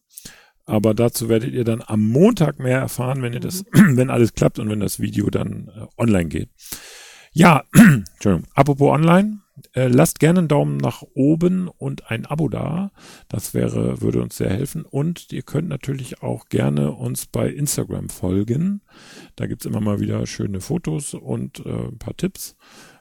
Aber 0.66 0.94
dazu 0.94 1.28
werdet 1.28 1.52
ihr 1.52 1.64
dann 1.64 1.82
am 1.84 2.06
Montag 2.06 2.60
mehr 2.60 2.78
erfahren, 2.78 3.22
wenn 3.22 3.32
ihr 3.32 3.40
das, 3.40 3.64
mhm. 3.72 3.72
wenn 3.96 4.10
alles 4.10 4.34
klappt 4.34 4.60
und 4.60 4.70
wenn 4.70 4.80
das 4.80 5.00
Video 5.00 5.28
dann 5.30 5.68
äh, 5.68 5.86
online 6.00 6.28
geht. 6.28 6.50
Ja, 7.32 7.64
Entschuldigung. 7.74 8.48
Apropos 8.54 8.90
online, 8.90 9.40
äh, 9.74 9.88
lasst 9.88 10.20
gerne 10.20 10.40
einen 10.40 10.48
Daumen 10.48 10.76
nach 10.76 11.02
oben 11.14 11.68
und 11.68 12.10
ein 12.10 12.26
Abo 12.26 12.48
da. 12.48 12.90
Das 13.28 13.54
wäre, 13.54 14.00
würde 14.00 14.22
uns 14.22 14.36
sehr 14.36 14.50
helfen. 14.50 14.84
Und 14.84 15.32
ihr 15.32 15.42
könnt 15.42 15.68
natürlich 15.68 16.22
auch 16.22 16.48
gerne 16.48 16.92
uns 16.92 17.26
bei 17.26 17.48
Instagram 17.48 18.08
folgen. 18.08 18.82
Da 19.36 19.46
gibt's 19.46 19.66
immer 19.66 19.80
mal 19.80 20.00
wieder 20.00 20.26
schöne 20.26 20.60
Fotos 20.60 21.14
und 21.14 21.64
äh, 21.64 21.88
ein 21.88 21.98
paar 21.98 22.16
Tipps. 22.16 22.56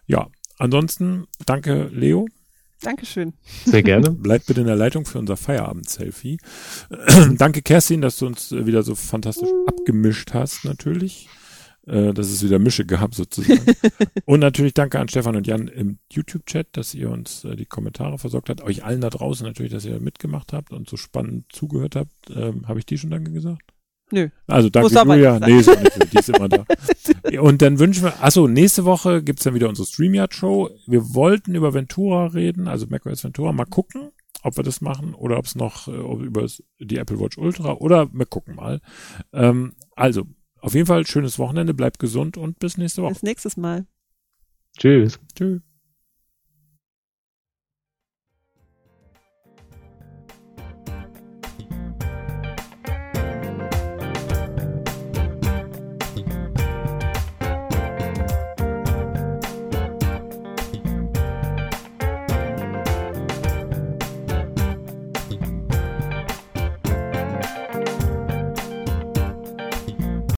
Ja, 0.06 0.28
ansonsten 0.58 1.28
danke 1.46 1.90
Leo. 1.94 2.28
Dankeschön. 2.82 3.34
Sehr 3.66 3.84
gerne. 3.84 4.12
Bleibt 4.12 4.46
bitte 4.46 4.62
in 4.62 4.68
der 4.68 4.76
Leitung 4.76 5.06
für 5.06 5.20
unser 5.20 5.36
Feierabend-Selfie. 5.36 6.38
danke 7.38 7.62
Kerstin, 7.62 8.02
dass 8.02 8.18
du 8.18 8.28
uns 8.28 8.52
wieder 8.52 8.84
so 8.84 8.96
fantastisch 8.96 9.50
abgemischt 9.68 10.34
hast, 10.34 10.64
natürlich 10.64 11.28
äh, 11.88 12.14
dass 12.14 12.30
es 12.30 12.44
wieder 12.44 12.60
Mische 12.60 12.86
gab 12.86 13.16
sozusagen. 13.16 13.62
und 14.26 14.40
natürlich 14.40 14.74
danke 14.74 15.00
an 15.00 15.08
Stefan 15.08 15.36
und 15.36 15.48
Jan 15.48 15.68
im 15.68 16.00
YouTube-Chat, 16.12 16.68
dass 16.74 16.94
ihr 16.94 17.10
uns 17.10 17.44
äh, 17.46 17.56
die 17.56 17.66
Kommentare 17.66 18.18
versorgt 18.18 18.50
habt. 18.50 18.62
Euch 18.62 18.84
allen 18.84 19.02
da 19.02 19.10
draußen 19.10 19.46
natürlich, 19.46 19.72
dass 19.72 19.86
ihr 19.86 20.00
mitgemacht 20.00 20.54
habt 20.54 20.72
und 20.72 20.90
so 20.90 20.98
spannend 20.98 21.46
zugehört 21.50 21.96
habt. 21.96 22.14
Ähm, 22.36 22.68
Habe 22.68 22.80
ich 22.80 22.86
die 22.86 22.98
schon 22.98 23.12
danke 23.12 23.32
gesagt? 23.32 23.74
Nö. 24.12 24.30
Also 24.48 24.70
danke 24.70 24.94
Julia. 24.94 25.40
Nee, 25.40 25.60
ist 25.60 25.68
nicht, 25.68 26.14
die 26.14 26.18
ist 26.18 26.30
immer 26.30 26.50
da. 26.50 26.66
Und 27.42 27.62
dann 27.62 27.78
wünschen 27.78 28.04
wir, 28.04 28.24
achso, 28.24 28.48
nächste 28.48 28.86
Woche 28.86 29.22
gibt's 29.22 29.44
dann 29.44 29.54
wieder 29.54 29.70
unsere 29.70 29.86
StreamYard-Show. 29.86 30.70
Wir 30.88 31.14
wollten 31.14 31.54
über 31.54 31.76
Ventura 31.76 32.28
reden, 32.28 32.68
also 32.68 32.88
macOS 32.90 33.24
Ventura. 33.24 33.52
Mal 33.52 33.66
gucken, 33.66 34.10
ob 34.42 34.58
wir 34.58 34.64
das 34.64 34.82
machen 34.82 35.14
oder 35.14 35.38
ob 35.38 35.46
es 35.46 35.56
noch 35.56 35.88
äh, 35.88 35.98
ob 35.98 36.22
über 36.22 36.48
die 36.80 36.98
Apple 36.98 37.20
Watch 37.20 37.38
Ultra 37.38 37.74
oder 37.74 38.12
wir 38.12 38.26
gucken 38.26 38.56
mal. 38.56 38.82
Ähm, 39.34 39.74
also, 39.96 40.26
auf 40.62 40.74
jeden 40.74 40.86
Fall 40.86 41.06
schönes 41.06 41.40
Wochenende, 41.40 41.74
bleibt 41.74 42.00
gesund 42.00 42.38
und 42.38 42.60
bis 42.60 42.78
nächste 42.78 43.02
Woche. 43.02 43.14
Bis 43.14 43.24
nächstes 43.24 43.58
Mal. 43.58 43.86
Tschüss. 44.78 45.20
Tschüss. 45.36 45.62